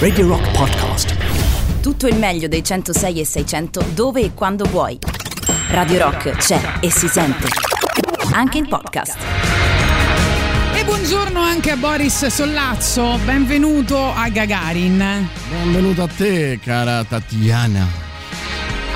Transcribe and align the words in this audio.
Radio 0.00 0.26
Rock 0.26 0.50
Podcast. 0.50 1.14
Tutto 1.80 2.08
il 2.08 2.16
meglio 2.16 2.48
dei 2.48 2.64
106 2.64 3.20
e 3.20 3.24
600 3.24 3.84
dove 3.94 4.22
e 4.22 4.34
quando 4.34 4.64
vuoi. 4.64 4.98
Radio 5.68 6.02
Rock 6.02 6.30
c'è 6.32 6.60
e 6.80 6.90
si 6.90 7.06
sente. 7.06 7.46
Anche 8.32 8.58
in 8.58 8.66
podcast. 8.66 9.16
E 10.74 10.84
buongiorno 10.84 11.40
anche 11.40 11.70
a 11.70 11.76
Boris 11.76 12.26
Sollazzo, 12.26 13.20
benvenuto 13.24 14.12
a 14.12 14.28
Gagarin. 14.30 15.28
Benvenuto 15.48 16.02
a 16.02 16.08
te, 16.08 16.58
cara 16.60 17.04
Tatiana. 17.04 17.99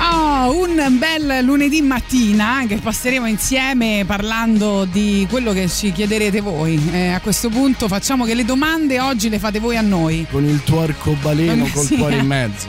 Oh, 0.07 0.61
un 0.61 0.97
bel 0.99 1.43
lunedì 1.43 1.81
mattina 1.81 2.63
che 2.67 2.77
passeremo 2.77 3.25
insieme 3.25 4.03
parlando 4.05 4.85
di 4.85 5.25
quello 5.29 5.51
che 5.51 5.67
ci 5.67 5.91
chiederete 5.91 6.41
voi. 6.41 6.79
Eh, 6.91 7.07
a 7.09 7.19
questo 7.19 7.49
punto 7.49 7.87
facciamo 7.87 8.23
che 8.25 8.35
le 8.35 8.45
domande 8.45 8.99
oggi 8.99 9.29
le 9.29 9.39
fate 9.39 9.59
voi 9.59 9.77
a 9.77 9.81
noi. 9.81 10.25
Con 10.29 10.45
il 10.45 10.61
tuo 10.63 10.81
arcobaleno 10.81 11.67
col 11.73 11.85
Sì, 11.85 11.95
cuore 11.97 12.17
in 12.17 12.27
mezzo. 12.27 12.67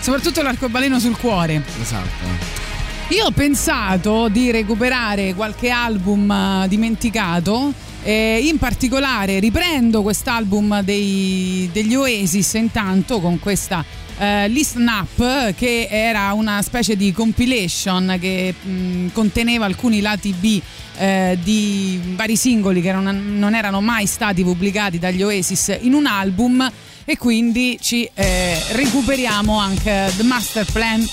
Soprattutto 0.00 0.40
l'arcobaleno 0.42 0.98
sul 0.98 1.16
cuore. 1.16 1.62
Esatto. 1.80 2.58
Io 3.08 3.26
ho 3.26 3.30
pensato 3.32 4.28
di 4.28 4.50
recuperare 4.50 5.34
qualche 5.34 5.68
album 5.70 6.30
eh, 6.30 6.68
dimenticato. 6.68 7.72
eh, 8.02 8.40
in 8.42 8.56
particolare 8.56 9.38
riprendo 9.40 10.00
quest'album 10.00 10.80
dei- 10.82 11.68
degli 11.70 11.94
Oasis 11.94 12.54
intanto 12.54 13.20
con 13.20 13.38
questa 13.38 13.84
eh, 14.20 14.48
Listen 14.48 14.86
Up 14.86 15.54
che 15.54 15.88
era 15.90 16.32
una 16.34 16.60
specie 16.62 16.94
di 16.94 17.10
compilation 17.10 18.18
che 18.20 18.54
mh, 18.60 19.08
conteneva 19.12 19.64
alcuni 19.64 20.00
lati 20.00 20.34
B 20.38 20.60
eh, 20.98 21.38
di 21.42 21.98
vari 22.14 22.36
singoli 22.36 22.82
che 22.82 22.92
non, 22.92 23.38
non 23.38 23.54
erano 23.54 23.80
mai 23.80 24.06
stati 24.06 24.42
pubblicati 24.42 24.98
dagli 24.98 25.22
Oasis 25.22 25.78
in 25.80 25.94
un 25.94 26.06
album. 26.06 26.70
E 27.06 27.16
quindi 27.16 27.76
ci 27.80 28.08
eh, 28.14 28.62
recuperiamo 28.72 29.58
anche 29.58 30.12
The 30.16 30.22
Master 30.22 30.66
Plan 30.70 31.04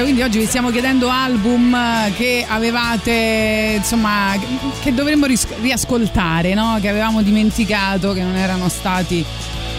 Oasis, 0.00 0.02
quindi 0.02 0.22
oggi 0.22 0.38
vi 0.38 0.46
stiamo 0.46 0.70
chiedendo 0.70 1.08
album 1.08 1.76
che 2.14 2.44
avevate, 2.48 3.74
insomma, 3.76 4.34
che 4.80 4.92
dovremmo 4.92 5.26
riascoltare, 5.26 6.54
no? 6.54 6.78
che 6.80 6.88
avevamo 6.88 7.22
dimenticato, 7.22 8.12
che 8.12 8.22
non 8.22 8.36
erano 8.36 8.68
stati 8.68 9.24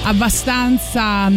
abbastanza 0.03 1.29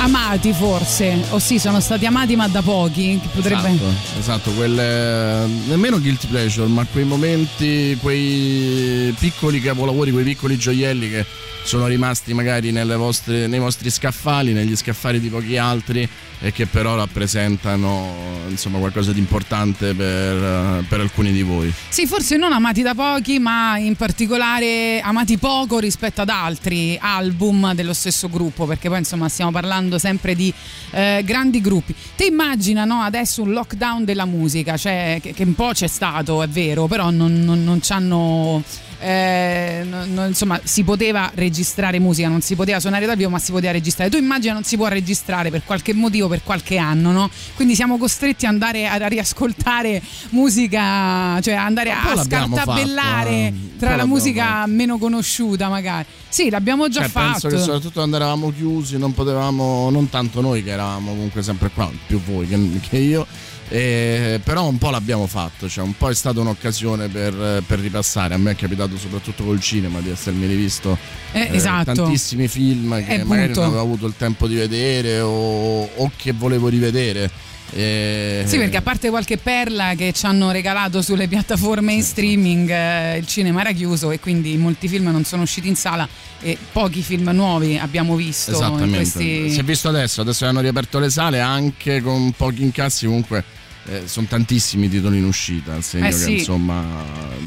amati 0.00 0.52
forse, 0.52 1.24
o 1.30 1.38
sì, 1.38 1.58
sono 1.58 1.80
stati 1.80 2.06
amati 2.06 2.34
ma 2.34 2.48
da 2.48 2.62
pochi. 2.62 3.20
Potrebbe... 3.32 3.68
Esatto, 3.68 4.18
esatto 4.18 4.50
quelle, 4.52 5.46
nemmeno 5.66 6.00
guilty 6.00 6.26
pleasure, 6.26 6.68
ma 6.68 6.84
quei 6.90 7.04
momenti, 7.04 7.96
quei 8.00 9.14
piccoli 9.18 9.60
capolavori, 9.60 10.10
quei 10.10 10.24
piccoli 10.24 10.56
gioielli 10.56 11.10
che 11.10 11.26
sono 11.62 11.86
rimasti 11.86 12.32
magari 12.34 12.72
vostre, 12.96 13.46
nei 13.46 13.58
vostri 13.58 13.90
scaffali, 13.90 14.52
negli 14.52 14.74
scaffali 14.74 15.20
di 15.20 15.28
pochi 15.28 15.56
altri 15.56 16.08
e 16.42 16.52
che 16.52 16.66
però 16.66 16.96
rappresentano 16.96 18.14
insomma, 18.48 18.78
qualcosa 18.78 19.12
di 19.12 19.18
importante 19.18 19.94
per, 19.94 20.84
per, 20.88 21.00
alcuni 21.00 21.32
di 21.32 21.42
voi. 21.42 21.72
Sì, 21.88 22.06
forse 22.06 22.36
non 22.36 22.52
amati 22.52 22.82
da 22.82 22.94
pochi, 22.94 23.38
ma 23.38 23.76
in 23.76 23.94
particolare 23.94 25.00
amati 25.00 25.36
poco 25.36 25.78
rispetto 25.78 26.22
ad 26.22 26.30
altri 26.30 26.98
album 27.00 27.74
dello 27.74 27.92
stesso 27.92 28.28
gruppo, 28.28 28.66
perché 28.66 28.88
poi 28.88 28.98
insomma 28.98 29.28
stiamo 29.28 29.50
parlando 29.50 29.89
sempre 29.98 30.34
di 30.34 30.52
eh, 30.90 31.22
grandi 31.24 31.60
gruppi. 31.60 31.94
Ti 32.16 32.26
immagina 32.26 32.84
no, 32.84 33.00
adesso 33.00 33.42
un 33.42 33.52
lockdown 33.52 34.04
della 34.04 34.26
musica, 34.26 34.76
cioè, 34.76 35.18
che, 35.20 35.32
che, 35.32 35.44
un 35.44 35.54
po' 35.54 35.70
c'è 35.72 35.86
stato, 35.86 36.42
è 36.42 36.48
vero, 36.48 36.86
però 36.86 37.10
non, 37.10 37.40
non, 37.40 37.62
non 37.64 37.80
ci 37.82 37.92
hanno 37.92 38.62
eh, 39.00 39.82
non, 39.84 40.28
insomma 40.28 40.60
si 40.62 40.84
poteva 40.84 41.30
registrare 41.34 41.98
musica, 41.98 42.28
non 42.28 42.42
si 42.42 42.54
poteva 42.54 42.80
suonare 42.80 43.06
dal 43.06 43.16
vivo 43.16 43.30
ma 43.30 43.38
si 43.38 43.50
poteva 43.50 43.72
registrare. 43.72 44.10
Tu 44.10 44.18
immagina 44.18 44.52
non 44.52 44.62
si 44.62 44.76
può 44.76 44.88
registrare 44.88 45.50
per 45.50 45.64
qualche 45.64 45.94
motivo, 45.94 46.28
per 46.28 46.42
qualche 46.42 46.76
anno, 46.76 47.10
no? 47.10 47.30
Quindi 47.54 47.74
siamo 47.74 47.96
costretti 47.96 48.46
ad 48.46 48.52
andare 48.52 48.86
a 48.86 49.06
riascoltare 49.06 50.02
musica, 50.30 51.40
cioè 51.40 51.54
andare 51.54 51.90
a 51.90 52.22
scartabellare 52.22 53.52
fatto, 53.52 53.74
eh. 53.74 53.78
tra 53.78 53.96
la 53.96 54.06
musica 54.06 54.44
fatto. 54.44 54.70
meno 54.70 54.98
conosciuta 54.98 55.68
magari. 55.68 56.06
Sì, 56.28 56.50
l'abbiamo 56.50 56.88
già 56.88 57.00
cioè, 57.00 57.08
fatto. 57.08 57.48
Penso 57.48 57.48
che 57.48 57.58
soprattutto 57.58 57.94
quando 57.94 58.16
eravamo 58.16 58.52
chiusi 58.52 58.98
non 58.98 59.14
potevamo, 59.14 59.90
non 59.90 60.08
tanto 60.08 60.40
noi 60.40 60.62
che 60.62 60.70
eravamo 60.70 61.10
comunque 61.10 61.42
sempre 61.42 61.70
qua, 61.70 61.90
più 62.06 62.20
voi 62.20 62.46
che, 62.46 62.58
che 62.88 62.98
io 62.98 63.26
eh, 63.72 64.40
però 64.42 64.66
un 64.66 64.78
po' 64.78 64.90
l'abbiamo 64.90 65.28
fatto, 65.28 65.68
cioè 65.68 65.84
un 65.84 65.96
po' 65.96 66.10
è 66.10 66.14
stata 66.14 66.40
un'occasione 66.40 67.06
per, 67.06 67.62
per, 67.64 67.78
ripassare. 67.78 68.34
A 68.34 68.36
me 68.36 68.50
è 68.50 68.56
capitato 68.56 68.98
soprattutto 68.98 69.44
col 69.44 69.60
cinema 69.60 70.00
di 70.00 70.10
essermi 70.10 70.44
rivisto 70.46 70.98
eh, 71.30 71.42
eh, 71.42 71.56
esatto. 71.56 71.92
tantissimi 71.92 72.48
film 72.48 73.04
che 73.04 73.22
magari 73.22 73.54
non 73.54 73.66
avevo 73.66 73.80
avuto 73.80 74.06
il 74.06 74.14
tempo 74.16 74.48
di 74.48 74.56
vedere 74.56 75.20
o, 75.20 75.84
o 75.84 76.10
che 76.16 76.32
volevo 76.32 76.66
rivedere. 76.66 77.30
E... 77.72 78.42
Sì, 78.46 78.58
perché 78.58 78.78
a 78.78 78.82
parte 78.82 79.08
qualche 79.08 79.36
perla 79.36 79.94
che 79.94 80.12
ci 80.12 80.26
hanno 80.26 80.50
regalato 80.50 81.00
sulle 81.00 81.28
piattaforme 81.28 81.92
in 81.92 82.02
streaming, 82.02 82.68
eh, 82.68 83.18
il 83.18 83.26
cinema 83.28 83.60
era 83.60 83.70
chiuso 83.70 84.10
e 84.10 84.18
quindi 84.18 84.56
molti 84.56 84.88
film 84.88 85.10
non 85.10 85.22
sono 85.22 85.42
usciti 85.42 85.68
in 85.68 85.76
sala 85.76 86.08
e 86.40 86.58
pochi 86.72 87.02
film 87.02 87.30
nuovi 87.32 87.78
abbiamo 87.78 88.16
visto. 88.16 88.50
Esattamente. 88.50 88.96
Questi... 88.96 89.50
Si 89.52 89.60
è 89.60 89.62
visto 89.62 89.88
adesso, 89.88 90.22
adesso 90.22 90.44
hanno 90.44 90.60
riaperto 90.60 90.98
le 90.98 91.10
sale 91.10 91.38
anche 91.38 92.02
con 92.02 92.32
pochi 92.32 92.64
incassi 92.64 93.06
comunque 93.06 93.58
eh, 93.86 94.02
sono 94.06 94.26
tantissimi 94.26 94.88
titoli 94.88 95.18
in 95.18 95.24
uscita, 95.24 95.80
segno 95.80 96.06
eh 96.06 96.12
sì. 96.12 96.24
che 96.26 96.32
insomma 96.32 96.84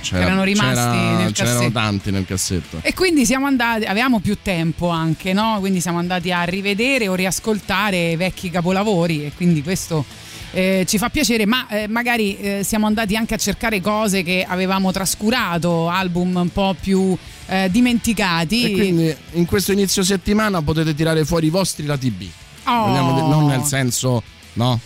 c'era, 0.01 0.25
erano 0.25 0.43
rimasti 0.43 0.73
c'era, 0.73 1.17
nel 1.17 1.31
c'erano 1.31 1.71
tanti 1.71 2.11
nel 2.11 2.25
cassetto. 2.25 2.79
E 2.81 2.93
quindi 2.93 3.25
siamo 3.25 3.45
andati, 3.45 3.85
avevamo 3.85 4.19
più 4.19 4.37
tempo 4.41 4.89
anche, 4.89 5.33
no? 5.33 5.57
Quindi 5.59 5.79
siamo 5.79 5.99
andati 5.99 6.31
a 6.31 6.43
rivedere 6.43 7.07
o 7.07 7.15
riascoltare 7.15 8.17
vecchi 8.17 8.49
capolavori 8.49 9.25
e 9.25 9.31
quindi 9.35 9.61
questo 9.61 10.03
eh, 10.51 10.85
ci 10.87 10.97
fa 10.97 11.09
piacere, 11.09 11.45
ma 11.45 11.67
eh, 11.67 11.87
magari 11.87 12.37
eh, 12.37 12.61
siamo 12.63 12.85
andati 12.85 13.15
anche 13.15 13.33
a 13.33 13.37
cercare 13.37 13.81
cose 13.81 14.23
che 14.23 14.45
avevamo 14.47 14.91
trascurato, 14.91 15.89
album 15.89 16.35
un 16.35 16.51
po' 16.51 16.75
più 16.79 17.17
eh, 17.47 17.69
dimenticati. 17.71 18.71
E 18.71 18.71
quindi 18.73 19.15
in 19.33 19.45
questo 19.45 19.71
inizio 19.71 20.03
settimana 20.03 20.61
potete 20.61 20.93
tirare 20.93 21.25
fuori 21.25 21.47
i 21.47 21.49
vostri 21.49 21.85
lati 21.85 22.09
B. 22.11 22.27
Oh. 22.65 23.27
non 23.27 23.45
nel 23.47 23.63
senso, 23.63 24.23
no? 24.53 24.79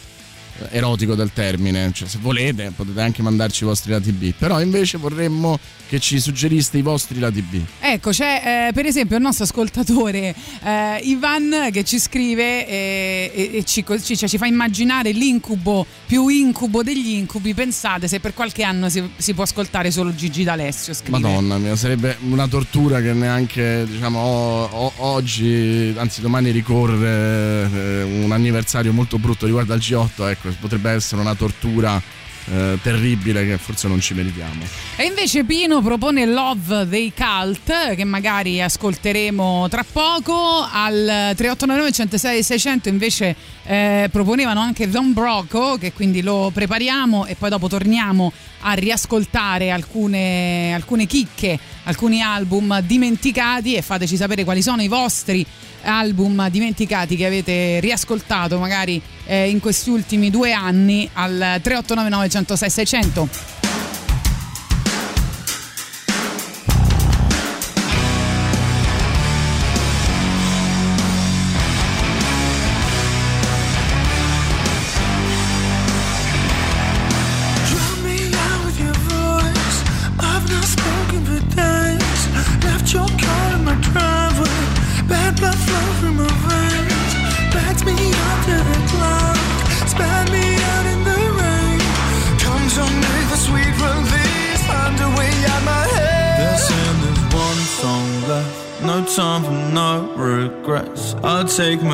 Erotico 0.69 1.15
del 1.15 1.31
termine, 1.33 1.91
cioè 1.93 2.07
se 2.07 2.17
volete 2.21 2.71
potete 2.75 3.01
anche 3.01 3.21
mandarci 3.21 3.63
i 3.63 3.67
vostri 3.67 3.91
lati 3.91 4.11
B, 4.11 4.33
però 4.37 4.61
invece 4.61 4.97
vorremmo 4.97 5.59
che 5.87 5.99
ci 5.99 6.19
suggeriste 6.19 6.77
i 6.77 6.81
vostri 6.81 7.19
lati 7.19 7.41
B. 7.41 7.61
Ecco, 7.79 8.11
c'è 8.11 8.67
eh, 8.67 8.73
per 8.73 8.85
esempio 8.85 9.15
il 9.15 9.23
nostro 9.23 9.45
ascoltatore 9.45 10.35
eh, 10.63 10.99
Ivan 11.03 11.69
che 11.71 11.83
ci 11.83 11.99
scrive 11.99 12.67
eh, 12.67 13.31
e, 13.33 13.57
e 13.57 13.63
ci, 13.63 13.83
cioè, 13.85 14.27
ci, 14.27 14.37
fa 14.37 14.45
immaginare 14.45 15.11
l'incubo 15.11 15.85
più 16.05 16.27
incubo 16.27 16.83
degli 16.83 17.11
incubi. 17.11 17.53
Pensate 17.53 18.07
se 18.07 18.19
per 18.19 18.33
qualche 18.33 18.63
anno 18.63 18.89
si, 18.89 19.01
si 19.15 19.33
può 19.33 19.43
ascoltare 19.43 19.91
solo 19.91 20.13
Gigi 20.13 20.43
D'Alessio. 20.43 20.93
Scrive. 20.93 21.19
Madonna 21.19 21.57
mia, 21.57 21.75
sarebbe 21.75 22.17
una 22.21 22.47
tortura 22.47 23.01
che 23.01 23.13
neanche 23.13 23.85
diciamo 23.89 24.19
o, 24.19 24.63
o, 24.65 24.93
oggi, 24.97 25.93
anzi 25.97 26.21
domani 26.21 26.51
ricorre 26.51 27.69
eh, 27.71 28.03
un 28.03 28.31
anniversario 28.31 28.91
molto 28.91 29.17
brutto 29.17 29.45
riguardo 29.45 29.73
al 29.73 29.79
G8. 29.79 30.29
Ecco, 30.29 30.46
potrebbe 30.59 30.91
essere 30.91 31.21
una 31.21 31.35
tortura 31.35 32.01
eh, 32.49 32.77
terribile 32.81 33.45
che 33.45 33.57
forse 33.57 33.87
non 33.87 33.99
ci 33.99 34.13
meritiamo. 34.13 34.63
E 34.95 35.03
invece 35.03 35.43
Pino 35.43 35.81
propone 35.81 36.25
Love 36.25 36.87
dei 36.87 37.11
Cult, 37.15 37.95
che 37.95 38.03
magari 38.05 38.61
ascolteremo 38.61 39.67
tra 39.69 39.83
poco. 39.89 40.33
Al 40.61 41.33
3899 41.35 41.91
106 41.91 42.43
600 42.43 42.89
invece 42.89 43.35
eh, 43.65 44.07
proponevano 44.11 44.59
anche 44.61 44.89
Don 44.89 45.13
Broco, 45.13 45.77
che 45.77 45.91
quindi 45.91 46.21
lo 46.21 46.49
prepariamo 46.53 47.25
e 47.25 47.35
poi 47.35 47.49
dopo 47.49 47.67
torniamo 47.67 48.31
a 48.61 48.73
riascoltare 48.73 49.71
alcune, 49.71 50.73
alcune 50.73 51.05
chicche, 51.05 51.59
alcuni 51.87 52.21
album 52.21 52.79
dimenticati 52.81 53.75
e 53.75 53.81
fateci 53.81 54.15
sapere 54.15 54.43
quali 54.43 54.61
sono 54.61 54.81
i 54.81 54.87
vostri 54.87 55.45
album 55.83 56.49
dimenticati 56.49 57.15
che 57.15 57.25
avete 57.25 57.79
riascoltato 57.79 58.59
magari 58.59 59.01
eh, 59.25 59.49
in 59.49 59.59
questi 59.59 59.89
ultimi 59.89 60.29
due 60.29 60.51
anni 60.51 61.09
al 61.13 61.59
3899 61.61 62.29
106 62.29 62.69
600. 62.69 63.66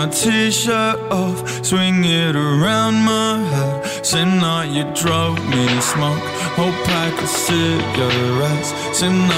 My 0.06 0.10
t-shirt 0.10 1.00
off, 1.12 1.66
swing 1.66 2.04
it 2.04 2.36
around 2.36 2.96
my 2.96 3.38
head. 3.38 4.04
Tonight 4.04 4.70
you 4.76 4.84
drove 4.94 5.38
me 5.50 5.66
smoke, 5.80 6.24
whole 6.58 6.76
pack 6.84 7.14
of 7.22 7.30
cigarettes. 7.30 8.70
Tonight 9.00 9.33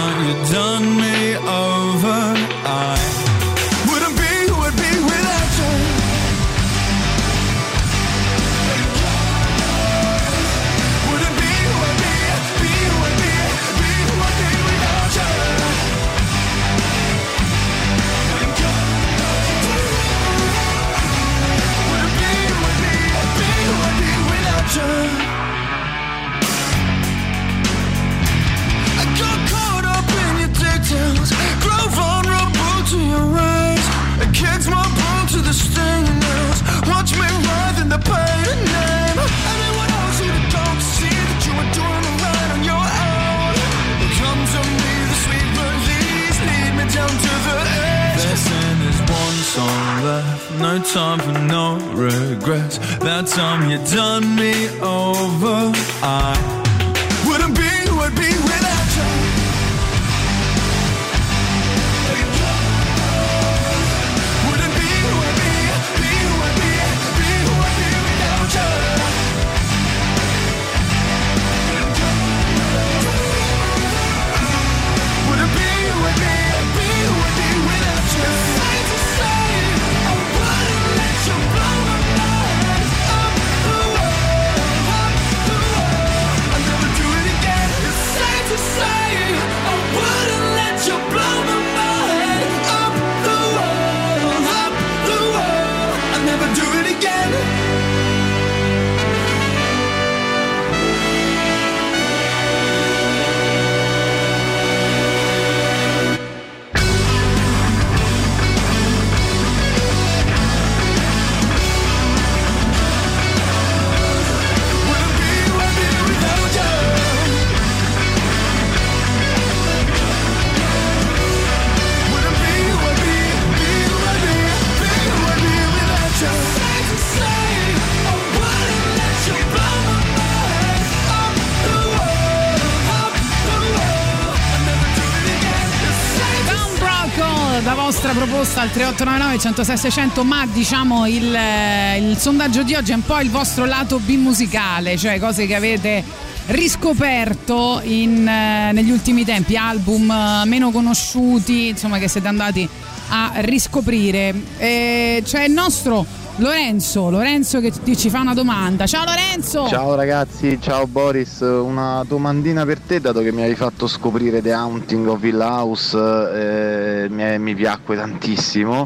3899 139.36 139.40
106 139.40 139.78
600, 139.78 140.24
ma 140.24 140.46
diciamo 140.46 141.08
il, 141.08 141.34
eh, 141.36 141.98
il 141.98 142.18
sondaggio 142.18 142.64
di 142.64 142.74
oggi 142.74 142.92
è 142.92 142.96
un 142.96 143.04
po' 143.04 143.20
il 143.20 143.30
vostro 143.30 143.66
lato 143.66 144.00
B 144.00 144.16
musicale, 144.16 144.98
cioè 144.98 145.20
cose 145.20 145.46
che 145.46 145.56
avete 145.56 146.04
riscoperto 146.48 147.82
in, 147.84 148.28
eh, 148.28 148.72
negli 148.72 148.92
ultimi 148.92 149.26
tempi, 149.26 149.58
album 149.58 150.10
eh, 150.10 150.46
meno 150.46 150.72
conosciuti, 150.72 151.70
insomma 151.70 151.98
che 151.98 152.08
siete 152.08 152.28
andati 152.28 152.68
a 153.10 153.34
riscoprire. 153.38 154.34
E 154.58 155.22
c'è 155.24 155.44
il 155.44 155.52
nostro 155.52 156.06
Lorenzo, 156.38 157.10
Lorenzo 157.10 157.62
che 157.62 157.72
ci 157.96 158.10
fa 158.10 158.20
una 158.20 158.34
domanda. 158.34 158.86
Ciao 158.86 159.06
Lorenzo! 159.06 159.68
Ciao 159.68 159.96
ragazzi, 159.96 160.58
ciao 160.62 160.86
Boris, 160.86 161.40
una 161.40 162.04
domandina 162.06 162.66
per 162.66 162.80
te 162.80 163.00
dato 163.00 163.22
che 163.22 163.32
mi 163.32 163.42
hai 163.42 163.56
fatto 163.56 163.88
scoprire 163.88 164.42
The 164.42 164.52
Haunting 164.52 165.08
of 165.08 165.24
Hill 165.24 165.40
House, 165.40 165.98
eh, 165.98 167.08
mi, 167.10 167.40
mi 167.40 167.56
piacque 167.56 167.96
tantissimo, 167.96 168.86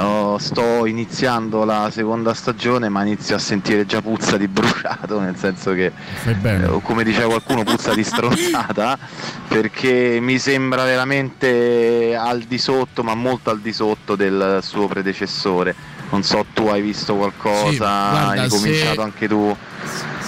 Oh, 0.00 0.38
sto 0.38 0.86
iniziando 0.86 1.64
la 1.64 1.90
seconda 1.92 2.32
stagione 2.34 2.88
ma 2.88 3.02
inizio 3.02 3.34
a 3.36 3.38
sentire 3.38 3.84
già 3.86 4.00
puzza 4.00 4.36
di 4.36 4.46
bruciato, 4.46 5.18
nel 5.20 5.36
senso 5.36 5.72
che 5.72 5.92
o 6.66 6.80
come 6.80 7.02
diceva 7.04 7.26
qualcuno 7.26 7.64
puzza 7.64 7.94
di 7.94 8.04
stronzata 8.04 8.96
perché 9.48 10.18
mi 10.20 10.38
sembra 10.38 10.84
veramente 10.84 12.14
al 12.16 12.42
di 12.42 12.58
sotto 12.58 13.02
ma 13.02 13.14
molto 13.14 13.50
al 13.50 13.60
di 13.60 13.72
sotto 13.72 14.14
del 14.16 14.60
suo 14.62 14.86
predecessore. 14.86 15.74
Non 16.10 16.22
so 16.22 16.46
tu 16.54 16.66
hai 16.68 16.80
visto 16.80 17.14
qualcosa? 17.16 17.70
Sì, 17.70 17.76
guarda, 17.76 18.42
hai 18.42 18.48
cominciato 18.48 18.94
se- 18.94 19.00
anche 19.02 19.28
tu? 19.28 19.56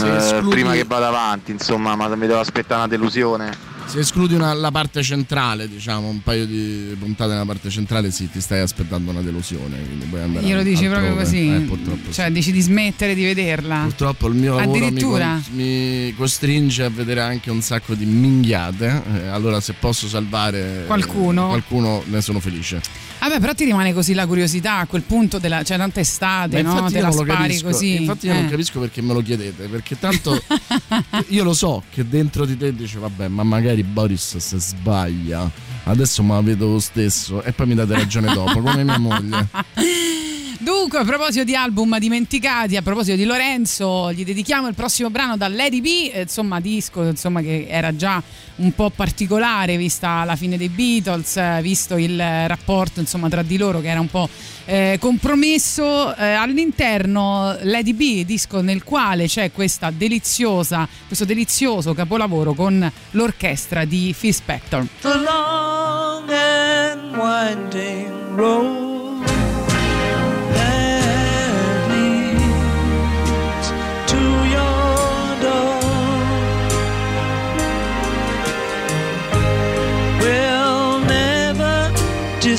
eh, 0.03 0.17
escludi- 0.17 0.49
prima 0.49 0.73
che 0.73 0.85
vada 0.85 1.09
avanti 1.09 1.51
insomma 1.53 1.95
ma 1.97 2.09
mi 2.17 2.27
devo 2.27 2.41
aspettare 2.41 2.81
una 2.81 2.89
delusione 2.89 3.69
Se 3.91 3.99
escludi 3.99 4.35
una- 4.35 4.53
la 4.55 4.71
parte 4.71 5.03
centrale, 5.03 5.69
diciamo, 5.69 6.07
un 6.09 6.23
paio 6.23 6.47
di 6.47 6.95
puntate 6.97 7.33
nella 7.33 7.45
parte 7.45 7.71
centrale, 7.71 8.13
sì, 8.13 8.31
ti 8.31 8.41
stai 8.41 8.61
aspettando 8.61 9.11
una 9.11 9.21
delusione. 9.21 9.85
Quindi 9.85 10.05
puoi 10.05 10.23
andare 10.23 10.47
Glielo 10.47 10.63
dici 10.63 10.87
proprio 10.87 11.17
così? 11.17 11.49
Eh, 11.53 11.69
cioè 12.13 12.27
sì. 12.27 12.33
dici 12.33 12.53
di 12.53 12.61
smettere 12.61 13.17
di 13.17 13.25
vederla? 13.25 13.81
Purtroppo 13.83 14.29
il 14.29 14.35
mio 14.37 14.55
lavoro 14.57 14.91
mi, 14.93 15.01
con- 15.03 15.43
mi 15.55 16.15
costringe 16.17 16.85
a 16.85 16.89
vedere 16.89 17.21
anche 17.21 17.51
un 17.51 17.63
sacco 17.63 17.95
di 17.95 18.05
minghiate. 18.05 19.03
eh, 19.25 19.27
allora, 19.27 19.61
se 19.61 19.73
posso 19.73 20.07
salvare 20.07 20.83
eh, 20.83 20.87
Qualcuno? 20.87 21.49
qualcuno 21.49 22.05
ne 22.07 22.21
sono 22.21 22.39
felice. 22.39 22.81
Vabbè, 23.21 23.39
però 23.39 23.53
ti 23.55 23.65
rimane 23.65 23.93
così 23.93 24.15
la 24.15 24.27
curiosità 24.27 24.77
a 24.79 24.87
quel 24.87 25.03
punto 25.03 25.39
della. 25.39 25.63
cioè 25.63 25.77
tanta 25.77 26.01
estate, 26.01 26.63
no? 26.63 26.89
Te 26.91 27.01
la 27.03 27.11
spari 27.11 27.27
capisco. 27.27 27.67
così. 27.67 27.97
Infatti, 27.97 28.27
io 28.29 28.33
non 28.35 28.45
Eh. 28.47 28.49
capisco 28.49 28.81
perché 28.81 29.03
me 29.03 29.13
lo 29.13 29.21
chiedete. 29.21 29.67
Perché 29.67 29.99
tanto 29.99 30.41
io 31.29 31.45
lo 31.45 31.53
so 31.53 31.83
che 31.91 32.09
dentro 32.09 32.47
di 32.47 32.57
te 32.57 32.75
dice, 32.75 32.99
vabbè, 32.99 33.29
ma 33.29 33.43
magari 33.43 33.80
Boris 33.83 34.37
se 34.37 34.59
sbaglia. 34.59 35.51
Adesso 35.85 36.23
me 36.23 36.35
la 36.35 36.41
vedo 36.43 36.69
lo 36.69 36.79
stesso 36.79 37.43
e 37.43 37.53
poi 37.53 37.67
mi 37.67 37.75
date 37.75 37.95
ragione 37.95 38.33
dopo, 38.33 38.61
come 38.61 38.85
mia 38.85 38.99
moglie. 38.99 39.49
Dunque, 40.63 40.99
a 40.99 41.05
proposito 41.05 41.43
di 41.43 41.55
album 41.55 41.99
dimenticati, 41.99 42.77
a 42.77 42.83
proposito 42.83 43.17
di 43.17 43.25
Lorenzo, 43.25 44.13
gli 44.13 44.27
dedichiamo 44.27 44.69
il 44.69 44.75
prossimo 44.75 45.09
brano 45.09 45.39
da 45.39 45.49
Lady 45.49 45.81
B, 45.81 46.11
eh, 46.13 46.21
insomma, 46.21 46.61
disco 46.61 47.03
insomma, 47.03 47.41
che 47.41 47.67
era 47.67 47.97
già 47.97 48.23
un 48.57 48.71
po' 48.75 48.91
particolare 48.91 49.79
vista 49.79 50.23
la 50.25 50.37
fine 50.37 50.59
dei 50.59 50.69
Beatles, 50.69 51.39
eh, 51.39 51.61
visto 51.63 51.97
il 51.97 52.19
rapporto 52.47 53.01
insomma, 53.01 53.31
tra 53.31 53.41
di 53.41 53.57
loro 53.57 53.81
che 53.81 53.89
era 53.89 54.01
un 54.01 54.09
po' 54.09 54.29
eh, 54.67 54.99
compromesso. 55.01 56.15
Eh, 56.15 56.27
all'interno 56.33 57.57
Lady 57.63 57.95
B, 57.95 58.27
disco 58.27 58.61
nel 58.61 58.85
quale 58.85 59.29
c'è 59.29 59.53
questa 59.53 59.91
deliziosa, 59.91 60.87
questo 61.07 61.25
delizioso 61.25 61.95
capolavoro 61.95 62.53
con 62.53 62.93
l'orchestra 63.13 63.87
di 63.87 64.15
Phil 64.19 64.35
Spector. 64.35 64.87
the 65.01 65.09
long 65.09 66.29
and 66.29 67.17
winding 67.17 68.37
road 68.37 68.90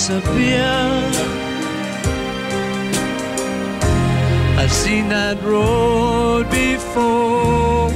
disappear. 0.01 0.65
I've 4.57 4.71
seen 4.71 5.09
that 5.09 5.37
road 5.43 6.49
before. 6.49 7.91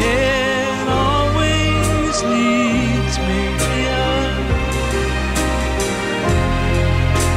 It 0.00 0.86
always 1.06 2.16
leads 2.32 3.16
me. 3.26 3.42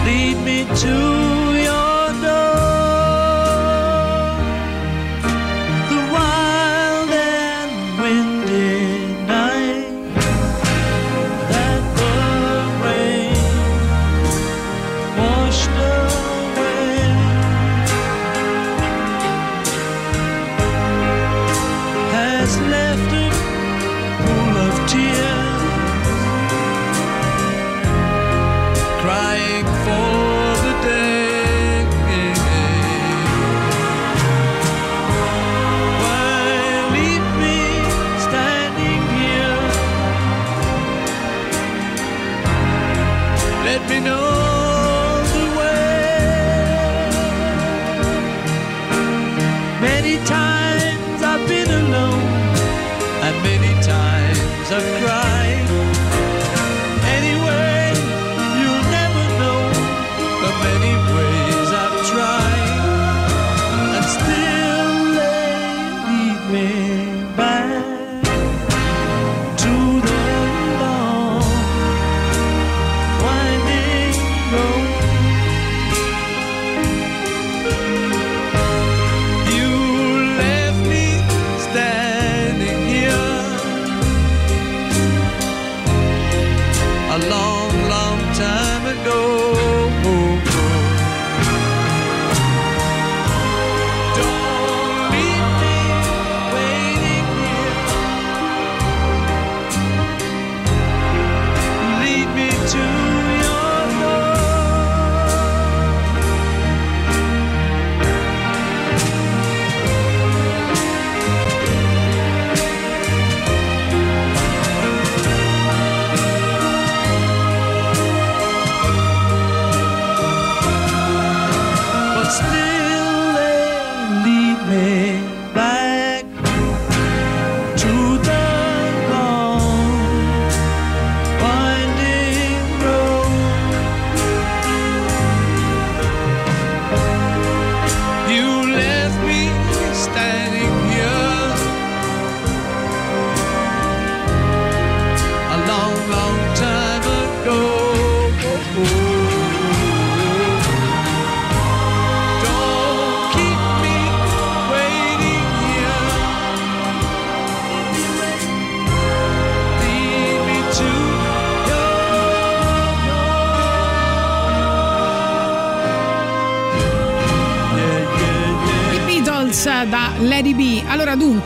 Lead 0.06 0.38
me 0.48 0.66
to 0.82 1.17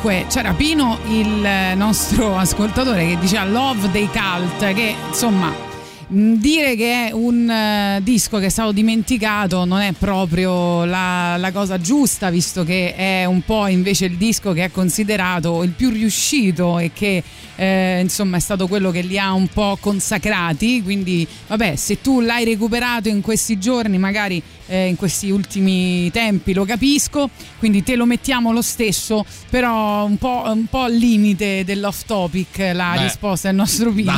Allora 0.01 0.17
dunque 0.17 0.25
c'era 0.29 0.53
Pino 0.53 0.97
il 1.09 1.47
nostro 1.75 2.35
ascoltatore 2.37 3.05
che 3.05 3.17
diceva 3.19 3.45
Love 3.45 3.91
dei 3.91 4.09
Cult 4.09 4.73
che 4.73 4.95
insomma 5.07 5.53
mh, 6.07 6.33
dire 6.37 6.75
che 6.75 7.07
è 7.07 7.11
un 7.11 7.47
eh, 7.47 7.99
disco 8.01 8.39
che 8.39 8.47
è 8.47 8.49
stato 8.49 8.71
dimenticato 8.71 9.63
non 9.63 9.81
è 9.81 9.91
proprio 9.91 10.85
la, 10.85 11.37
la 11.37 11.51
cosa 11.51 11.79
giusta 11.79 12.31
visto 12.31 12.63
che 12.63 12.95
è 12.95 13.25
un 13.25 13.41
po' 13.41 13.67
invece 13.67 14.05
il 14.05 14.17
disco 14.17 14.53
che 14.53 14.63
è 14.63 14.71
considerato 14.71 15.61
il 15.61 15.71
più 15.71 15.91
riuscito 15.91 16.79
e 16.79 16.89
che 16.91 17.21
eh, 17.61 17.99
insomma 18.01 18.37
è 18.37 18.39
stato 18.39 18.67
quello 18.67 18.89
che 18.89 19.01
li 19.01 19.19
ha 19.19 19.31
un 19.33 19.47
po' 19.47 19.77
consacrati 19.79 20.81
quindi 20.81 21.27
vabbè 21.45 21.75
se 21.75 22.01
tu 22.01 22.19
l'hai 22.19 22.43
recuperato 22.43 23.07
in 23.07 23.21
questi 23.21 23.59
giorni 23.59 23.99
magari 23.99 24.41
eh, 24.65 24.87
in 24.87 24.95
questi 24.95 25.29
ultimi 25.29 26.09
tempi 26.09 26.53
lo 26.53 26.65
capisco 26.65 27.29
quindi 27.59 27.83
te 27.83 27.95
lo 27.95 28.07
mettiamo 28.07 28.51
lo 28.51 28.63
stesso 28.63 29.23
però 29.47 30.05
un 30.05 30.17
po', 30.17 30.41
un 30.47 30.65
po' 30.65 30.81
al 30.81 30.93
limite 30.95 31.63
dell'off 31.63 32.05
topic 32.07 32.57
la 32.73 32.93
Beh, 32.95 33.03
risposta 33.03 33.49
del 33.49 33.57
nostro 33.57 33.91
Pino 33.91 34.11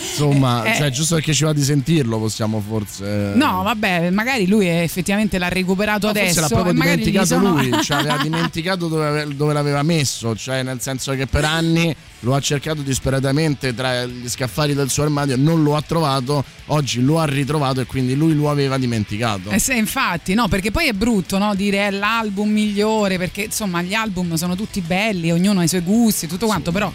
Insomma, 0.00 0.64
Eh, 0.64 0.70
eh. 0.72 0.76
cioè, 0.76 0.90
giusto 0.90 1.14
perché 1.16 1.34
ci 1.34 1.42
va 1.42 1.52
di 1.52 1.62
sentirlo, 1.62 2.18
possiamo 2.18 2.60
forse. 2.60 3.32
No, 3.34 3.62
vabbè, 3.64 4.10
magari 4.10 4.46
lui 4.46 4.68
effettivamente 4.68 5.38
l'ha 5.38 5.48
recuperato 5.48 6.06
Ma 6.06 6.12
adesso. 6.12 6.40
Forse 6.40 6.40
l'ha 6.40 6.48
proprio 6.48 6.72
dimenticato 6.72 7.26
sono- 7.26 7.50
lui, 7.50 7.82
cioè 7.82 7.98
aveva 7.98 8.18
dimenticato 8.18 8.86
dove, 8.86 9.26
dove 9.34 9.52
l'aveva 9.52 9.82
messo, 9.82 10.36
cioè 10.36 10.62
nel 10.62 10.80
senso 10.80 11.14
che 11.14 11.26
per 11.26 11.44
anni 11.44 11.92
lo 12.20 12.34
ha 12.34 12.40
cercato 12.40 12.82
disperatamente 12.82 13.74
tra 13.74 14.04
gli 14.04 14.28
scaffali 14.28 14.74
del 14.74 14.90
suo 14.90 15.04
armadio, 15.04 15.36
non 15.36 15.62
lo 15.62 15.76
ha 15.76 15.82
trovato, 15.82 16.44
oggi 16.66 17.00
lo 17.00 17.20
ha 17.20 17.24
ritrovato 17.24 17.80
e 17.80 17.86
quindi 17.86 18.14
lui 18.14 18.34
lo 18.34 18.50
aveva 18.50 18.76
dimenticato. 18.78 19.50
Eh 19.50 19.58
sì, 19.58 19.76
infatti, 19.76 20.34
no, 20.34 20.48
perché 20.48 20.70
poi 20.70 20.88
è 20.88 20.92
brutto 20.92 21.38
no, 21.38 21.54
dire 21.54 21.86
è 21.86 21.90
l'album 21.90 22.50
migliore, 22.50 23.18
perché 23.18 23.42
insomma 23.42 23.82
gli 23.82 23.94
album 23.94 24.34
sono 24.34 24.56
tutti 24.56 24.80
belli, 24.80 25.30
ognuno 25.30 25.60
ha 25.60 25.64
i 25.64 25.68
suoi 25.68 25.82
gusti, 25.82 26.26
tutto 26.26 26.46
quanto, 26.46 26.72
però 26.72 26.90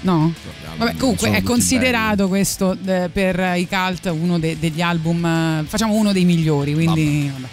no. 0.00 0.34
Vabbè, 0.76 0.96
comunque 0.96 1.30
è 1.32 1.42
considerato 1.42 2.28
questo 2.28 2.76
eh, 2.84 3.08
per 3.12 3.54
i 3.56 3.68
cult 3.68 4.06
uno 4.06 4.38
de- 4.38 4.58
degli 4.58 4.80
album, 4.80 5.24
eh, 5.24 5.64
facciamo 5.66 5.94
uno 5.94 6.12
dei 6.12 6.24
migliori, 6.24 6.74
quindi 6.74 7.30
vabbè. 7.32 7.48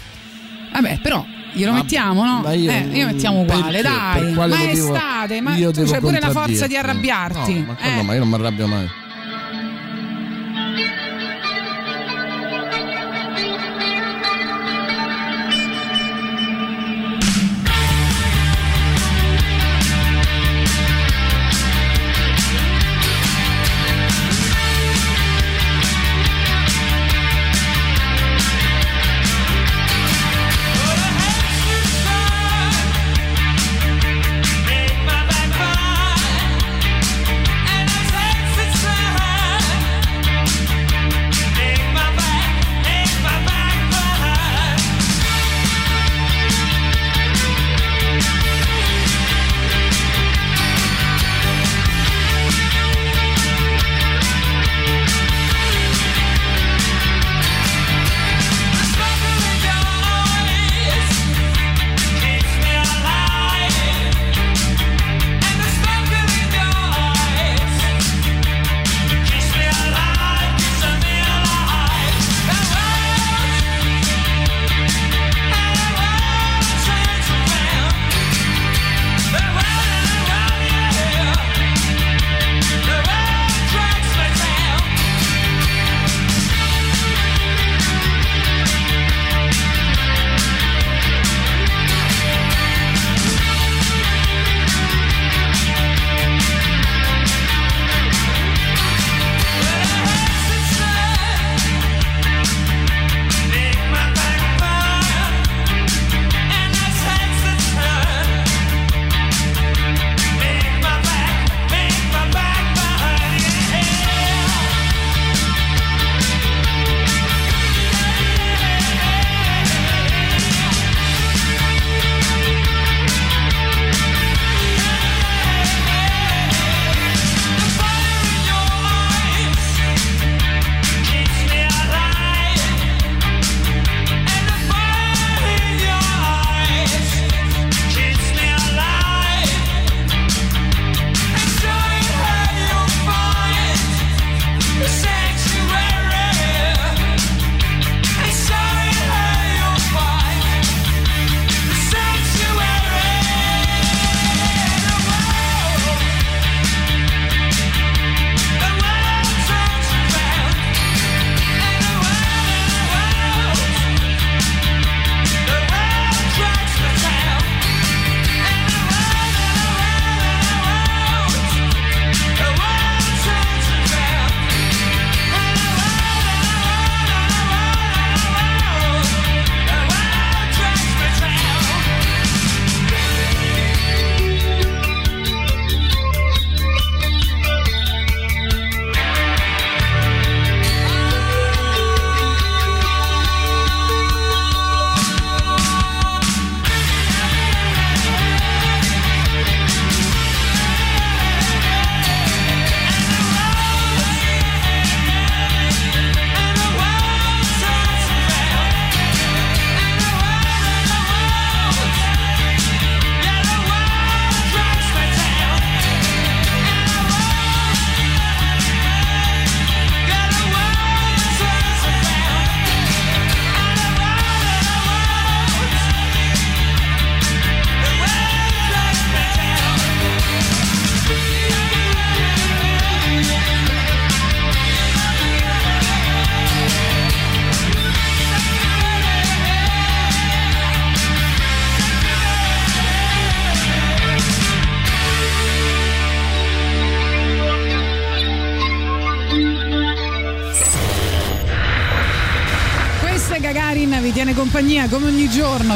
Vabbè, 0.74 1.00
però 1.02 1.26
glielo 1.56 1.72
Vabbè, 1.72 1.82
mettiamo, 1.84 2.24
no? 2.24 2.42
ma 2.44 2.54
io- 2.54 2.72
eh, 2.72 2.88
io 2.92 3.06
mettiamo 3.06 3.42
uguale, 3.42 3.82
perché? 3.82 3.82
dai. 3.82 4.34
Per 4.34 4.48
ma 4.48 4.58
è 4.60 4.68
estate, 4.70 5.42
ma 5.42 5.56
io 5.56 5.72
tu 5.72 5.80
devo 5.80 5.92
c'hai 5.92 6.00
pure 6.02 6.20
la 6.20 6.30
forza 6.32 6.68
di 6.68 6.76
arrabbiarti. 6.78 7.54
No, 7.54 7.66
ma, 7.68 7.74
quello, 7.76 8.00
eh. 8.00 8.04
ma 8.04 8.14
io 8.14 8.20
non 8.20 8.28
mi 8.30 8.34
arrabbio 8.36 8.68
mai. 8.68 8.90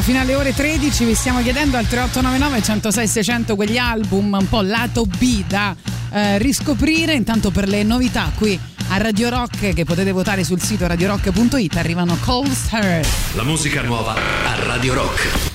Fino 0.10 0.22
alle 0.22 0.34
ore 0.34 0.56
13 0.56 1.06
vi 1.06 1.13
stiamo 1.13 1.39
chiedendo 1.43 1.78
al 1.78 1.86
3899 1.86 2.63
106 2.63 3.08
600 3.08 3.56
quegli 3.56 3.78
album 3.78 4.36
un 4.39 4.50
po' 4.50 4.62
lato 4.62 5.06
B 5.06 5.45
da 5.45 5.76
eh, 6.12 6.39
riscoprire 6.39 7.13
intanto 7.13 7.52
per 7.52 7.67
le 7.67 7.84
novità 7.84 8.32
qui 8.36 8.60
a 8.88 8.98
Radio 8.98 9.30
Rock 9.30 9.72
che 9.72 9.86
potete 9.86 10.12
votare 10.12 10.43
sul 10.43 10.60
sito 10.60 10.88
radiorock.it 10.88 11.76
arrivano 11.76 12.17
Cold 12.26 12.52
Star 12.52 13.06
La 13.36 13.43
musica 13.43 13.84
nuova 13.84 14.15
a 14.15 14.65
Radio 14.65 14.95
Rock. 14.95 15.49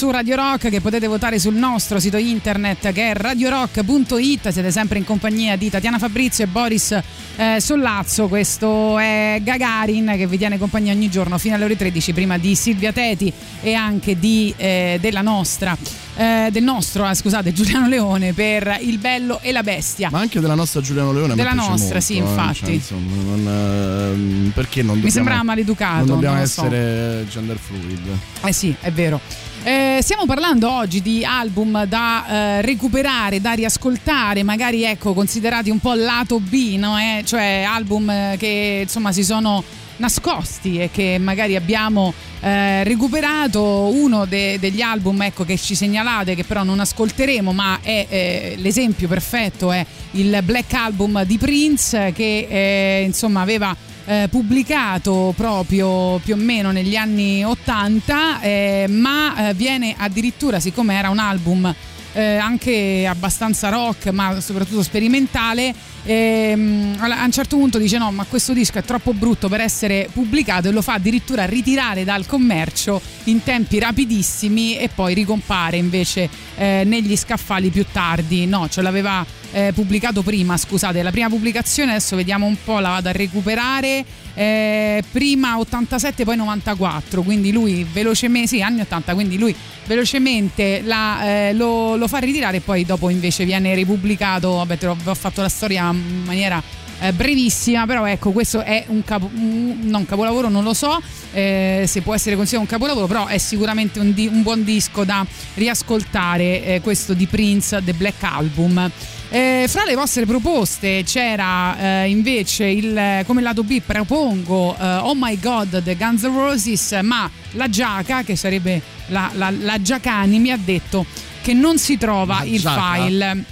Su 0.00 0.10
Radio 0.10 0.34
Rock 0.34 0.70
che 0.70 0.80
potete 0.80 1.06
votare 1.08 1.38
sul 1.38 1.56
nostro 1.56 2.00
sito 2.00 2.16
internet 2.16 2.90
che 2.90 3.10
è 3.10 3.14
radiorock.it, 3.14 4.48
siete 4.48 4.70
sempre 4.70 4.96
in 4.96 5.04
compagnia 5.04 5.56
di 5.56 5.68
Tatiana 5.68 5.98
Fabrizio 5.98 6.42
e 6.44 6.46
Boris 6.46 6.98
eh, 7.36 7.60
Sollazzo, 7.60 8.26
questo 8.26 8.98
è 8.98 9.38
Gagarin 9.42 10.14
che 10.16 10.26
vi 10.26 10.38
tiene 10.38 10.56
compagnia 10.56 10.94
ogni 10.94 11.10
giorno 11.10 11.36
fino 11.36 11.54
alle 11.54 11.64
ore 11.64 11.76
13 11.76 12.14
prima 12.14 12.38
di 12.38 12.54
Silvia 12.54 12.92
Teti 12.92 13.30
e 13.60 13.74
anche 13.74 14.18
di, 14.18 14.54
eh, 14.56 14.96
della 15.02 15.20
nostra, 15.20 15.76
eh, 16.16 16.48
del 16.50 16.62
nostro, 16.62 17.04
ah, 17.04 17.12
scusate, 17.12 17.52
Giuliano 17.52 17.86
Leone 17.86 18.32
per 18.32 18.78
Il 18.80 18.96
Bello 18.96 19.40
e 19.42 19.52
la 19.52 19.62
Bestia. 19.62 20.08
Ma 20.10 20.20
anche 20.20 20.40
della 20.40 20.54
nostra 20.54 20.80
Giuliano 20.80 21.12
Leone. 21.12 21.34
Della 21.34 21.52
nostra, 21.52 21.76
molto, 21.76 22.00
sì, 22.00 22.14
eh, 22.14 22.20
infatti. 22.20 22.54
cioè, 22.54 22.70
insomma, 22.70 23.14
non, 23.22 23.46
ehm, 23.46 24.50
perché 24.54 24.80
non 24.80 24.94
dobbiamo, 24.94 25.10
sembrava 25.10 25.42
maleducato, 25.42 26.06
Non 26.06 26.06
dobbiamo 26.06 26.34
non 26.36 26.44
lo 26.44 26.48
so. 26.48 26.64
essere 26.64 27.26
gender 27.28 27.58
fluid. 27.58 28.18
Eh 28.44 28.52
sì, 28.54 28.74
è 28.80 28.90
vero. 28.90 29.48
Eh, 29.62 29.98
stiamo 30.00 30.24
parlando 30.24 30.72
oggi 30.72 31.02
di 31.02 31.22
album 31.22 31.84
da 31.84 32.26
eh, 32.26 32.62
recuperare, 32.62 33.42
da 33.42 33.52
riascoltare, 33.52 34.42
magari 34.42 34.84
ecco, 34.84 35.12
considerati 35.12 35.68
un 35.68 35.78
po' 35.78 35.92
lato 35.92 36.40
B, 36.40 36.76
no? 36.78 36.98
Eh? 36.98 37.22
cioè 37.26 37.62
album 37.66 38.08
eh, 38.08 38.36
che 38.38 38.80
insomma 38.84 39.12
si 39.12 39.22
sono 39.22 39.62
nascosti 39.98 40.78
e 40.78 40.88
che 40.90 41.18
magari 41.20 41.56
abbiamo 41.56 42.14
eh, 42.40 42.82
recuperato 42.84 43.90
uno 43.92 44.24
de- 44.24 44.58
degli 44.58 44.80
album 44.80 45.20
ecco, 45.20 45.44
che 45.44 45.58
ci 45.58 45.74
segnalate 45.74 46.34
che 46.34 46.44
però 46.44 46.62
non 46.62 46.80
ascolteremo 46.80 47.52
ma 47.52 47.80
è 47.82 48.06
eh, 48.08 48.54
l'esempio 48.56 49.08
perfetto 49.08 49.72
è 49.72 49.84
il 50.12 50.40
Black 50.42 50.72
Album 50.72 51.22
di 51.24 51.36
Prince 51.36 52.12
che 52.12 52.46
eh, 52.48 53.02
insomma 53.04 53.42
aveva 53.42 53.76
eh, 54.10 54.26
pubblicato 54.28 55.32
proprio 55.36 56.18
più 56.18 56.34
o 56.34 56.36
meno 56.36 56.72
negli 56.72 56.96
anni 56.96 57.44
80, 57.44 58.40
eh, 58.40 58.86
ma 58.88 59.50
eh, 59.50 59.54
viene 59.54 59.94
addirittura, 59.96 60.58
siccome 60.58 60.96
era 60.96 61.10
un 61.10 61.20
album 61.20 61.72
eh, 62.12 62.36
anche 62.36 63.06
abbastanza 63.06 63.68
rock, 63.68 64.08
ma 64.08 64.40
soprattutto 64.40 64.82
sperimentale, 64.82 65.72
ehm, 66.04 66.96
a 66.98 67.24
un 67.24 67.32
certo 67.32 67.56
punto 67.56 67.78
dice 67.78 67.98
no, 67.98 68.10
ma 68.10 68.24
questo 68.24 68.52
disco 68.52 68.78
è 68.78 68.82
troppo 68.82 69.12
brutto 69.12 69.48
per 69.48 69.60
essere 69.60 70.08
pubblicato 70.12 70.68
e 70.68 70.72
lo 70.72 70.82
fa 70.82 70.94
addirittura 70.94 71.44
ritirare 71.44 72.04
dal 72.04 72.26
commercio 72.26 73.00
in 73.24 73.42
tempi 73.42 73.78
rapidissimi 73.78 74.78
e 74.78 74.88
poi 74.94 75.14
ricompare 75.14 75.76
invece 75.76 76.28
eh, 76.56 76.82
negli 76.84 77.16
scaffali 77.16 77.70
più 77.70 77.84
tardi. 77.90 78.46
No, 78.46 78.68
ce 78.68 78.82
l'aveva 78.82 79.24
eh, 79.52 79.72
pubblicato 79.74 80.22
prima, 80.22 80.56
scusate, 80.56 81.02
la 81.02 81.10
prima 81.10 81.28
pubblicazione, 81.28 81.90
adesso 81.92 82.16
vediamo 82.16 82.46
un 82.46 82.56
po', 82.62 82.78
la 82.78 82.90
vado 82.90 83.08
a 83.08 83.12
recuperare, 83.12 84.04
eh, 84.34 85.02
prima 85.10 85.58
87 85.58 86.24
poi 86.24 86.36
94, 86.36 87.22
quindi 87.22 87.52
lui 87.52 87.86
velocemente, 87.90 88.48
sì 88.48 88.62
anni 88.62 88.80
80, 88.80 89.14
quindi 89.14 89.38
lui 89.38 89.54
velocemente 89.86 90.82
la, 90.84 91.48
eh, 91.48 91.52
lo, 91.52 91.96
lo, 91.96 92.08
fa 92.08 92.18
ritirare 92.18 92.58
e 92.58 92.60
poi 92.60 92.84
dopo 92.84 93.08
invece 93.08 93.44
viene 93.44 93.74
ripubblicato, 93.74 94.56
vabbè 94.56 94.78
te 94.78 94.86
l'ho, 94.86 94.96
ho 95.04 95.14
fatto 95.14 95.40
la 95.42 95.48
storia 95.48 95.90
in 95.90 96.22
maniera 96.24 96.62
eh, 97.00 97.12
brevissima, 97.12 97.86
però 97.86 98.04
ecco 98.06 98.30
questo 98.30 98.60
è 98.60 98.84
un, 98.88 99.02
capo, 99.02 99.30
un 99.32 100.04
capolavoro, 100.06 100.48
non 100.48 100.62
lo 100.62 100.74
so 100.74 101.00
eh, 101.32 101.84
se 101.86 102.02
può 102.02 102.14
essere 102.14 102.36
considerato 102.36 102.70
un 102.70 102.78
capolavoro, 102.78 103.06
però 103.06 103.26
è 103.26 103.38
sicuramente 103.38 103.98
un, 103.98 104.12
di, 104.12 104.26
un 104.26 104.42
buon 104.42 104.64
disco 104.64 105.04
da 105.04 105.26
riascoltare, 105.54 106.64
eh, 106.64 106.80
questo 106.82 107.14
di 107.14 107.26
Prince, 107.26 107.82
The 107.82 107.94
Black 107.94 108.22
Album. 108.22 108.90
Eh, 109.32 109.66
fra 109.68 109.84
le 109.84 109.94
vostre 109.94 110.26
proposte 110.26 111.04
c'era 111.04 112.02
eh, 112.02 112.08
invece 112.10 112.64
il 112.66 113.22
come 113.26 113.40
lato 113.40 113.62
B 113.62 113.80
propongo 113.80 114.76
eh, 114.76 114.84
Oh 114.96 115.14
My 115.14 115.38
God 115.38 115.84
The 115.84 115.94
Guns 115.94 116.22
N' 116.24 116.34
Roses, 116.34 116.98
ma 117.02 117.30
la 117.52 117.68
Giaca, 117.68 118.24
che 118.24 118.34
sarebbe 118.34 118.82
la, 119.06 119.30
la, 119.34 119.50
la 119.50 119.80
Giacani, 119.80 120.40
mi 120.40 120.50
ha 120.50 120.58
detto 120.62 121.06
che 121.42 121.52
non 121.54 121.78
si 121.78 121.96
trova 121.96 122.38
La 122.38 122.44
il 122.44 122.60
Giaca? 122.60 122.94
file. 122.94 123.44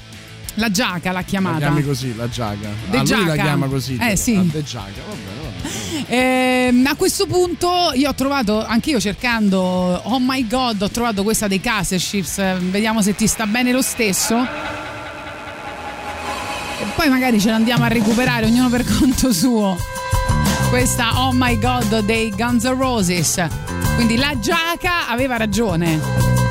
La 0.54 0.68
Giaca 0.72 1.12
l'ha 1.12 1.18
La 1.18 1.22
chiamata. 1.22 1.58
chiami 1.58 1.84
così, 1.84 2.16
la 2.16 2.28
giaca. 2.28 2.68
De 2.90 2.96
ah, 2.98 3.02
lui 3.02 3.10
la 3.10 3.16
Giaca. 3.26 3.42
chiama 3.42 3.66
così. 3.68 3.96
Eh, 4.00 4.16
sì. 4.16 4.34
Ah, 4.34 4.42
De 4.42 4.64
Giaca, 4.64 5.00
va 5.06 5.14
bene, 5.14 5.40
va 5.62 6.00
bene. 6.02 6.06
Ehm, 6.08 6.86
a 6.86 6.96
questo 6.96 7.26
punto 7.26 7.92
io 7.94 8.08
ho 8.08 8.14
trovato, 8.14 8.66
anch'io 8.66 8.98
cercando 8.98 9.58
Oh 9.60 10.18
my 10.18 10.44
god, 10.48 10.82
ho 10.82 10.88
trovato 10.90 11.22
questa 11.22 11.46
dei 11.46 11.60
Caserships, 11.60 12.38
eh, 12.38 12.56
vediamo 12.58 13.00
se 13.02 13.14
ti 13.14 13.28
sta 13.28 13.46
bene 13.46 13.70
lo 13.70 13.82
stesso. 13.82 14.34
Poi 16.98 17.10
magari 17.10 17.38
ce 17.38 17.50
l'andiamo 17.50 17.84
a 17.84 17.86
recuperare 17.86 18.46
ognuno 18.46 18.68
per 18.68 18.82
conto 18.98 19.32
suo. 19.32 19.78
Questa 20.68 21.22
Oh 21.26 21.30
my 21.32 21.56
god 21.56 22.00
dei 22.00 22.28
Guns 22.30 22.64
N' 22.64 22.76
Roses. 22.76 23.46
Quindi 23.94 24.16
la 24.16 24.36
giaca 24.40 25.06
aveva 25.08 25.36
ragione. 25.36 26.47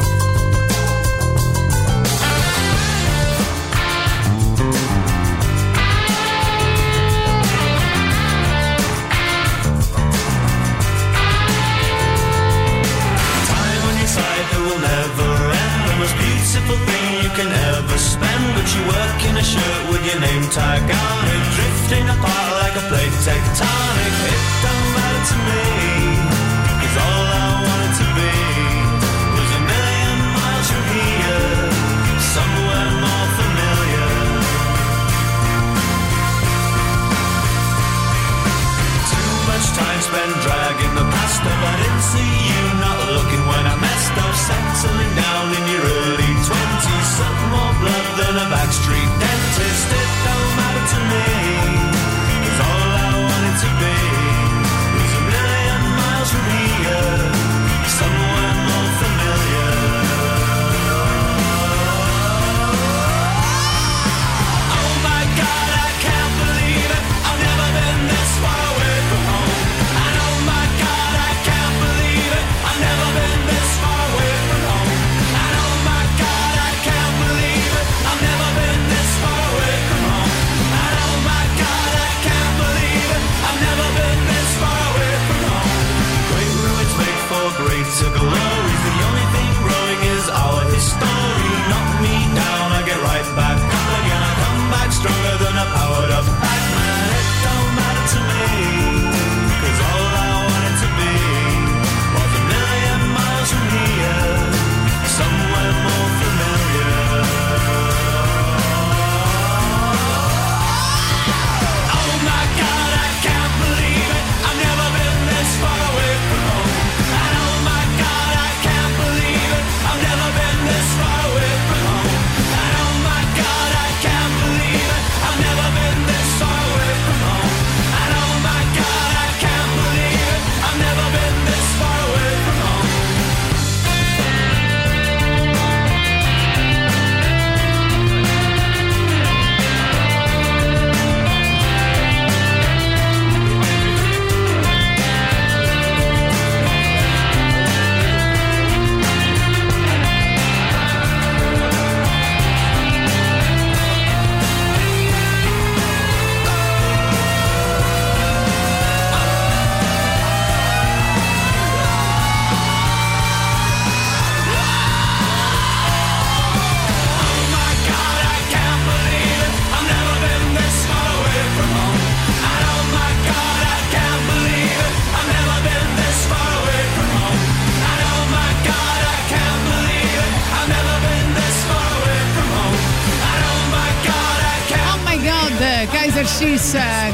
tiger 20.52 20.94
drifting 21.56 22.08
apart 22.08 22.52
like 22.62 22.76
a 22.76 22.88
plate 22.90 23.12
tectonic. 23.26 23.87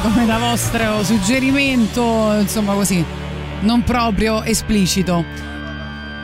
Come 0.04 0.26
da 0.26 0.36
vostro 0.36 1.02
suggerimento, 1.02 2.36
insomma 2.38 2.74
così, 2.74 3.02
non 3.60 3.82
proprio 3.84 4.42
esplicito. 4.42 5.24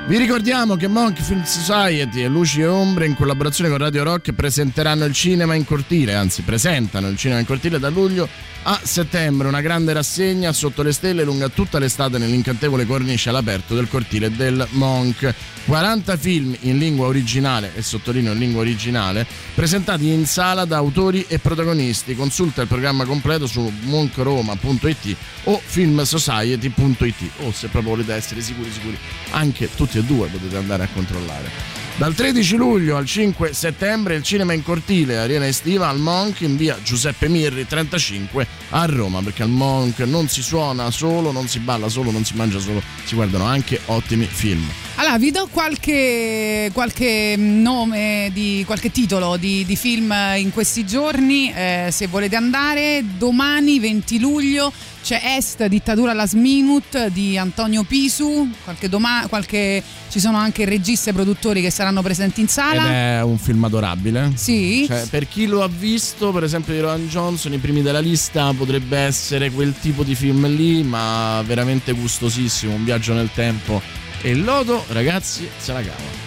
Vi 0.07 0.19
ricordiamo 0.19 0.77
che 0.77 0.87
Monk 0.87 1.23
Film 1.23 1.45
Society 1.45 2.23
e 2.23 2.29
Luci 2.29 2.61
e 2.61 2.67
Ombre 2.67 3.07
in 3.07 3.15
collaborazione 3.15 3.71
con 3.71 3.79
Radio 3.79 4.03
Rock 4.03 4.33
presenteranno 4.33 5.07
il 5.07 5.15
cinema 5.15 5.55
in 5.55 5.65
cortile, 5.65 6.15
anzi 6.15 6.43
presentano 6.43 7.09
il 7.09 7.17
cinema 7.17 7.41
in 7.41 7.47
cortile 7.47 7.79
da 7.79 7.89
luglio 7.89 8.29
a 8.65 8.79
settembre, 8.83 9.49
una 9.49 9.63
grande 9.63 9.95
rassegna 9.95 10.53
sotto 10.53 10.83
le 10.83 10.93
stelle 10.93 11.25
lunga 11.25 11.49
tutta 11.49 11.79
l'estate 11.79 12.19
nell'incantevole 12.19 12.85
cornice 12.85 13.31
all'aperto 13.31 13.75
del 13.75 13.89
cortile 13.89 14.31
del 14.31 14.67
Monk. 14.73 15.35
40 15.71 16.17
film 16.17 16.57
in 16.63 16.79
lingua 16.79 17.07
originale, 17.07 17.71
e 17.77 17.83
sottolineo 17.83 18.33
in 18.33 18.41
lingua 18.41 18.63
originale, 18.63 19.25
presentati 19.55 20.09
in 20.09 20.27
sala 20.27 20.65
da 20.65 20.79
autori 20.79 21.25
e 21.29 21.39
protagonisti. 21.39 22.17
Consulta 22.17 22.61
il 22.61 22.67
programma 22.67 23.05
completo 23.05 23.47
su 23.47 23.73
monkroma.it 23.83 25.17
o 25.45 25.63
filmsociety.it 25.65 27.31
o 27.43 27.53
se 27.53 27.69
proprio 27.69 27.93
volete 27.93 28.15
essere 28.15 28.41
sicuri 28.41 28.69
sicuri 28.69 28.99
anche 29.31 29.73
tutti 29.77 29.99
e 29.99 30.03
due 30.03 30.27
potete 30.27 30.57
andare 30.57 30.83
a 30.83 30.89
controllare. 30.93 31.79
Dal 31.95 32.15
13 32.15 32.57
luglio 32.57 32.97
al 32.97 33.07
5 33.07 33.53
settembre 33.53 34.17
il 34.17 34.25
cinema 34.25 34.53
in 34.55 34.65
cortile, 34.65 35.19
arena 35.19 35.47
estiva 35.47 35.87
al 35.87 36.01
Monk 36.01 36.41
in 36.41 36.57
via 36.57 36.79
Giuseppe 36.83 37.29
Mirri 37.29 37.65
35 37.65 38.45
a 38.71 38.87
Roma, 38.87 39.23
perché 39.23 39.45
al 39.45 39.51
Monk 39.51 40.01
non 40.01 40.27
si 40.27 40.43
suona 40.43 40.91
solo, 40.91 41.31
non 41.31 41.47
si 41.47 41.61
balla 41.61 41.89
solo, 41.89 42.11
non 42.11 42.25
si 42.25 42.35
mangia 42.35 42.59
solo, 42.59 42.83
si 43.05 43.15
guardano 43.15 43.45
anche 43.45 43.79
ottimi 43.87 44.25
film. 44.25 44.67
Allora, 45.11 45.25
vi 45.25 45.33
do 45.33 45.49
qualche, 45.51 46.71
qualche 46.73 47.35
nome, 47.37 48.31
di, 48.33 48.63
qualche 48.65 48.93
titolo 48.93 49.37
di, 49.37 49.65
di 49.67 49.75
film 49.75 50.15
in 50.37 50.53
questi 50.53 50.87
giorni, 50.87 51.53
eh, 51.53 51.89
se 51.91 52.07
volete 52.07 52.37
andare. 52.37 53.05
Domani, 53.19 53.81
20 53.81 54.21
luglio, 54.21 54.73
c'è 55.03 55.21
Est, 55.37 55.67
dittatura 55.67 56.13
last 56.13 56.35
minute 56.35 57.11
di 57.11 57.37
Antonio 57.37 57.83
Pisu. 57.83 58.49
Qualche 58.63 58.89
doma- 58.89 59.27
qualche- 59.29 59.83
ci 60.11 60.21
sono 60.21 60.37
anche 60.37 60.65
registi 60.65 61.09
e 61.09 61.13
produttori 61.13 61.61
che 61.61 61.71
saranno 61.71 62.03
presenti 62.03 62.39
in 62.39 62.47
Ed 62.47 62.53
sala. 62.53 62.89
è 62.89 63.23
un 63.23 63.39
film 63.39 63.65
adorabile. 63.65 64.31
Sì. 64.37 64.85
Cioè, 64.87 65.07
per 65.11 65.27
chi 65.27 65.47
lo 65.47 65.65
ha 65.65 65.69
visto, 65.69 66.31
per 66.31 66.45
esempio 66.45 66.73
di 66.73 66.79
Rowan 66.79 67.09
Johnson, 67.09 67.53
i 67.53 67.59
primi 67.59 67.83
della 67.83 67.99
lista 67.99 68.53
potrebbe 68.53 68.99
essere 68.99 69.51
quel 69.51 69.75
tipo 69.77 70.05
di 70.05 70.15
film 70.15 70.47
lì, 70.47 70.85
ma 70.85 71.43
veramente 71.45 71.91
gustosissimo, 71.95 72.75
un 72.75 72.85
viaggio 72.85 73.13
nel 73.13 73.31
tempo. 73.35 74.01
E 74.23 74.31
il 74.31 74.43
lodo, 74.45 74.85
ragazzi, 74.89 75.49
se 75.59 75.73
la 75.73 75.81
cava. 75.81 76.19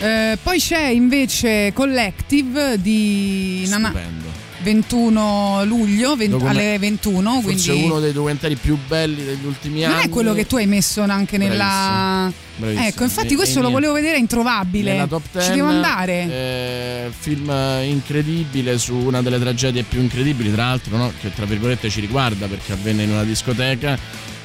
Eh, 0.00 0.38
poi 0.42 0.58
c'è 0.58 0.86
invece 0.86 1.72
Collective 1.74 2.80
di 2.80 3.62
Stupendo. 3.66 4.32
21 4.62 5.62
luglio 5.66 6.16
vent- 6.16 6.30
Document- 6.30 6.56
alle 6.58 6.78
21. 6.78 7.40
Forse 7.42 7.70
quindi 7.70 7.86
uno 7.90 8.00
dei 8.00 8.12
documentari 8.14 8.56
più 8.56 8.78
belli 8.88 9.22
degli 9.22 9.44
ultimi 9.44 9.84
anni. 9.84 9.94
non 9.94 10.02
è 10.04 10.08
quello 10.08 10.32
che 10.32 10.46
tu 10.46 10.56
hai 10.56 10.66
messo 10.66 11.02
anche 11.02 11.36
nella. 11.36 12.32
Bravissimo. 12.56 12.86
Ecco, 12.86 13.02
infatti 13.02 13.34
E- 13.34 13.36
questo 13.36 13.58
e 13.58 13.62
lo 13.62 13.70
volevo 13.70 13.92
vedere, 13.92 14.16
è 14.16 14.18
introvabile. 14.20 14.92
Nella 14.92 15.06
top 15.06 15.22
10 15.32 15.46
Ci 15.48 15.54
devo 15.54 15.68
andare. 15.68 16.22
eh, 16.30 17.10
film 17.16 17.52
incredibile 17.84 18.78
su 18.78 18.94
una 18.94 19.20
delle 19.20 19.38
tragedie 19.38 19.82
più 19.82 20.00
incredibili, 20.00 20.50
tra 20.52 20.64
l'altro, 20.64 20.96
no? 20.96 21.12
che 21.20 21.30
tra 21.34 21.44
virgolette 21.44 21.90
ci 21.90 22.00
riguarda 22.00 22.46
perché 22.46 22.72
avvenne 22.72 23.02
in 23.02 23.10
una 23.10 23.24
discoteca. 23.24 23.98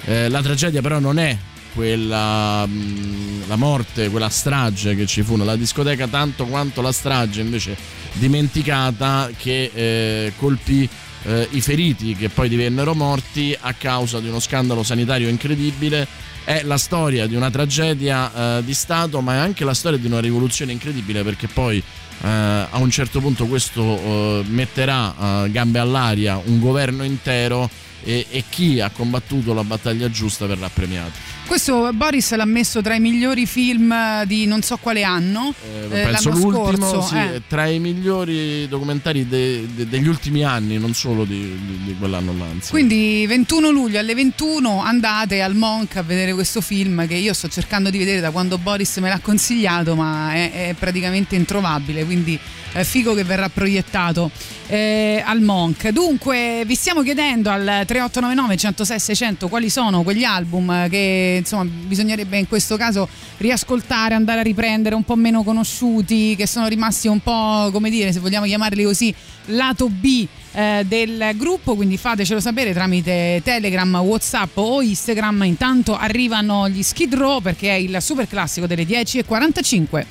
Eh, 0.05 0.27
la 0.27 0.41
tragedia 0.41 0.81
però 0.81 0.99
non 0.99 1.17
è 1.17 1.37
quella 1.73 2.65
mh, 2.65 3.47
la 3.47 3.55
morte, 3.55 4.09
quella 4.09 4.29
strage 4.29 4.95
che 4.95 5.05
ci 5.05 5.21
fu 5.23 5.35
nella 5.35 5.55
discoteca, 5.55 6.07
tanto 6.07 6.45
quanto 6.45 6.81
la 6.81 6.91
strage 6.91 7.41
invece 7.41 7.75
dimenticata 8.13 9.29
che 9.35 9.71
eh, 9.73 10.33
colpì 10.37 10.87
eh, 11.23 11.47
i 11.51 11.61
feriti 11.61 12.15
che 12.15 12.29
poi 12.29 12.49
divennero 12.49 12.93
morti 12.93 13.55
a 13.59 13.73
causa 13.73 14.19
di 14.19 14.27
uno 14.27 14.39
scandalo 14.39 14.83
sanitario 14.83 15.29
incredibile. 15.29 16.07
È 16.43 16.61
la 16.63 16.77
storia 16.77 17.27
di 17.27 17.35
una 17.35 17.51
tragedia 17.51 18.57
eh, 18.57 18.63
di 18.63 18.73
Stato, 18.73 19.21
ma 19.21 19.35
è 19.35 19.37
anche 19.37 19.63
la 19.63 19.73
storia 19.73 19.99
di 19.99 20.07
una 20.07 20.19
rivoluzione 20.19 20.71
incredibile 20.71 21.23
perché 21.23 21.47
poi 21.47 21.77
eh, 21.77 22.27
a 22.27 22.77
un 22.77 22.89
certo 22.89 23.19
punto 23.19 23.45
questo 23.45 23.81
eh, 23.81 24.43
metterà 24.47 25.43
eh, 25.43 25.51
gambe 25.51 25.79
all'aria 25.79 26.41
un 26.43 26.59
governo 26.59 27.03
intero 27.03 27.69
e, 28.03 28.25
e 28.29 28.43
chi 28.49 28.79
ha 28.79 28.89
combattuto 28.89 29.53
la 29.53 29.63
battaglia 29.63 30.09
giusta 30.09 30.45
verrà 30.45 30.69
premiato. 30.69 31.38
Questo 31.49 31.89
Boris 31.93 32.35
l'ha 32.35 32.45
messo 32.45 32.79
tra 32.83 32.93
i 32.93 32.99
migliori 32.99 33.47
film 33.47 34.23
di 34.25 34.45
non 34.45 34.61
so 34.61 34.77
quale 34.77 35.01
anno. 35.01 35.51
Eh, 35.89 36.01
eh, 36.01 36.03
penso 36.03 36.29
l'ultimo, 36.29 36.87
scorso. 36.87 37.01
sì, 37.01 37.15
eh. 37.15 37.41
tra 37.47 37.65
i 37.65 37.79
migliori 37.79 38.67
documentari 38.67 39.27
de- 39.27 39.65
de- 39.73 39.89
degli 39.89 40.07
ultimi 40.07 40.43
anni, 40.43 40.77
non 40.77 40.93
solo 40.93 41.23
di, 41.23 41.57
di- 41.65 41.79
di 41.85 41.95
quell'anno 41.97 42.33
insomma. 42.33 42.69
Quindi 42.69 43.25
21 43.25 43.71
luglio 43.71 43.97
alle 43.97 44.13
21 44.13 44.79
andate 44.83 45.41
al 45.41 45.55
Monk 45.55 45.95
a 45.95 46.03
vedere 46.03 46.35
questo 46.35 46.61
film 46.61 47.07
che 47.07 47.15
io 47.15 47.33
sto 47.33 47.47
cercando 47.47 47.89
di 47.89 47.97
vedere 47.97 48.19
da 48.19 48.29
quando 48.29 48.59
Boris 48.59 48.97
me 48.97 49.09
l'ha 49.09 49.19
consigliato, 49.19 49.95
ma 49.95 50.31
è, 50.31 50.69
è 50.69 50.75
praticamente 50.77 51.35
introvabile, 51.35 52.05
quindi 52.05 52.39
è 52.71 52.83
figo 52.83 53.15
che 53.15 53.23
verrà 53.23 53.49
proiettato 53.49 54.29
eh, 54.67 55.23
al 55.25 55.41
Monk. 55.41 55.89
Dunque, 55.89 56.63
vi 56.65 56.75
stiamo 56.75 57.01
chiedendo 57.01 57.49
al 57.49 57.63
3899 57.63 58.57
106 58.57 58.99
600 58.99 59.47
quali 59.47 59.69
sono 59.71 60.03
quegli 60.03 60.23
album 60.23 60.87
che 60.89 61.38
insomma 61.39 61.63
bisognerebbe 61.63 62.37
in 62.37 62.47
questo 62.47 62.77
caso 62.77 63.07
riascoltare, 63.37 64.13
andare 64.13 64.39
a 64.39 64.43
riprendere 64.43 64.95
un 64.95 65.03
po' 65.03 65.15
meno 65.15 65.43
conosciuti, 65.43 66.35
che 66.35 66.47
sono 66.47 66.67
rimasti 66.67 67.07
un 67.07 67.19
po' 67.19 67.69
come 67.71 67.89
dire, 67.89 68.11
se 68.11 68.19
vogliamo 68.19 68.45
chiamarli 68.45 68.83
così, 68.83 69.13
lato 69.45 69.89
B 69.89 70.27
eh, 70.51 70.83
del 70.87 71.31
gruppo, 71.35 71.75
quindi 71.75 71.97
fatecelo 71.97 72.39
sapere 72.39 72.73
tramite 72.73 73.41
Telegram, 73.43 73.95
Whatsapp 73.95 74.57
o 74.57 74.81
Instagram. 74.81 75.43
Intanto 75.43 75.97
arrivano 75.97 76.69
gli 76.69 76.83
Skid 76.83 77.15
Row 77.15 77.41
perché 77.41 77.69
è 77.69 77.79
il 77.79 77.97
super 78.01 78.27
classico 78.27 78.67
delle 78.67 78.83
10.45. 78.83 80.05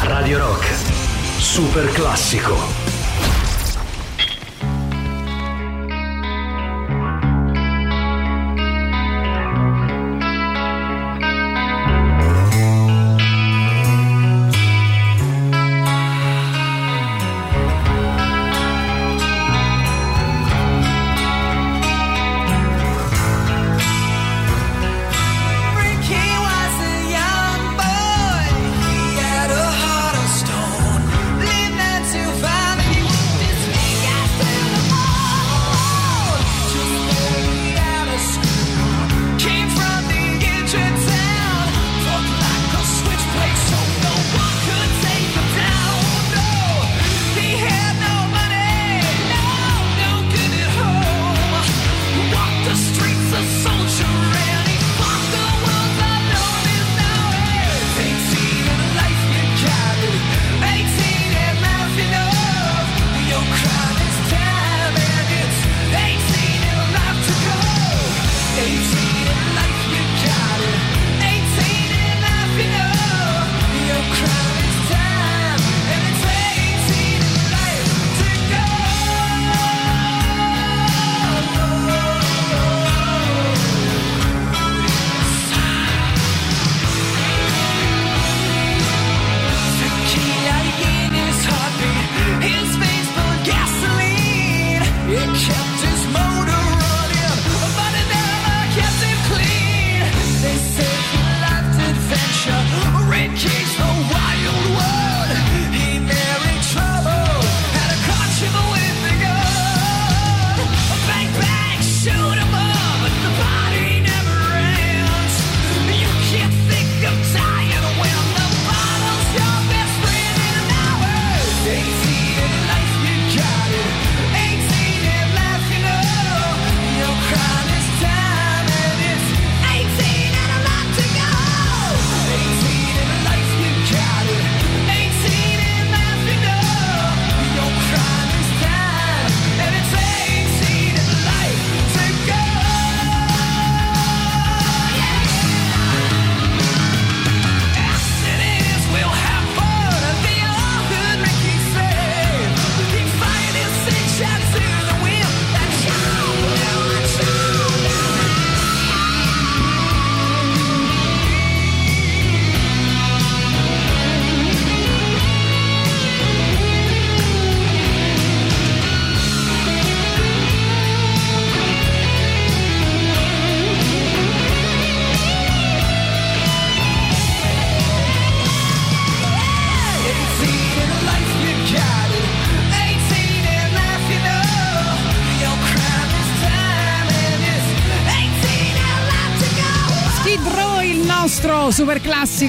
Radio 0.00 0.38
Rock. 0.38 0.66
Super 1.38 1.90
classico. 1.92 2.91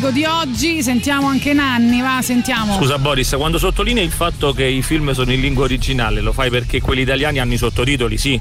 Classico 0.04 0.12
di 0.12 0.26
oggi. 0.26 0.84
Sentiamo 0.84 1.28
anche 1.28 1.54
Nanni, 1.54 2.01
va, 2.01 2.20
sentiamo. 2.22 2.76
Scusa 2.76 2.97
Boris, 2.97 3.34
quando 3.38 3.58
sottolinei 3.58 4.04
il 4.04 4.12
fatto 4.12 4.51
che 4.54 4.66
i 4.66 4.82
film 4.82 5.12
sono 5.14 5.32
in 5.32 5.39
lingua 5.39 5.64
originale, 5.64 6.22
lo 6.22 6.34
fai 6.34 6.49
perché 6.49 6.82
quelli 6.82 7.01
italiani 7.01 7.39
hanno 7.39 7.54
i 7.54 7.58
sottotitoli, 7.58 8.18
sì. 8.18 8.39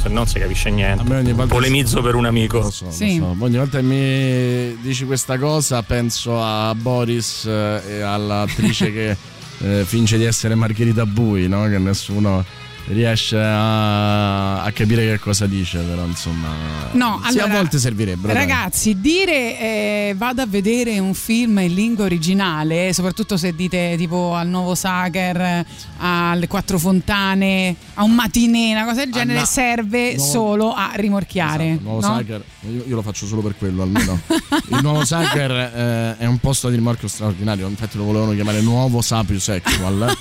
Se 0.00 0.08
no 0.08 0.14
non 0.14 0.26
si 0.26 0.38
capisce 0.38 0.68
A 0.68 0.72
me 0.72 0.76
niente. 0.76 1.12
ogni 1.14 1.32
volta 1.32 1.54
Polemizzo 1.54 2.00
per 2.02 2.14
un 2.14 2.26
amico. 2.26 2.58
Lo 2.60 2.70
so, 2.70 2.90
Sì. 2.90 3.18
lo 3.18 3.34
so. 3.38 3.44
Ogni 3.44 3.56
volta 3.56 3.78
che 3.78 3.84
mi 3.84 4.76
dici 4.80 5.04
questa 5.04 5.38
cosa 5.38 5.82
penso 5.82 6.42
a 6.42 6.74
Boris 6.74 7.44
eh, 7.46 7.82
e 7.88 8.00
all'attrice 8.00 8.92
che 8.92 9.16
eh, 9.62 9.84
finge 9.84 10.18
di 10.18 10.24
essere 10.24 10.54
Margherita 10.54 11.06
Bui, 11.06 11.46
no? 11.48 11.68
Che 11.68 11.78
nessuno 11.78 12.44
riesce 12.88 13.38
a, 13.38 14.62
a 14.62 14.70
capire 14.72 15.06
che 15.06 15.18
cosa 15.18 15.46
dice, 15.46 15.78
però 15.78 16.04
insomma... 16.04 16.48
No, 16.92 17.20
sì, 17.24 17.38
allora, 17.38 17.52
a 17.54 17.56
volte 17.56 17.78
servirebbero. 17.78 18.32
dai. 18.32 18.42
Ragazzi, 18.46 19.00
dire 19.00 19.58
eh, 19.58 20.14
vado 20.16 20.42
a 20.42 20.46
vedere 20.46 20.98
un 20.98 21.14
film 21.14 21.58
in 21.58 21.74
lingua 21.74 22.04
originale, 22.04 22.92
soprattutto 22.92 23.36
se 23.36 23.54
dite 23.54 23.94
tipo 23.96 24.34
al 24.34 24.48
Nuovo 24.48 24.74
Sager, 24.74 25.64
alle 25.98 26.46
Quattro 26.48 26.78
Fontane, 26.78 27.74
a 27.94 28.02
un 28.02 28.12
matinè, 28.14 28.72
una 28.72 28.84
cosa 28.84 29.04
del 29.04 29.10
Ah, 29.12 29.16
genere, 29.18 29.38
no. 29.40 29.44
serve 29.46 30.14
Nuovo- 30.16 30.30
solo 30.30 30.72
a 30.74 30.90
rimorchiare. 30.94 31.64
Esatto, 31.70 31.82
nuovo 31.84 32.00
no? 32.00 32.14
Sacher, 32.16 32.44
io, 32.70 32.84
io 32.86 32.94
lo 32.96 33.02
faccio 33.02 33.26
solo 33.26 33.42
per 33.42 33.54
quello 33.56 33.82
almeno. 33.82 34.20
Il 34.68 34.78
nuovo 34.82 35.04
Sacher 35.04 35.50
eh, 35.50 36.16
è 36.18 36.26
un 36.26 36.38
posto 36.38 36.68
di 36.68 36.76
rimorchio 36.76 37.08
straordinario, 37.08 37.66
infatti 37.68 37.96
lo 37.96 38.04
volevano 38.04 38.32
chiamare 38.32 38.60
Nuovo 38.60 39.00
Sapio 39.02 39.38
Sexual. 39.38 40.12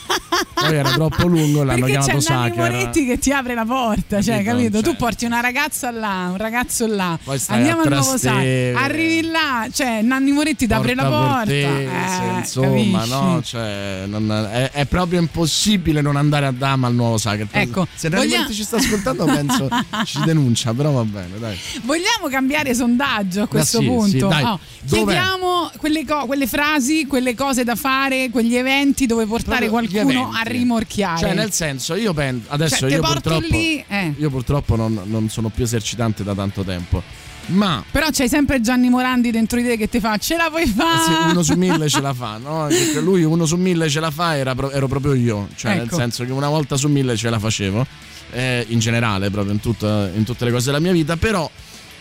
Poi 0.53 0.76
era 0.76 0.91
troppo 0.91 1.26
lungo 1.28 1.62
e 1.62 1.66
l'hanno 1.66 1.86
Perché 1.86 1.91
chiamato 1.99 2.12
Nanni 2.12 2.22
Moretti 2.56 3.06
che 3.06 3.18
ti 3.18 3.32
apre 3.32 3.54
la 3.56 3.66
porta, 3.66 4.22
cioè, 4.22 4.43
Capito? 4.43 4.80
Tu 4.80 4.86
Cioè- 4.89 4.95
porti 4.95 5.26
una 5.26 5.39
ragazza 5.39 5.91
là, 5.91 6.28
un 6.32 6.38
ragazzo 6.38 6.88
là, 6.88 7.18
andiamo 7.47 7.82
al 7.82 7.89
nuovo. 7.89 8.18
Sager, 8.18 8.76
arrivi 8.76 9.28
là, 9.30 9.68
cioè 9.72 10.02
Nanni 10.02 10.32
Moretti 10.32 10.68
ti 10.68 10.74
apre 10.74 10.95
la 10.95 11.04
porta. 11.06 11.38
Portese, 11.38 11.84
eh, 11.84 12.38
insomma, 12.38 12.99
capisci? 12.99 13.10
no? 13.10 13.41
Cioè, 13.43 14.04
non- 14.08 14.49
è, 14.52 14.72
è 14.72 14.86
proprio 14.86 15.20
impossibile 15.20 16.02
non 16.02 16.16
andare 16.16 16.45
a 16.47 16.52
Dama 16.52 16.88
al 16.88 16.93
nuovo 16.93 17.18
Sacher. 17.18 17.47
Ecco, 17.52 17.88
se 17.93 18.10
Nanni 18.10 18.24
voglia- 18.26 18.38
Moretti 18.39 18.56
ci 18.56 18.64
sta 18.64 18.78
ascoltando, 18.78 19.26
penso 19.26 19.68
ci 20.06 20.20
denuncia, 20.26 20.74
però 20.74 20.91
va 20.91 21.04
bene, 21.04 21.39
dai. 21.39 21.58
Vogliamo 21.84 22.28
cambiare 22.30 22.74
sondaggio 22.74 23.43
a 23.43 23.47
questo 23.47 23.80
sì, 23.80 23.86
punto? 23.86 24.10
sì, 24.10 24.18
dai. 24.20 24.43
Oh, 24.43 24.60
chiediamo 24.88 25.72
quelle, 25.78 26.06
co- 26.06 26.26
quelle 26.26 26.47
frasi, 26.47 27.06
quelle 27.06 27.36
cose 27.36 27.64
da 27.64 27.76
fare, 27.76 28.30
quegli 28.30 28.56
eventi 28.56 29.06
dove 29.06 29.26
portare 29.26 29.68
Proprio 29.68 29.89
qualcuno 29.89 30.32
a 30.34 30.41
rimorchiare. 30.43 31.20
Cioè, 31.20 31.34
nel 31.34 31.52
senso, 31.52 31.95
io 31.95 32.14
penso 32.14 32.41
adesso 32.48 32.76
Cioè, 32.78 32.92
io 32.92 33.02
purtroppo 33.02 33.46
lì, 33.50 33.84
eh. 33.88 34.14
io 34.18 34.30
purtroppo 34.30 34.76
non, 34.76 35.00
non 35.06 35.30
sono 35.30 35.50
più 35.50 35.64
esercitante 35.64 36.24
da 36.24 36.34
tanto 36.34 36.64
tempo. 36.64 37.02
Ma 37.48 37.84
Però 37.89 38.08
c'hai 38.12 38.30
sempre 38.30 38.62
Gianni 38.62 38.89
Morandi 38.89 39.32
dentro 39.32 39.60
di 39.60 39.66
te 39.68 39.76
che 39.76 39.89
ti 39.89 40.00
fa 40.00 40.16
ce 40.18 40.38
la 40.38 40.48
puoi 40.50 40.68
fare. 40.68 41.32
uno 41.32 41.42
su 41.42 41.54
mille 41.56 41.89
ce 41.89 42.00
la 42.00 42.14
fa, 42.14 42.38
no? 42.38 42.68
Perché 42.70 43.02
lui 43.02 43.24
uno 43.24 43.46
su 43.46 43.56
mille 43.58 43.89
ce 43.89 44.00
la 44.00 44.12
fa, 44.12 44.38
era 44.38 44.56
ero 44.72 44.88
proprio 44.88 45.14
io. 45.14 45.48
Cioè, 45.56 45.74
nel 45.76 45.86
Ecco. 45.86 45.96
senso 45.96 46.24
che 46.24 46.32
una 46.32 46.50
volta 46.50 46.78
su 46.78 46.88
mille 46.88 47.18
ce 47.18 47.30
la 47.32 47.39
facevo, 47.39 47.86
eh, 48.34 48.66
in 48.70 48.80
generale, 48.80 49.30
proprio 49.32 49.54
in, 49.54 49.60
tutta- 49.60 50.10
in 50.14 50.24
tutte 50.24 50.46
le 50.46 50.52
cose 50.52 50.66
della 50.68 50.80
mia 50.80 50.92
vita. 50.92 51.18
Però 51.18 51.50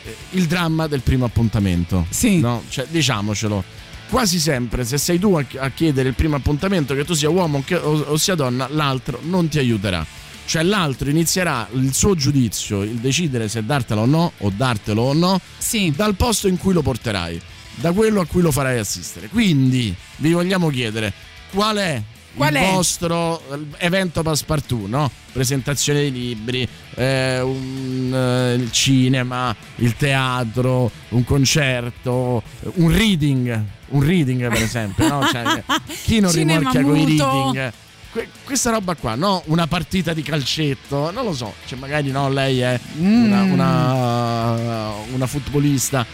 eh, 0.04 0.14
il 0.32 0.46
dramma 0.46 0.86
del 0.86 1.00
primo 1.00 1.24
appuntamento. 1.24 2.06
Sì. 2.10 2.38
No? 2.38 2.62
Cioè, 2.68 2.86
diciamocelo. 2.90 3.64
Quasi 4.10 4.38
sempre, 4.40 4.84
se 4.84 4.98
sei 4.98 5.18
tu 5.18 5.34
a, 5.34 5.70
chiedere 5.70 6.08
il 6.08 6.14
primo 6.14 6.36
appuntamento, 6.36 6.94
che 6.94 7.04
tu 7.04 7.14
sia 7.14 7.30
uomo 7.30 7.62
che- 7.64 7.76
o, 7.76 7.98
o 8.08 8.16
sia 8.18 8.34
donna, 8.34 8.68
l'altro 8.70 9.20
non 9.22 9.48
ti 9.48 9.58
aiuterà. 9.58 10.04
Cioè, 10.50 10.64
l'altro 10.64 11.08
inizierà 11.08 11.68
il 11.74 11.94
suo 11.94 12.16
giudizio, 12.16 12.82
il 12.82 12.96
decidere 12.96 13.46
se 13.48 13.64
dartelo 13.64 14.00
o 14.00 14.04
no, 14.04 14.32
o 14.38 14.50
dartelo 14.50 15.00
o 15.00 15.12
no, 15.12 15.40
Sì. 15.58 15.92
dal 15.94 16.16
posto 16.16 16.48
in 16.48 16.58
cui 16.58 16.72
lo 16.72 16.82
porterai, 16.82 17.40
da 17.76 17.92
quello 17.92 18.20
a 18.20 18.26
cui 18.26 18.42
lo 18.42 18.50
farai 18.50 18.76
assistere. 18.80 19.28
Quindi 19.28 19.94
vi 20.16 20.32
vogliamo 20.32 20.68
chiedere 20.70 21.12
qual 21.52 21.76
è 21.76 22.02
Qual 22.34 22.52
il 22.52 22.60
è? 22.62 22.70
vostro 22.72 23.40
eh, 23.52 23.58
evento 23.78 24.22
passepartout, 24.22 24.88
no? 24.88 25.08
Presentazione 25.30 26.10
di 26.10 26.10
libri, 26.10 26.66
eh, 26.96 27.38
un, 27.40 28.12
eh, 28.12 28.54
il 28.54 28.72
cinema, 28.72 29.54
il 29.76 29.94
teatro, 29.96 30.90
un 31.10 31.22
concerto, 31.22 32.42
un 32.74 32.90
reading, 32.90 33.64
un 33.90 34.02
reading 34.02 34.48
per 34.48 34.62
esempio, 34.62 35.06
no? 35.06 35.24
Cioè, 35.30 35.62
chi 36.02 36.18
non 36.18 36.32
Cinema 36.32 36.58
rimorchia 36.58 36.82
con 36.82 36.96
i 36.96 37.04
reading? 37.04 37.72
Que- 38.12 38.28
questa 38.44 38.70
roba 38.70 38.94
qua, 38.96 39.14
no? 39.14 39.42
Una 39.46 39.66
partita 39.68 40.12
di 40.12 40.22
calcetto, 40.22 41.10
non 41.12 41.24
lo 41.24 41.32
so, 41.32 41.54
cioè 41.66 41.78
magari 41.78 42.10
no, 42.10 42.28
lei 42.28 42.58
è 42.60 42.78
una, 42.98 43.42
Mm. 43.44 43.52
una, 43.52 44.90
una 45.12 45.26
futbolista. 45.26 46.04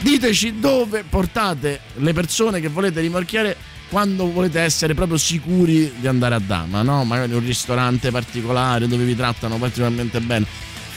Diteci 0.00 0.58
dove 0.58 1.04
portate 1.06 1.80
le 1.96 2.14
persone 2.14 2.58
che 2.60 2.68
volete 2.68 3.00
rimorchiare 3.02 3.54
quando 3.90 4.30
volete 4.32 4.60
essere 4.60 4.94
proprio 4.94 5.18
sicuri 5.18 5.92
di 5.98 6.06
andare 6.06 6.36
a 6.36 6.38
Dama, 6.38 6.80
no? 6.80 7.04
Magari 7.04 7.34
un 7.34 7.44
ristorante 7.44 8.10
particolare 8.10 8.88
dove 8.88 9.04
vi 9.04 9.14
trattano 9.14 9.56
particolarmente 9.58 10.20
bene. 10.20 10.46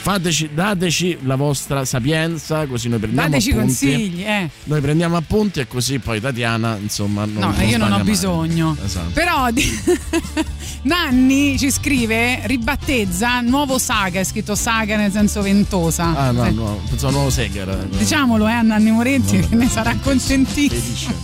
Fateci, 0.04 0.50
dateci 0.52 1.16
la 1.22 1.34
vostra 1.34 1.86
sapienza, 1.86 2.66
così 2.66 2.90
noi 2.90 2.98
prendiamo 2.98 3.26
Dateci 3.30 3.52
appunti. 3.52 3.66
consigli, 3.86 4.22
eh. 4.22 4.50
Noi 4.64 4.80
prendiamo 4.82 5.16
appunti 5.16 5.60
e 5.60 5.66
così 5.66 5.98
poi 5.98 6.20
Tatiana, 6.20 6.76
insomma, 6.76 7.24
non 7.24 7.54
No, 7.56 7.62
io 7.64 7.78
non 7.78 7.90
ho 7.90 7.96
mai. 7.96 8.04
bisogno. 8.04 8.76
Esatto. 8.84 9.12
Però 9.14 9.48
Nanni 10.82 11.58
ci 11.58 11.70
scrive, 11.70 12.40
ribattezza 12.46 13.40
nuovo 13.40 13.78
saga, 13.78 14.20
è 14.20 14.24
scritto 14.24 14.54
saga 14.54 14.96
nel 14.96 15.10
senso 15.10 15.40
ventosa. 15.40 16.14
Ah, 16.14 16.30
no, 16.32 16.44
Eh, 16.44 16.50
no, 16.50 16.80
pensavo 16.86 17.12
nuovo 17.12 17.30
Seger. 17.30 17.86
Diciamolo 17.96 18.46
eh, 18.46 18.52
a 18.52 18.60
Nanni 18.60 18.90
Moretti 18.90 19.38
che 19.40 19.54
ne 19.54 19.68
sarà 19.70 19.96
contentissimo. 20.02 20.80
Felice. 20.82 21.14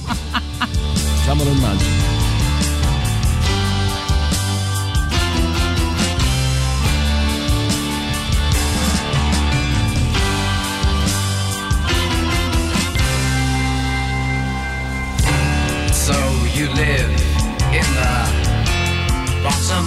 Facciamolo 1.18 1.51
immagino. 1.51 1.99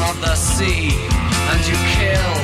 Of 0.02 0.20
the 0.22 0.36
sea 0.36 0.90
and 1.52 1.68
you 1.68 1.76
kill 1.96 2.43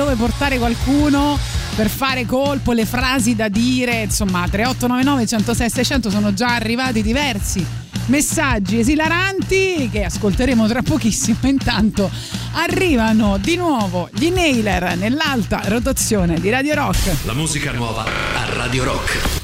dove 0.00 0.14
portare 0.14 0.56
qualcuno 0.56 1.38
per 1.76 1.90
fare 1.90 2.24
colpo, 2.24 2.72
le 2.72 2.86
frasi 2.86 3.36
da 3.36 3.48
dire, 3.48 4.02
insomma 4.04 4.48
3899 4.48 5.26
106 5.26 5.70
600 5.70 6.10
sono 6.10 6.32
già 6.32 6.54
arrivati 6.54 7.02
diversi 7.02 7.66
messaggi 8.06 8.78
esilaranti 8.78 9.88
che 9.92 10.04
ascolteremo 10.04 10.66
tra 10.66 10.82
pochissimo. 10.82 11.38
Intanto 11.42 12.10
arrivano 12.54 13.36
di 13.38 13.56
nuovo 13.56 14.08
gli 14.12 14.30
Nailer 14.30 14.96
nell'alta 14.96 15.60
rotazione 15.66 16.40
di 16.40 16.48
Radio 16.48 16.74
Rock. 16.74 17.24
La 17.24 17.34
musica 17.34 17.70
nuova 17.70 18.04
a 18.04 18.54
Radio 18.54 18.84
Rock. 18.84 19.39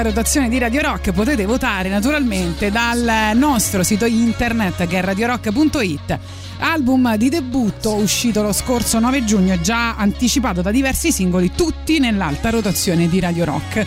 Nell'alta 0.00 0.02
rotazione 0.02 0.48
di 0.48 0.58
Radio 0.58 0.80
Rock 0.80 1.12
potete 1.12 1.44
votare 1.44 1.88
naturalmente 1.88 2.70
dal 2.70 3.32
nostro 3.34 3.82
sito 3.82 4.06
internet 4.06 4.86
che 4.86 4.98
è 4.98 5.02
radiorock.it. 5.02 6.18
Album 6.60 7.16
di 7.16 7.28
debutto 7.28 7.94
uscito 7.94 8.42
lo 8.42 8.52
scorso 8.52 8.98
9 8.98 9.24
giugno, 9.24 9.60
già 9.60 9.96
anticipato 9.96 10.62
da 10.62 10.70
diversi 10.70 11.12
singoli, 11.12 11.52
tutti 11.54 11.98
nell'alta 11.98 12.50
rotazione 12.50 13.08
di 13.08 13.20
Radio 13.20 13.44
Rock. 13.44 13.86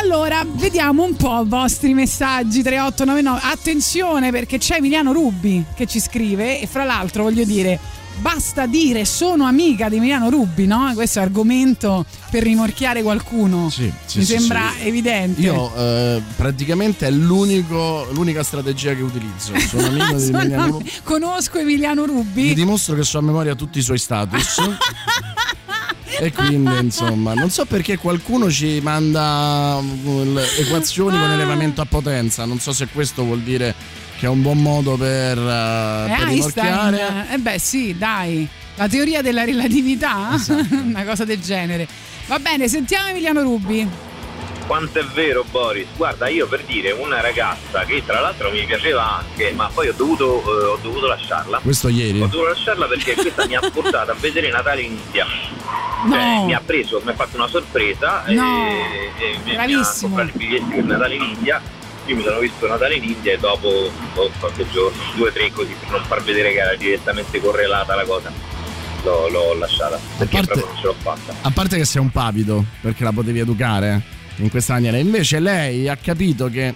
Allora, 0.00 0.44
vediamo 0.46 1.04
un 1.04 1.14
po' 1.14 1.42
i 1.42 1.48
vostri 1.48 1.94
messaggi 1.94 2.62
3899. 2.62 3.40
Attenzione 3.52 4.30
perché 4.30 4.58
c'è 4.58 4.76
Emiliano 4.76 5.12
Rubbi 5.12 5.64
che 5.74 5.86
ci 5.86 6.00
scrive 6.00 6.60
e 6.60 6.66
fra 6.66 6.84
l'altro 6.84 7.24
voglio 7.24 7.44
dire 7.44 7.78
basta 8.18 8.66
dire 8.66 9.04
sono 9.04 9.44
amica 9.44 9.88
di 9.88 9.96
Emiliano 9.96 10.28
Rubbi, 10.28 10.66
no? 10.66 10.90
Questo 10.94 11.20
argomento 11.20 12.04
per 12.32 12.44
rimorchiare 12.44 13.02
qualcuno. 13.02 13.68
Sì, 13.68 13.92
sì, 14.06 14.20
Mi 14.20 14.24
sì, 14.24 14.38
sembra 14.38 14.78
evidente. 14.78 15.38
Io 15.42 15.70
eh, 15.76 16.22
praticamente 16.34 17.06
è 17.06 17.10
l'unico, 17.10 18.08
l'unica 18.12 18.42
strategia 18.42 18.94
che 18.94 19.02
utilizzo. 19.02 19.52
Sono 19.58 19.88
amico 19.88 20.14
di 20.14 20.28
Emiliano 20.32 20.66
Rubbi. 20.70 20.92
Conosco 21.02 21.58
Emiliano 21.58 22.04
Gli 22.04 22.08
Rubbi. 22.08 22.54
dimostro 22.54 22.94
che 22.94 23.02
so 23.04 23.18
a 23.18 23.20
memoria 23.20 23.54
tutti 23.54 23.80
i 23.80 23.82
suoi 23.82 23.98
status. 23.98 24.62
e 26.20 26.32
quindi, 26.32 26.74
insomma, 26.78 27.34
non 27.34 27.50
so 27.50 27.66
perché 27.66 27.98
qualcuno 27.98 28.50
ci 28.50 28.80
manda 28.82 29.78
mm, 29.82 30.38
equazioni 30.58 31.18
con 31.18 31.30
elevamento 31.32 31.82
a 31.82 31.84
potenza. 31.84 32.46
Non 32.46 32.58
so 32.58 32.72
se 32.72 32.86
questo 32.86 33.24
vuol 33.24 33.40
dire 33.42 33.74
che 34.18 34.24
è 34.24 34.30
un 34.30 34.40
buon 34.40 34.56
modo 34.62 34.96
per, 34.96 35.36
È 35.36 36.14
per 36.16 36.28
rimorchiare. 36.28 37.26
Eh 37.30 37.36
beh, 37.36 37.58
sì, 37.58 37.94
dai. 37.98 38.48
La 38.76 38.88
teoria 38.88 39.20
della 39.20 39.44
relatività, 39.44 40.30
Esatto. 40.32 40.74
una 40.82 41.04
cosa 41.04 41.26
del 41.26 41.42
genere. 41.42 41.86
Va 42.32 42.38
bene, 42.38 42.66
sentiamo 42.66 43.08
Emiliano 43.08 43.42
Rubbi. 43.42 43.86
Quanto 44.66 44.98
è 44.98 45.04
vero 45.04 45.44
Boris? 45.50 45.86
Guarda, 45.94 46.28
io 46.28 46.46
per 46.46 46.62
dire 46.64 46.90
una 46.92 47.20
ragazza 47.20 47.84
che 47.84 48.02
tra 48.06 48.20
l'altro 48.20 48.50
mi 48.50 48.64
piaceva 48.64 49.18
anche, 49.18 49.52
ma 49.52 49.68
poi 49.68 49.88
ho 49.88 49.92
dovuto, 49.92 50.40
eh, 50.42 50.64
ho 50.64 50.78
dovuto 50.80 51.08
lasciarla. 51.08 51.58
Questo 51.62 51.88
ieri. 51.88 52.22
Ho 52.22 52.28
dovuto 52.28 52.48
lasciarla 52.48 52.86
perché 52.86 53.12
questa 53.16 53.46
mi 53.46 53.54
ha 53.54 53.60
portato 53.70 54.12
a 54.12 54.14
vedere 54.18 54.48
Natale 54.50 54.80
in 54.80 54.92
India. 54.92 55.26
Cioè, 56.08 56.44
mi 56.46 56.54
ha 56.54 56.62
preso, 56.64 57.02
mi 57.04 57.10
ha 57.10 57.14
fatto 57.14 57.36
una 57.36 57.48
sorpresa 57.48 58.22
No. 58.28 58.66
e, 58.66 59.10
e 59.22 59.36
mi- 59.36 59.42
mi 59.44 59.50
ha 59.50 59.54
Bravissimo. 59.66 60.14
comprato 60.16 60.30
i 60.34 60.38
biglietti 60.38 60.74
per 60.74 60.84
Natale 60.84 61.14
in 61.16 61.22
India. 61.22 61.60
Io 62.06 62.16
mi 62.16 62.22
sono 62.22 62.38
visto 62.38 62.66
Natale 62.66 62.94
in 62.94 63.04
India 63.04 63.32
e 63.34 63.38
dopo 63.38 63.68
oh, 64.14 64.30
qualche 64.40 64.66
giorno, 64.70 64.96
due 65.16 65.28
o 65.28 65.32
tre 65.32 65.52
così, 65.52 65.76
per 65.78 65.90
non 65.90 66.02
far 66.04 66.22
vedere 66.22 66.50
che 66.52 66.60
era 66.60 66.74
direttamente 66.76 67.38
correlata 67.42 67.94
la 67.94 68.04
cosa, 68.04 68.32
l'ho, 69.04 69.28
l'ho 69.28 69.54
lasciata. 69.58 69.98
Perché 70.18 70.36
parte- 70.36 70.52
proprio 70.52 70.72
non 70.72 70.80
ce 70.80 70.86
l'ho 70.86 70.94
fatta. 71.00 71.34
A 71.42 71.50
parte 71.50 71.76
che 71.76 71.84
sei 71.84 72.00
un 72.00 72.10
pavido, 72.10 72.64
perché 72.80 73.04
la 73.04 73.12
potevi 73.12 73.40
educare 73.40 74.00
in 74.36 74.50
questa 74.50 74.74
maniera. 74.74 74.96
Invece 74.98 75.40
lei 75.40 75.88
ha 75.88 75.96
capito 75.96 76.48
che 76.48 76.74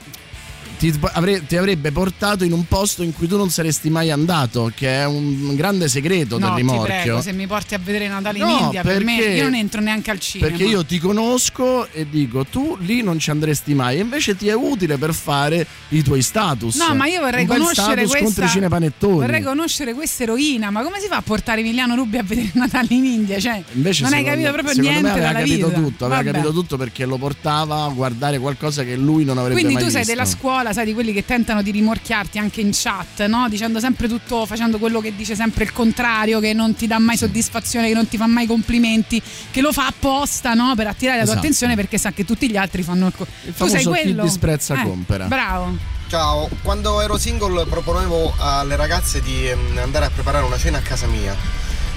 ti, 0.78 0.94
avre- 1.12 1.46
ti 1.46 1.56
avrebbe 1.56 1.90
portato 1.92 2.44
in 2.44 2.52
un 2.52 2.66
posto 2.66 3.02
in 3.02 3.12
cui 3.12 3.26
tu 3.26 3.36
non 3.36 3.50
saresti 3.50 3.88
mai 3.90 4.10
andato, 4.10 4.70
che 4.74 5.00
è 5.00 5.06
un 5.06 5.54
grande 5.56 5.88
segreto 5.88 6.38
No, 6.38 6.46
del 6.46 6.54
ti 6.54 6.60
rimorchio. 6.60 6.84
prego, 6.84 7.20
se 7.20 7.32
mi 7.32 7.46
porti 7.46 7.74
a 7.74 7.78
vedere 7.82 8.08
Natale 8.08 8.38
in 8.38 8.44
No, 8.44 8.58
India, 8.58 8.82
per 8.82 9.02
me 9.04 9.16
perché- 9.18 9.32
io 9.36 9.42
non 9.44 9.54
entro 9.54 9.80
neanche 9.80 10.10
al 10.10 10.18
cinema. 10.18 10.50
Perché 10.50 10.64
io 10.68 10.84
ti 10.84 10.98
conosco 10.98 11.88
e 11.92 12.06
dico 12.08 12.44
tu 12.44 12.76
lì 12.80 13.02
non 13.02 13.18
ci 13.18 13.30
andresti 13.30 13.74
mai, 13.74 13.96
e 13.96 14.00
invece 14.00 14.36
ti 14.36 14.48
è 14.48 14.54
utile 14.54 14.96
per 14.98 15.12
fare 15.14 15.66
i 15.90 16.02
tuoi 16.02 16.22
status. 16.22 16.76
No, 16.76 16.94
ma 16.94 17.06
io 17.06 17.20
vorrei 17.20 17.46
conoscere 17.46 18.06
questa. 18.06 18.46
Vorrei 19.00 19.42
conoscere 19.42 19.94
questa 19.94 20.22
eroina, 20.24 20.70
ma 20.70 20.82
come 20.82 21.00
si 21.00 21.06
fa 21.08 21.16
a 21.16 21.22
portare 21.22 21.60
Emiliano 21.60 21.94
Rubi 21.94 22.18
a 22.18 22.22
vedere 22.22 22.50
Natale 22.54 22.88
in 22.90 23.04
India? 23.04 23.38
Cioè, 23.38 23.62
Invece 23.72 24.02
non 24.02 24.12
hai 24.12 24.24
capito 24.24 24.52
proprio 24.52 24.80
niente 24.80 25.02
me 25.02 25.10
aveva 25.10 25.32
capito 25.32 25.66
vita. 25.68 25.78
tutto, 25.80 26.04
aveva 26.04 26.22
Vabbè. 26.22 26.32
capito 26.36 26.52
tutto 26.52 26.76
perché 26.76 27.04
lo 27.04 27.16
portava 27.16 27.84
a 27.84 27.88
guardare 27.88 28.38
qualcosa 28.38 28.84
che 28.84 28.96
lui 28.96 29.24
non 29.24 29.38
avrebbe 29.38 29.54
Quindi 29.60 29.74
mai 29.74 29.82
tu 29.84 29.88
sei 29.90 30.00
visto. 30.00 30.14
della 30.14 30.26
scuola, 30.26 30.65
sai, 30.72 30.84
di 30.86 30.94
quelli 30.94 31.12
che 31.12 31.24
tentano 31.24 31.62
di 31.62 31.70
rimorchiarti 31.70 32.38
anche 32.38 32.60
in 32.60 32.70
chat, 32.72 33.24
no? 33.26 33.48
Dicendo 33.48 33.80
sempre 33.80 34.08
tutto, 34.08 34.46
facendo 34.46 34.78
quello 34.78 35.00
che 35.00 35.14
dice 35.16 35.34
sempre 35.34 35.64
il 35.64 35.72
contrario, 35.72 36.40
che 36.40 36.52
non 36.52 36.74
ti 36.74 36.86
dà 36.86 36.98
mai 36.98 37.16
soddisfazione, 37.16 37.88
che 37.88 37.94
non 37.94 38.08
ti 38.08 38.16
fa 38.16 38.26
mai 38.26 38.46
complimenti, 38.46 39.20
che 39.50 39.60
lo 39.60 39.72
fa 39.72 39.86
apposta, 39.86 40.54
no? 40.54 40.74
Per 40.76 40.86
attirare 40.86 41.18
la 41.18 41.22
tua 41.24 41.32
Esatto. 41.32 41.38
attenzione 41.46 41.74
perché 41.76 41.98
sa 41.98 42.12
che 42.12 42.24
tutti 42.24 42.48
gli 42.50 42.56
altri 42.56 42.82
fanno 42.82 43.06
il 43.08 43.12
co- 43.16 43.24
Tu 43.24 43.30
sei 43.42 43.52
famoso 43.52 43.76
chi 43.78 43.84
quello. 44.02 44.22
disprezza 44.22 44.74
Eh, 44.80 44.82
compera. 44.82 45.26
Bravo. 45.26 45.76
Ciao, 46.08 46.48
quando 46.62 47.00
ero 47.00 47.18
single 47.18 47.66
proponevo 47.66 48.34
alle 48.38 48.76
ragazze 48.76 49.20
di 49.20 49.48
ehm, 49.48 49.78
andare 49.82 50.04
a 50.04 50.10
preparare 50.10 50.44
una 50.44 50.56
cena 50.56 50.78
a 50.78 50.80
casa 50.82 51.06
mia. 51.06 51.34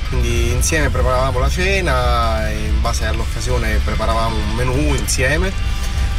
Quindi 0.10 0.52
insieme 0.52 0.90
preparavamo 0.90 1.38
la 1.38 1.50
cena, 1.50 2.50
in 2.50 2.82
base 2.82 3.06
all'occasione 3.06 3.80
preparavamo 3.84 4.36
un 4.36 4.56
menù 4.56 4.96
insieme 4.96 5.52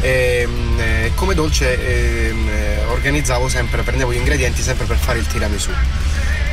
e 0.00 0.46
mm, 0.46 0.78
eh, 0.80 1.12
come 1.14 1.34
dolce 1.34 2.28
ehm, 2.28 2.48
eh, 2.48 2.84
organizzavo 2.86 3.48
sempre, 3.48 3.82
prendevo 3.82 4.12
gli 4.12 4.16
ingredienti 4.16 4.62
sempre 4.62 4.86
per 4.86 4.96
fare 4.96 5.18
il 5.18 5.26
tiramisù. 5.26 5.70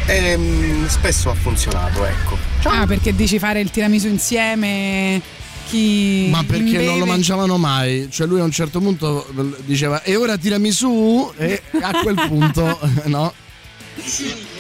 E 0.05 0.37
mm, 0.37 0.85
spesso 0.85 1.29
ha 1.29 1.33
funzionato, 1.35 2.05
ecco. 2.05 2.37
Ah, 2.63 2.85
perché 2.85 3.13
dici 3.15 3.39
fare 3.39 3.59
il 3.59 3.69
tiramisù 3.69 4.07
insieme? 4.07 5.21
Chi 5.67 6.27
Ma 6.29 6.43
perché 6.45 6.77
non 6.77 6.93
lo 6.93 6.99
beve- 6.99 7.05
mangiavano 7.05 7.57
mai? 7.57 8.07
Cioè 8.09 8.25
lui 8.25 8.39
a 8.39 8.43
un 8.43 8.51
certo 8.51 8.79
punto 8.79 9.27
diceva 9.65 10.01
e 10.01 10.15
ora 10.15 10.37
tirami 10.37 10.71
su 10.71 11.29
e 11.35 11.61
a 11.81 11.99
quel 12.01 12.15
punto 12.27 12.79
no? 13.05 13.33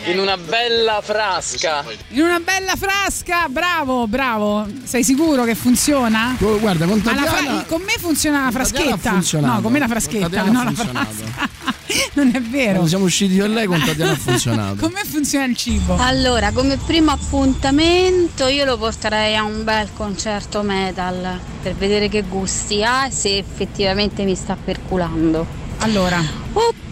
In 0.09 0.19
una 0.19 0.37
bella 0.37 1.01
frasca. 1.03 1.83
In 2.09 2.21
una 2.21 2.39
bella 2.39 2.75
frasca, 2.77 3.47
bravo, 3.49 4.07
bravo. 4.07 4.65
Sei 4.83 5.03
sicuro 5.03 5.43
che 5.43 5.53
funziona? 5.53 6.35
Guarda, 6.39 6.85
con 6.85 7.01
Tatiana- 7.01 7.63
con 7.67 7.81
me 7.81 7.93
funziona 7.99 8.45
la 8.45 8.51
fraschetta. 8.51 9.11
No, 9.41 9.61
con 9.61 9.71
me 9.71 9.79
la 9.79 9.85
Con 9.87 9.99
fraschetta, 9.99 10.43
non 10.43 10.63
la 10.65 10.71
frasca. 10.71 11.49
non 12.13 12.31
è 12.33 12.41
vero. 12.41 12.71
Quando 12.71 12.87
siamo 12.87 13.03
usciti 13.05 13.33
io 13.33 13.45
e 13.45 13.47
lei 13.49 13.65
con 13.65 13.83
Tatiana 13.83 14.11
ha 14.11 14.15
funzionato. 14.17 14.75
Con 14.77 14.91
me 14.93 15.03
funziona 15.03 15.45
il 15.45 15.57
cibo. 15.57 15.97
Allora, 15.97 16.51
come 16.51 16.77
primo 16.77 17.11
appuntamento 17.11 18.47
io 18.47 18.63
lo 18.63 18.77
porterei 18.77 19.35
a 19.35 19.43
un 19.43 19.65
bel 19.65 19.89
concerto 19.93 20.61
metal 20.61 21.37
per 21.61 21.75
vedere 21.75 22.07
che 22.07 22.21
gusti 22.23 22.81
ha 22.83 23.07
e 23.07 23.11
se 23.11 23.37
effettivamente 23.37 24.23
mi 24.23 24.35
sta 24.35 24.55
perculando. 24.55 25.45
Allora. 25.79 26.21
Oppure 26.53 26.85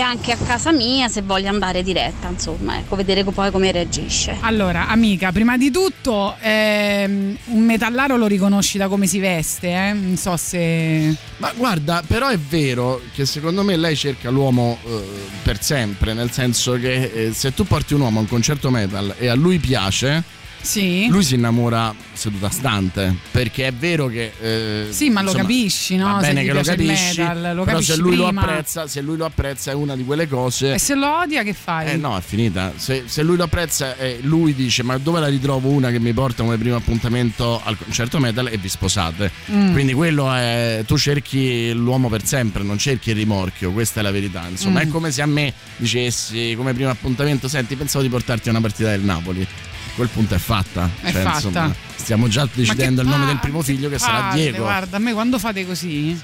anche 0.00 0.32
a 0.32 0.36
casa 0.36 0.72
mia 0.72 1.08
se 1.08 1.22
voglio 1.22 1.48
andare 1.48 1.82
diretta, 1.82 2.28
insomma, 2.28 2.78
ecco, 2.78 2.96
vedere 2.96 3.24
poi 3.24 3.50
come 3.50 3.70
reagisce. 3.70 4.36
Allora, 4.40 4.88
amica, 4.88 5.32
prima 5.32 5.56
di 5.56 5.70
tutto 5.70 6.34
ehm, 6.40 7.36
un 7.46 7.62
metallaro 7.62 8.16
lo 8.16 8.26
riconosci 8.26 8.78
da 8.78 8.88
come 8.88 9.06
si 9.06 9.18
veste, 9.18 9.68
eh? 9.68 9.92
Non 9.92 10.16
so 10.16 10.36
se... 10.36 11.14
Ma 11.36 11.52
guarda, 11.54 12.02
però 12.06 12.28
è 12.28 12.38
vero 12.38 13.00
che 13.14 13.24
secondo 13.26 13.62
me 13.62 13.76
lei 13.76 13.96
cerca 13.96 14.30
l'uomo 14.30 14.78
eh, 14.84 15.02
per 15.42 15.62
sempre, 15.62 16.12
nel 16.12 16.30
senso 16.30 16.72
che 16.72 17.10
eh, 17.12 17.32
se 17.32 17.54
tu 17.54 17.64
porti 17.64 17.94
un 17.94 18.00
uomo 18.00 18.18
a 18.18 18.22
un 18.22 18.28
concerto 18.28 18.70
metal 18.70 19.14
e 19.18 19.28
a 19.28 19.34
lui 19.34 19.58
piace, 19.58 20.22
Sì. 20.62 21.08
lui 21.08 21.22
si 21.24 21.34
innamora 21.36 21.94
seduta 22.12 22.50
stante, 22.50 23.16
perché 23.30 23.66
è 23.68 23.72
vero 23.72 24.06
che... 24.08 24.32
eh, 24.40 24.86
Sì, 24.90 25.08
ma 25.08 25.22
lo 25.22 25.28
insomma, 25.30 25.42
capisci, 25.44 25.96
no? 25.96 26.12
Va 26.12 26.18
bene 26.20 26.44
che 26.44 26.52
lo 26.52 26.60
capisci, 26.62 27.20
metal, 27.20 27.54
lo 27.56 27.64
però 27.64 27.80
se 27.80 27.96
lui, 27.96 28.14
lo 28.16 28.26
prima. 28.26 28.42
apprezza, 28.42 28.86
se 28.86 29.00
lui 29.00 29.16
lo 29.16 29.24
apprezza 29.24 29.70
è 29.70 29.74
una 29.74 29.96
di 29.96 30.04
quelle 30.04 30.28
cose... 30.28 30.74
E 30.74 30.78
se 30.78 30.94
lo 30.94 31.20
odia 31.20 31.42
che 31.42 31.54
fai? 31.54 31.92
Eh 31.92 31.96
no, 31.96 32.16
è 32.16 32.20
finita. 32.20 32.72
Se, 32.76 33.04
se 33.06 33.22
lui 33.22 33.36
lo 33.36 33.44
apprezza 33.44 33.96
e 33.96 34.18
lui 34.22 34.54
dice 34.54 34.82
ma 34.82 34.98
dove 34.98 35.18
la 35.20 35.28
ritrovo 35.28 35.68
una 35.70 35.90
che 35.90 35.98
mi 35.98 36.12
porta 36.12 36.42
come 36.42 36.58
primo 36.58 36.76
appuntamento 36.76 37.60
al 37.64 37.78
concerto 37.78 38.18
metal 38.18 38.48
e 38.48 38.58
vi 38.58 38.68
sposate. 38.68 39.30
Mm. 39.50 39.72
Quindi 39.72 39.94
quello 39.94 40.30
è... 40.32 40.84
tu 40.86 40.98
cerchi 40.98 41.72
l'uomo 41.72 42.08
per 42.10 42.24
sempre, 42.26 42.62
non 42.62 42.76
cerchi 42.76 43.10
il 43.10 43.16
rimorchio, 43.16 43.72
questa 43.72 44.00
è 44.00 44.02
la 44.02 44.10
verità. 44.10 44.46
Insomma 44.48 44.80
Mm. 44.80 44.82
è 44.82 44.88
come 44.88 45.10
se 45.10 45.22
a 45.22 45.26
me 45.26 45.52
dicessi 45.76 46.52
come 46.56 46.74
primo 46.74 46.90
appuntamento, 46.90 47.48
senti 47.48 47.76
pensavo 47.76 48.04
di 48.04 48.10
portarti 48.10 48.48
a 48.48 48.50
una 48.52 48.60
partita 48.60 48.90
del 48.90 49.00
Napoli. 49.00 49.46
A 49.92 49.94
quel 49.96 50.08
punto 50.08 50.34
è 50.34 50.38
fatta. 50.38 50.88
È 51.00 51.10
Cioè, 51.12 51.22
fatta. 51.22 51.34
insomma, 51.48 51.74
stiamo 51.96 52.28
già 52.28 52.48
decidendo 52.52 53.02
il 53.02 53.08
nome 53.08 53.26
del 53.26 53.38
primo 53.38 53.60
figlio 53.62 53.88
che 53.88 53.98
sarà 53.98 54.28
palle, 54.28 54.40
Diego. 54.42 54.62
Guarda, 54.62 54.96
a 54.96 55.00
me 55.00 55.12
quando 55.12 55.38
fate 55.38 55.66
così... 55.66 56.18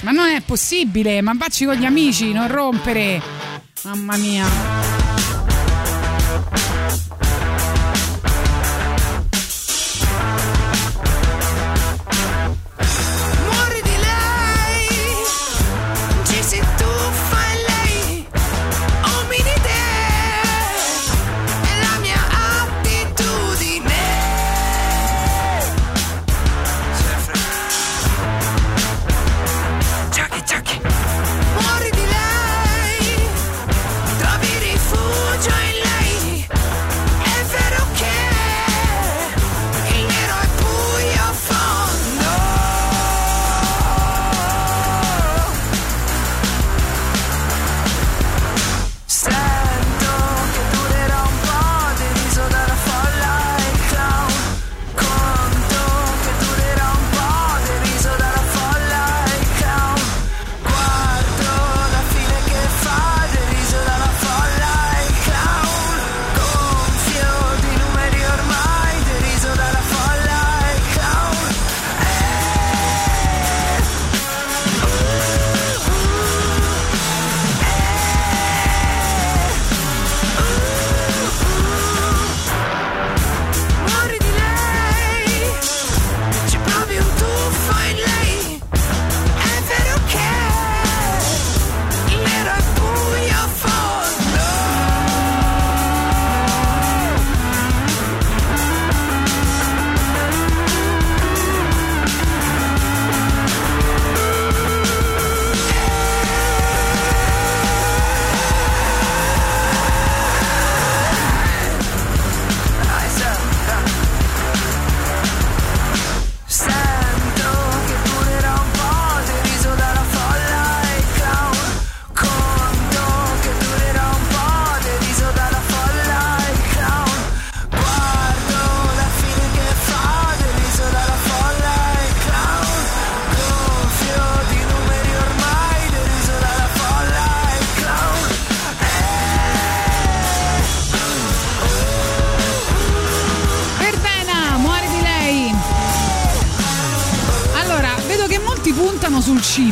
Ma 0.00 0.12
non 0.12 0.28
è 0.28 0.40
possibile, 0.42 1.20
ma 1.22 1.34
baci 1.34 1.64
con 1.64 1.74
gli 1.74 1.84
amici, 1.84 2.32
non 2.32 2.46
rompere. 2.46 3.20
Mamma 3.82 4.16
mia. 4.16 5.17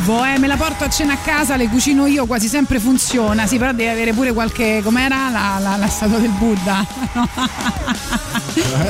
Cibo, 0.07 0.23
eh, 0.23 0.39
me 0.39 0.47
la 0.47 0.55
porto 0.55 0.85
a 0.85 0.89
cena 0.89 1.13
a 1.13 1.17
casa, 1.17 1.57
le 1.57 1.67
cucino 1.67 2.05
io, 2.05 2.25
quasi 2.25 2.47
sempre 2.47 2.79
funziona. 2.79 3.45
Sì, 3.45 3.57
però 3.57 3.73
deve 3.73 3.91
avere 3.91 4.13
pure 4.13 4.31
qualche. 4.31 4.79
com'era 4.81 5.29
la, 5.29 5.57
la, 5.59 5.75
la 5.75 5.87
statua 5.87 6.17
del 6.19 6.31
Buddha? 6.31 6.85
No, 7.13 8.36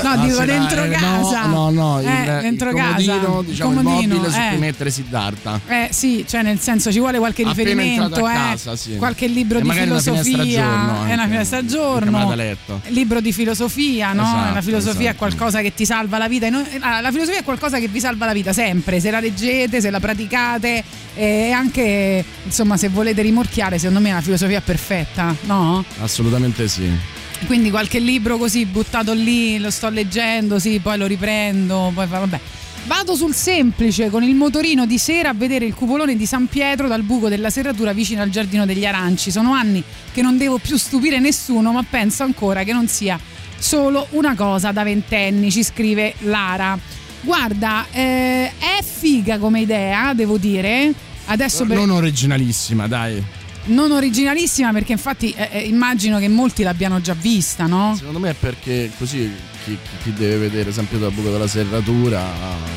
Ah, 0.03 0.17
dico 0.17 0.39
sì, 0.39 0.45
dentro 0.45 0.83
eh, 0.83 0.89
casa. 0.89 1.45
No, 1.45 1.69
no, 1.69 1.97
no, 1.97 2.01
il, 2.01 2.07
Eh, 2.07 2.39
dentro 2.41 2.69
il 2.69 2.75
casa. 2.75 2.93
comodino, 2.95 3.41
diciamo 3.43 3.73
Comodino, 3.73 4.01
il 4.01 4.07
mobile 4.21 4.31
su 4.31 4.39
eh. 4.39 4.47
cui 4.49 4.57
mettere 4.57 4.89
Siddhartha. 4.89 5.59
Eh 5.67 5.89
sì, 5.91 6.25
cioè 6.27 6.41
nel 6.41 6.59
senso 6.59 6.91
ci 6.91 6.99
vuole 6.99 7.17
qualche 7.17 7.43
Appena 7.43 7.63
riferimento, 7.63 8.27
eh, 8.27 8.33
casa, 8.33 8.75
sì. 8.75 8.95
qualche 8.97 9.27
libro 9.27 9.59
E 9.59 9.61
di 9.61 9.67
una 9.67 9.77
filosofia, 9.77 11.07
è 11.07 11.13
una 11.13 11.25
finestra 11.25 11.57
a 11.59 11.65
giorno, 11.65 12.35
letto. 12.35 12.81
libro 12.87 13.19
di 13.21 13.31
filosofia, 13.31 14.13
no? 14.13 14.23
Esatto, 14.23 14.53
la 14.53 14.61
filosofia 14.61 14.99
è 14.99 15.03
esatto. 15.03 15.17
qualcosa 15.17 15.61
che 15.61 15.73
ti 15.73 15.85
salva 15.85 16.17
la 16.17 16.27
vita. 16.27 16.47
E 16.47 16.51
ah, 16.79 17.01
la 17.01 17.11
filosofia 17.11 17.39
è 17.39 17.43
qualcosa 17.43 17.79
che 17.79 17.87
vi 17.87 17.99
salva 17.99 18.25
la 18.25 18.33
vita 18.33 18.53
sempre, 18.53 18.99
se 18.99 19.11
la 19.11 19.19
leggete, 19.19 19.81
se 19.81 19.89
la 19.89 19.99
praticate 19.99 20.83
e 21.15 21.51
anche 21.51 22.23
insomma 22.45 22.77
se 22.77 22.89
volete 22.89 23.21
rimorchiare, 23.21 23.77
secondo 23.79 23.99
me 23.99 24.09
è 24.09 24.11
una 24.11 24.21
filosofia 24.21 24.61
perfetta, 24.61 25.35
no? 25.45 25.83
Assolutamente 25.99 26.67
sì. 26.67 27.16
Quindi 27.45 27.69
qualche 27.69 27.99
libro 27.99 28.37
così 28.37 28.65
buttato 28.65 29.13
lì, 29.13 29.57
lo 29.59 29.69
sto 29.69 29.89
leggendo, 29.89 30.59
sì, 30.59 30.79
poi 30.79 30.97
lo 30.97 31.05
riprendo, 31.05 31.91
poi 31.93 32.07
vabbè. 32.07 32.39
Vado 32.85 33.15
sul 33.15 33.33
semplice 33.33 34.09
con 34.09 34.23
il 34.23 34.33
motorino 34.33 34.85
di 34.85 34.97
sera 34.97 35.29
a 35.29 35.33
vedere 35.33 35.65
il 35.65 35.73
cupolone 35.73 36.15
di 36.15 36.25
San 36.25 36.47
Pietro 36.47 36.87
dal 36.87 37.03
buco 37.03 37.27
della 37.27 37.49
serratura 37.49 37.91
vicino 37.91 38.21
al 38.21 38.29
giardino 38.29 38.65
degli 38.65 38.85
aranci. 38.85 39.29
Sono 39.29 39.51
anni 39.51 39.83
che 40.13 40.21
non 40.21 40.37
devo 40.37 40.57
più 40.57 40.77
stupire 40.77 41.19
nessuno, 41.19 41.73
ma 41.73 41.83
penso 41.83 42.23
ancora 42.23 42.63
che 42.63 42.71
non 42.71 42.87
sia 42.87 43.19
solo 43.57 44.07
una 44.11 44.35
cosa 44.35 44.71
da 44.71 44.83
ventenni, 44.83 45.51
ci 45.51 45.63
scrive 45.63 46.15
Lara. 46.19 46.79
Guarda, 47.21 47.87
eh, 47.91 48.53
è 48.57 48.81
figa 48.81 49.37
come 49.37 49.61
idea, 49.61 50.13
devo 50.13 50.37
dire. 50.37 50.93
Adesso 51.25 51.65
per... 51.65 51.75
Non 51.75 51.89
originalissima, 51.89 52.87
dai. 52.87 53.21
Non 53.67 53.91
originalissima 53.91 54.71
perché 54.71 54.91
infatti 54.91 55.33
eh, 55.35 55.49
eh, 55.51 55.59
immagino 55.61 56.19
che 56.19 56.27
molti 56.27 56.63
l'abbiano 56.63 57.01
già 57.01 57.13
vista, 57.13 57.65
no? 57.65 57.95
Secondo 57.97 58.19
me 58.19 58.31
è 58.31 58.33
perché 58.33 58.91
così 58.97 59.31
chi, 59.63 59.77
chi 60.03 60.13
deve 60.13 60.37
vedere 60.37 60.71
Pietro 60.71 60.97
dal 60.99 61.11
buco 61.11 61.29
della 61.29 61.47
serratura 61.47 62.23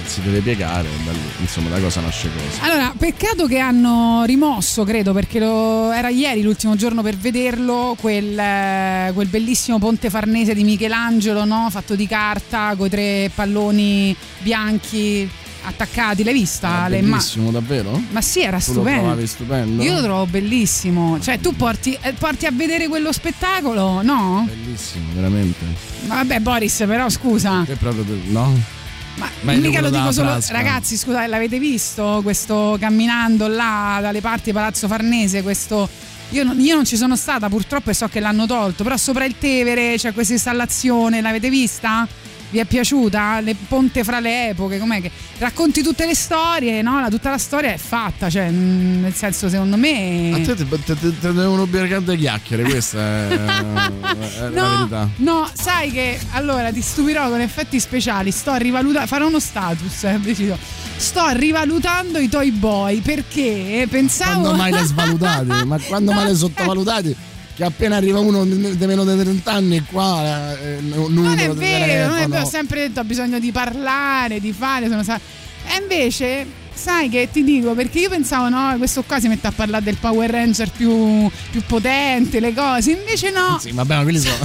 si 0.06 0.20
deve 0.22 0.40
piegare, 0.40 0.88
da 1.04 1.12
lì, 1.12 1.18
insomma 1.38 1.68
da 1.68 1.78
cosa 1.78 2.00
nasce 2.00 2.28
cosa. 2.32 2.62
Allora, 2.62 2.92
peccato 2.96 3.46
che 3.46 3.58
hanno 3.58 4.24
rimosso, 4.26 4.82
credo, 4.84 5.12
perché 5.12 5.38
lo- 5.38 5.92
era 5.92 6.08
ieri 6.08 6.42
l'ultimo 6.42 6.74
giorno 6.74 7.02
per 7.02 7.16
vederlo, 7.16 7.96
quel, 8.00 8.36
eh, 8.36 9.10
quel 9.14 9.28
bellissimo 9.28 9.78
ponte 9.78 10.10
farnese 10.10 10.54
di 10.54 10.64
Michelangelo, 10.64 11.44
no? 11.44 11.68
Fatto 11.70 11.94
di 11.94 12.06
carta, 12.06 12.74
con 12.76 12.86
i 12.86 12.90
tre 12.90 13.30
palloni 13.32 14.16
bianchi 14.38 15.28
attaccati. 15.62 16.22
L'hai 16.24 16.32
vista? 16.34 16.88
Le 16.88 17.00
ma- 17.02 17.16
bellissimo, 17.16 17.50
davvero? 17.50 18.02
ma 18.10 18.20
sì, 18.20 18.40
era 18.42 18.58
stupendo. 18.60 19.26
stupendo? 19.26 19.82
Io 19.82 19.94
lo 19.94 20.02
trovo 20.02 20.26
bellissimo. 20.26 21.18
Cioè, 21.20 21.38
tu 21.40 21.54
porti, 21.54 21.96
eh, 22.00 22.12
porti 22.12 22.46
a 22.46 22.50
vedere 22.52 22.88
quello 22.88 23.12
spettacolo, 23.12 24.02
no? 24.02 24.46
Bellissimo, 24.48 25.06
veramente. 25.14 25.64
Ma 26.06 26.16
Vabbè, 26.16 26.40
Boris, 26.40 26.84
però 26.86 27.08
scusa. 27.08 27.64
È 27.66 27.74
proprio 27.74 28.04
no? 28.26 28.78
Ma 29.16 29.28
Meglio 29.42 29.68
mica 29.68 29.80
lo 29.80 29.90
dico 29.90 30.12
solo. 30.12 30.30
frasca. 30.30 30.52
Ragazzi, 30.52 30.96
scusate, 30.96 31.26
l'avete 31.26 31.58
visto? 31.58 32.20
Questo 32.22 32.76
camminando 32.80 33.48
là 33.48 33.98
dalle 34.00 34.20
parti 34.20 34.44
di 34.44 34.52
Palazzo 34.52 34.86
Farnese, 34.88 35.42
questo. 35.42 35.88
Io 36.30 36.44
non, 36.44 36.60
io 36.60 36.76
non 36.76 36.84
ci 36.84 36.96
sono 36.96 37.16
stata 37.16 37.48
purtroppo 37.48 37.90
e 37.90 37.94
so 37.94 38.06
che 38.06 38.20
l'hanno 38.20 38.46
tolto, 38.46 38.84
però 38.84 38.96
sopra 38.96 39.24
il 39.24 39.34
Tevere 39.36 39.96
c'è 39.96 40.12
questa 40.14 40.32
installazione, 40.34 41.20
l'avete 41.20 41.50
vista? 41.50 42.06
Vi 42.50 42.58
è 42.58 42.64
piaciuta? 42.64 43.40
Le 43.40 43.54
ponte 43.68 44.02
fra 44.02 44.18
le 44.18 44.48
epoche, 44.48 44.78
com'è 44.78 45.00
che 45.00 45.10
racconti 45.38 45.82
tutte 45.82 46.04
le 46.04 46.14
storie, 46.16 46.82
no? 46.82 47.00
La- 47.00 47.08
tutta 47.08 47.30
la 47.30 47.38
storia 47.38 47.72
è 47.72 47.76
fatta, 47.76 48.28
cioè, 48.28 48.50
mm, 48.50 49.02
nel 49.02 49.14
senso, 49.14 49.48
secondo 49.48 49.76
me. 49.76 50.32
A 50.34 50.40
te 50.44 50.54
te 50.56 51.32
devono 51.32 51.68
le 51.70 52.16
chiacchiere, 52.16 52.64
questa 52.64 52.98
è, 53.28 53.28
è 53.28 54.48
la 54.48 54.48
No, 54.48 54.76
verità. 54.78 55.08
no, 55.16 55.48
sai 55.52 55.92
che 55.92 56.18
allora 56.32 56.72
ti 56.72 56.82
stupirò 56.82 57.28
con 57.28 57.40
effetti 57.40 57.78
speciali. 57.78 58.30
Sto 58.32 58.56
rivalutando, 58.56 59.06
farò 59.06 59.28
uno 59.28 59.40
status, 59.40 60.04
eh, 60.04 60.18
deciso. 60.20 60.58
Sto 60.96 61.28
rivalutando 61.30 62.18
i 62.18 62.28
Toy 62.28 62.50
Boy 62.50 63.00
perché 63.00 63.86
pensavo. 63.88 64.40
Quando 64.40 64.56
mai 64.58 64.72
le 64.72 64.84
svalutati? 64.84 65.46
Ma 65.66 65.78
quando 65.78 66.12
mai 66.12 66.26
le 66.26 66.34
sottovalutati? 66.34 67.16
Che 67.60 67.66
appena 67.66 67.96
arriva 67.96 68.20
uno 68.20 68.46
di 68.46 68.86
meno 68.86 69.04
di 69.04 69.18
30 69.18 69.52
anni 69.52 69.84
qua 69.84 70.58
eh, 70.58 70.78
numero 70.80 71.10
non 71.10 71.38
è 71.38 71.50
vero, 71.50 72.08
non 72.08 72.16
è 72.16 72.26
vero, 72.26 72.46
ho 72.46 72.48
sempre 72.48 72.88
detto 72.88 73.00
ho 73.00 73.04
bisogno 73.04 73.38
di 73.38 73.52
parlare, 73.52 74.40
di 74.40 74.50
fare, 74.50 74.88
sono 74.88 75.02
sa- 75.02 75.20
E 75.66 75.78
invece, 75.78 76.46
sai 76.72 77.10
che 77.10 77.28
ti 77.30 77.44
dico, 77.44 77.74
perché 77.74 77.98
io 77.98 78.08
pensavo 78.08 78.48
no, 78.48 78.74
questo 78.78 79.02
qua 79.02 79.20
si 79.20 79.28
mette 79.28 79.46
a 79.48 79.52
parlare 79.52 79.84
del 79.84 79.98
Power 79.98 80.30
Ranger 80.30 80.70
più, 80.70 81.30
più 81.50 81.62
potente, 81.66 82.40
le 82.40 82.54
cose, 82.54 82.92
invece 82.92 83.30
no. 83.30 83.58
Sì, 83.60 83.72
vabbè, 83.72 83.94
ma 83.94 84.02
quelli 84.04 84.20
sono 84.20 84.36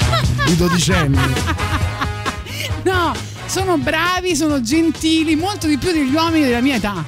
i 0.48 0.56
dodicenni. 0.56 1.18
No, 2.84 3.12
sono 3.44 3.76
bravi, 3.76 4.34
sono 4.34 4.62
gentili, 4.62 5.36
molto 5.36 5.66
di 5.66 5.76
più 5.76 5.92
degli 5.92 6.14
uomini 6.14 6.46
della 6.46 6.62
mia 6.62 6.76
età. 6.76 7.04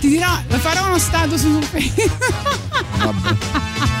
Ti 0.00 0.06
dirò, 0.06 0.38
farò 0.48 0.88
uno 0.88 0.98
status 0.98 1.40
su 1.40 1.62
Facebook. 1.62 2.32
Vabbè. 2.98 4.00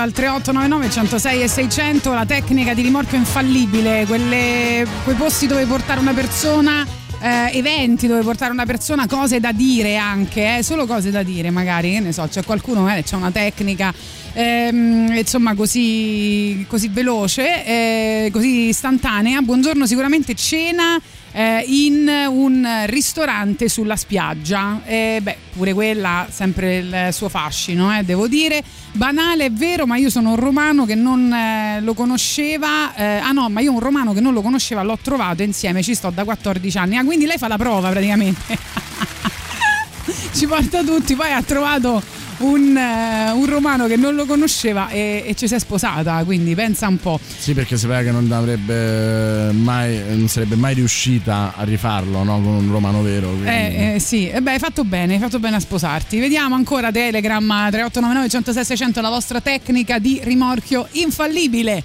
Chiedendo 0.00 0.02
al 0.02 0.12
3899 0.12 0.90
106 0.90 1.42
e 1.42 1.48
600 1.48 2.12
la 2.12 2.24
tecnica 2.24 2.74
di 2.74 2.82
rimorchio 2.82 3.18
infallibile, 3.18 4.06
quelle, 4.06 4.86
quei 5.04 5.16
posti 5.16 5.46
dove 5.46 5.66
portare 5.66 6.00
una 6.00 6.14
persona, 6.14 6.86
eh, 7.20 7.50
eventi 7.52 8.06
dove 8.06 8.22
portare 8.22 8.52
una 8.52 8.64
persona, 8.64 9.06
cose 9.06 9.40
da 9.40 9.52
dire 9.52 9.96
anche, 9.96 10.58
eh, 10.58 10.62
solo 10.62 10.86
cose 10.86 11.10
da 11.10 11.22
dire 11.22 11.50
magari, 11.50 11.92
che 11.92 12.00
ne 12.00 12.12
so, 12.12 12.26
c'è 12.28 12.42
qualcuno 12.44 12.82
magari 12.82 13.02
c'è 13.02 13.16
una 13.16 13.30
tecnica 13.30 13.92
ehm, 14.32 15.12
insomma 15.14 15.54
così, 15.54 16.64
così 16.68 16.88
veloce, 16.88 17.64
eh, 17.64 18.30
così 18.32 18.68
istantanea. 18.68 19.42
Buongiorno, 19.42 19.86
sicuramente 19.86 20.34
cena 20.34 20.98
eh, 21.32 21.64
in 21.66 22.08
un 22.28 22.84
ristorante 22.86 23.68
sulla 23.68 23.96
spiaggia. 23.96 24.80
Eh, 24.84 25.20
beh, 25.22 25.36
pure 25.52 25.72
quella 25.72 26.26
sempre 26.30 26.78
il 26.78 27.08
suo 27.12 27.28
fascino, 27.28 27.96
eh, 27.96 28.02
devo 28.02 28.28
dire. 28.28 28.62
Banale 28.92 29.46
è 29.46 29.50
vero, 29.50 29.86
ma 29.86 29.96
io 29.96 30.10
sono 30.10 30.30
un 30.30 30.36
romano 30.36 30.84
che 30.84 30.94
non 30.94 31.32
eh, 31.32 31.80
lo 31.80 31.94
conosceva. 31.94 32.94
eh, 32.94 33.18
ah 33.18 33.32
no, 33.32 33.48
ma 33.48 33.60
io 33.60 33.72
un 33.72 33.80
romano 33.80 34.12
che 34.12 34.20
non 34.20 34.32
lo 34.32 34.42
conosceva 34.42 34.82
l'ho 34.82 34.98
trovato 35.00 35.42
insieme, 35.42 35.82
ci 35.82 35.94
sto 35.94 36.10
da 36.10 36.24
14 36.24 36.78
anni. 36.78 36.96
Ah, 36.96 37.04
quindi 37.04 37.26
lei 37.26 37.38
fa 37.38 37.48
la 37.48 37.56
prova 37.58 37.90
praticamente. 37.90 38.58
ci 40.32 40.46
porta 40.46 40.82
tutti, 40.82 41.14
poi 41.14 41.32
ha 41.32 41.42
trovato 41.42 42.02
un, 42.40 42.76
eh, 42.76 43.30
un 43.32 43.46
romano 43.46 43.86
che 43.86 43.96
non 43.96 44.14
lo 44.14 44.26
conosceva 44.26 44.88
e, 44.88 45.24
e 45.26 45.34
ci 45.34 45.48
si 45.48 45.54
è 45.54 45.58
sposata, 45.58 46.22
quindi 46.24 46.54
pensa 46.54 46.86
un 46.88 46.98
po'. 46.98 47.18
Sì, 47.38 47.54
perché 47.54 47.76
sapeva 47.76 48.02
che 48.02 48.10
non 48.10 48.30
avrebbe 48.32 49.52
mai, 49.52 50.00
non 50.16 50.28
sarebbe 50.28 50.56
mai 50.56 50.74
riuscita 50.74 51.54
a 51.56 51.64
rifarlo 51.64 52.22
no? 52.22 52.40
con 52.40 52.52
un 52.54 52.70
romano 52.70 53.02
vero. 53.02 53.28
quindi- 53.28 53.48
Eh, 53.48 53.92
eh, 53.94 54.00
sì, 54.00 54.28
e 54.28 54.40
beh, 54.40 54.52
hai 54.52 54.58
fatto 54.58 54.84
bene, 54.84 55.14
hai 55.14 55.20
fatto 55.20 55.38
bene 55.38 55.56
a 55.56 55.60
sposarti. 55.60 56.18
Vediamo 56.18 56.54
ancora 56.54 56.90
Telegram 56.90 57.42
3899 57.44 58.28
106 58.28 58.64
600 58.64 59.00
la 59.00 59.08
vostra 59.08 59.40
tecnica 59.40 59.98
di 59.98 60.20
rimorchio 60.22 60.86
infallibile. 60.92 61.82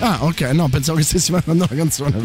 Ah, 0.00 0.18
ok, 0.24 0.40
no, 0.52 0.68
pensavo 0.68 0.98
che 0.98 1.04
stessi 1.04 1.30
mandando 1.32 1.66
la 1.68 1.76
canzone. 1.76 2.18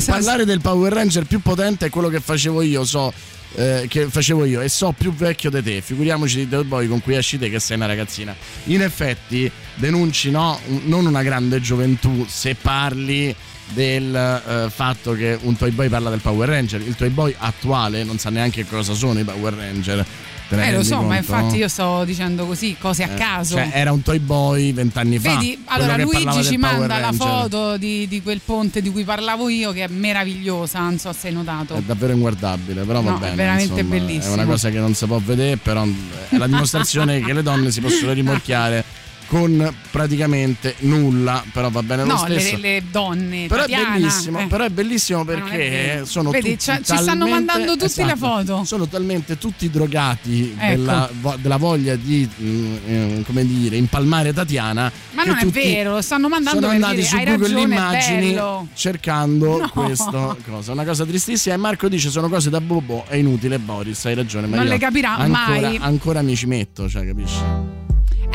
se- 0.00 0.10
Parlare 0.12 0.44
del 0.44 0.60
Power 0.60 0.92
Ranger 0.92 1.24
più 1.24 1.40
potente 1.40 1.86
è 1.86 1.90
quello 1.90 2.08
che 2.08 2.20
facevo 2.20 2.62
io, 2.62 2.84
so. 2.84 3.12
eh, 3.54 3.86
che 3.88 4.06
facevo 4.10 4.44
io 4.44 4.60
e 4.60 4.68
so 4.68 4.92
più 4.96 5.14
vecchio 5.14 5.48
di 5.50 5.62
te, 5.62 5.80
figuriamoci 5.80 6.36
di 6.36 6.48
Dead 6.48 6.64
Boy 6.64 6.86
con 6.88 7.00
cui 7.00 7.14
esci 7.14 7.38
te 7.38 7.48
che 7.48 7.58
sei 7.58 7.76
una 7.76 7.86
ragazzina. 7.86 8.34
In 8.64 8.82
effetti 8.82 9.50
denunci 9.76 10.30
no, 10.30 10.58
non 10.84 11.06
una 11.06 11.22
grande 11.22 11.60
gioventù 11.60 12.26
se 12.28 12.54
parli 12.54 13.34
del 13.72 14.14
eh, 14.14 14.70
fatto 14.70 15.12
che 15.14 15.38
un 15.42 15.56
Toy 15.56 15.70
Boy 15.70 15.88
parla 15.88 16.10
del 16.10 16.20
Power 16.20 16.48
Ranger, 16.48 16.80
il 16.82 16.94
Toy 16.96 17.08
Boy 17.08 17.34
attuale 17.38 18.04
non 18.04 18.18
sa 18.18 18.28
neanche 18.30 18.64
cosa 18.66 18.92
sono 18.94 19.18
i 19.18 19.24
Power 19.24 19.54
Ranger. 19.54 20.04
Eh, 20.48 20.72
lo 20.72 20.82
so, 20.84 20.96
ma 20.96 21.00
conto? 21.02 21.14
infatti 21.16 21.56
io 21.56 21.68
sto 21.68 22.04
dicendo 22.04 22.46
così, 22.46 22.76
cose 22.78 23.02
a 23.02 23.10
Eh, 23.12 23.14
caso. 23.14 23.54
Cioè, 23.56 23.70
era 23.72 23.92
un 23.92 24.02
Toy 24.02 24.18
Boy 24.18 24.72
vent'anni 24.72 25.18
fa. 25.18 25.34
Vedi, 25.34 25.60
allora 25.66 25.96
Luigi 25.96 26.44
ci 26.44 26.56
manda 26.56 26.98
la 26.98 27.12
foto 27.12 27.76
di, 27.76 28.06
di 28.06 28.22
quel 28.22 28.40
ponte 28.44 28.80
di 28.80 28.90
cui 28.90 29.04
parlavo 29.04 29.48
io 29.48 29.72
che 29.72 29.84
è 29.84 29.88
meravigliosa, 29.88 30.80
non 30.80 30.98
so 30.98 31.12
se 31.12 31.28
hai 31.28 31.34
notato. 31.34 31.74
È 31.74 31.80
davvero 31.82 32.12
inguardabile, 32.12 32.82
però 32.84 33.02
va 33.02 33.10
No, 33.10 33.16
è 33.16 33.20
bene. 33.20 33.34
veramente 33.34 33.80
insomma, 33.80 33.96
bellissimo. 33.96 34.30
È 34.32 34.36
una 34.36 34.44
cosa 34.46 34.70
che 34.70 34.78
non 34.78 34.94
si 34.94 35.06
può 35.06 35.18
vedere, 35.18 35.56
però 35.56 35.84
è 36.28 36.36
la 36.36 36.46
dimostrazione 36.46 37.20
che 37.20 37.32
le 37.32 37.42
donne 37.42 37.70
si 37.70 37.80
possono 37.80 38.12
rimorchiare 38.14 38.84
con 39.26 39.74
praticamente 39.90 40.74
nulla, 40.80 41.42
però 41.52 41.68
va 41.70 41.82
bene 41.82 42.04
lo 42.04 42.12
No, 42.12 42.18
stesso. 42.18 42.56
le, 42.56 42.60
le 42.60 42.82
donne. 42.90 43.46
Però 43.46 43.64
è 43.64 43.68
bellissimo, 43.68 44.40
eh. 44.40 44.46
però 44.46 44.64
è 44.64 44.70
bellissimo 44.70 45.24
perché 45.24 46.02
sono 46.04 46.30
Vedi, 46.30 46.50
tutti 46.56 46.72
ci- 46.72 46.84
ci 46.84 46.96
stanno 46.96 47.26
mandando 47.26 47.76
tutti 47.76 48.00
la 48.02 48.12
esatto, 48.14 48.16
foto. 48.16 48.64
Sono 48.64 48.86
talmente 48.86 49.38
tutti 49.38 49.68
drogati 49.70 50.54
Ecco. 50.58 50.66
della, 50.68 51.10
della 51.40 51.56
voglia 51.56 51.96
di 51.96 52.28
mm, 52.40 52.76
eh, 52.86 53.22
come 53.26 53.44
dire, 53.46 53.76
impalmare 53.76 54.32
Tatiana. 54.32 54.90
Ma 55.12 55.24
non 55.24 55.38
è 55.38 55.46
vero, 55.46 56.00
stanno 56.00 56.28
mandando 56.28 56.60
sono 56.60 56.72
andati 56.72 56.96
dire, 56.96 57.06
su 57.06 57.16
Google 57.16 57.38
ragione, 57.38 57.62
Immagini 57.62 58.68
cercando 58.74 59.58
No. 59.58 59.68
questa 59.70 60.36
cosa. 60.48 60.72
Una 60.72 60.84
cosa 60.84 61.04
tristissima. 61.04 61.54
E 61.54 61.58
Marco 61.58 61.88
dice: 61.88 62.10
Sono 62.10 62.28
cose 62.28 62.50
da 62.50 62.60
bobo, 62.60 63.04
è 63.08 63.16
inutile, 63.16 63.58
Boris. 63.58 64.04
Hai 64.06 64.14
ragione. 64.14 64.46
Ma 64.46 64.56
Non 64.56 64.66
le 64.66 64.78
capirà 64.78 65.16
ancora, 65.16 65.60
mai. 65.60 65.78
Ancora 65.80 66.22
mi 66.22 66.36
ci 66.36 66.46
metto, 66.46 66.88
cioè, 66.88 67.06
capisci? 67.06 67.38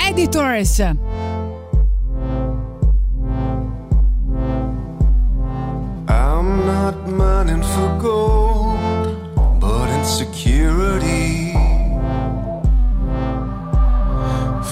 Editors. 0.03 0.79
I'm 0.79 0.95
not 6.65 7.07
mining 7.07 7.61
for 7.61 7.97
gold, 8.01 8.79
but 9.59 9.89
insecurity. 9.99 11.53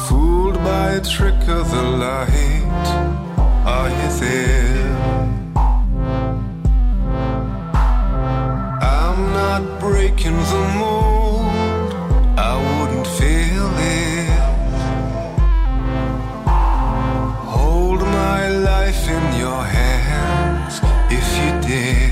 Fooled 0.08 0.56
by 0.64 0.94
a 1.00 1.02
trick 1.02 1.48
of 1.48 1.70
the 1.72 1.84
light. 1.84 2.88
Are 3.66 3.90
you 3.90 4.10
there? 4.20 4.90
I'm 8.82 9.20
not 9.40 9.80
breaking 9.80 10.38
the 10.52 10.64
mold. 10.80 11.94
I 12.38 12.79
life 18.92 19.08
in 19.08 19.38
your 19.38 19.64
hands 19.64 20.82
if 21.12 21.28
you 21.38 21.70
dare. 21.70 22.09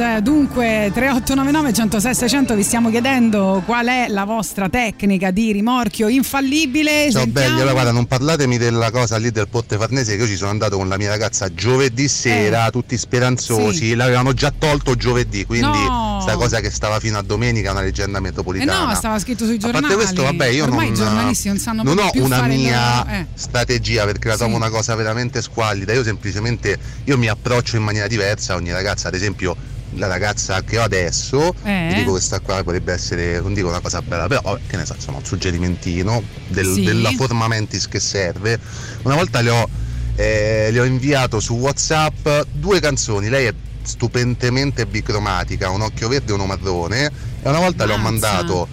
Editors, 0.00 0.18
dunque 0.22 0.90
3899 0.94 1.72
106 1.72 2.14
600 2.14 2.54
vi 2.54 2.62
stiamo 2.62 2.90
chiedendo 2.90 3.62
qual 3.66 3.86
è 3.86 4.06
la 4.08 4.24
vostra 4.24 4.68
tecnica 4.68 5.30
di 5.30 5.52
rimorchio 5.52 6.08
infallibile. 6.08 7.10
Ciao 7.10 7.22
Sentiamo- 7.22 7.32
belli, 7.32 7.54
allora 7.60 7.72
guarda, 7.72 7.92
non 7.92 8.06
parlatemi 8.06 8.58
della 8.58 8.90
cosa 8.90 9.16
lì 9.16 9.30
del 9.30 9.48
Ponte 9.48 9.76
Farnese 9.76 10.16
che 10.16 10.22
io 10.22 10.28
ci 10.28 10.36
sono 10.36 10.50
andato 10.50 10.76
con 10.76 10.88
la 10.88 10.96
mia 10.96 11.08
ragazza 11.08 11.52
giovedì 11.52 12.06
sera, 12.08 12.70
tutti 12.70 12.96
speranzosi, 12.96 13.88
Sì. 13.88 13.94
l'avevano 13.94 14.32
già 14.34 14.52
tolto 14.56 14.94
giovedì, 14.94 15.44
quindi 15.44 15.66
No. 15.66 16.18
sta 16.22 16.36
cosa 16.36 16.60
che 16.60 16.70
stava 16.70 17.00
fino 17.00 17.18
a 17.18 17.22
domenica 17.22 17.68
è 17.70 17.72
una 17.72 17.82
leggenda 17.82 18.18
Eh 18.18 18.22
metropolitana. 18.22 18.86
no, 18.86 18.94
stava 18.94 19.18
scritto 19.18 19.44
sui 19.44 19.54
A 19.56 19.58
giornali. 19.58 19.82
parte 19.84 19.96
questo, 19.96 20.22
vabbè, 20.22 20.46
io 20.46 20.64
Ormai 20.64 20.86
non, 20.86 20.94
i 20.94 20.96
giornalisti 20.96 21.48
non 21.48 21.58
sanno 21.58 21.82
non 21.82 21.98
ho 21.98 22.10
una 22.14 22.42
mia 22.42 22.96
loro- 23.04 23.10
eh. 23.16 23.26
strategia 23.34 24.04
perché 24.04 24.28
la 24.28 24.36
trovo 24.36 24.54
una 24.56 24.70
cosa 24.70 24.94
veramente 24.94 25.42
squallida. 25.42 25.92
Io 25.92 26.04
semplicemente 26.04 26.78
io 27.04 27.18
mi 27.18 27.28
approccio 27.28 27.76
in 27.76 27.82
maniera 27.82 28.06
diversa 28.06 28.52
a 28.52 28.56
ogni 28.56 28.70
ragazza, 28.72 29.08
ad 29.08 29.14
esempio 29.14 29.56
la 29.94 30.06
ragazza 30.06 30.62
che 30.62 30.78
ho 30.78 30.82
adesso, 30.82 31.54
Eh. 31.64 31.92
dico 31.94 32.10
questa 32.12 32.40
qua 32.40 32.62
potrebbe 32.62 32.92
essere, 32.92 33.40
non 33.40 33.54
dico 33.54 33.68
una 33.68 33.80
cosa 33.80 34.02
bella, 34.02 34.26
però 34.28 34.58
che 34.66 34.76
ne 34.76 34.84
so, 34.84 34.94
insomma, 34.94 35.18
un 35.18 35.24
suggerimentino 35.24 36.22
del- 36.48 36.72
Sì. 36.74 36.82
della 36.84 37.10
forma 37.12 37.48
mentis 37.48 37.88
che 37.88 37.98
serve. 38.00 38.58
Una 39.02 39.14
volta 39.14 39.40
le 39.40 39.50
ho, 39.50 39.68
eh, 40.16 40.68
le 40.70 40.80
ho 40.80 40.84
inviato 40.84 41.40
su 41.40 41.54
WhatsApp 41.54 42.28
due 42.52 42.80
canzoni, 42.80 43.28
lei 43.28 43.46
è 43.46 43.54
stupentemente 43.82 44.84
bicromatica, 44.86 45.70
un 45.70 45.80
occhio 45.80 46.08
verde 46.08 46.32
e 46.32 46.34
uno 46.34 46.46
marrone, 46.46 47.06
e 47.42 47.48
una 47.48 47.58
volta 47.58 47.86
le 47.86 47.92
ho 47.94 47.96
Mazza. 47.96 48.10
mandato 48.10 48.68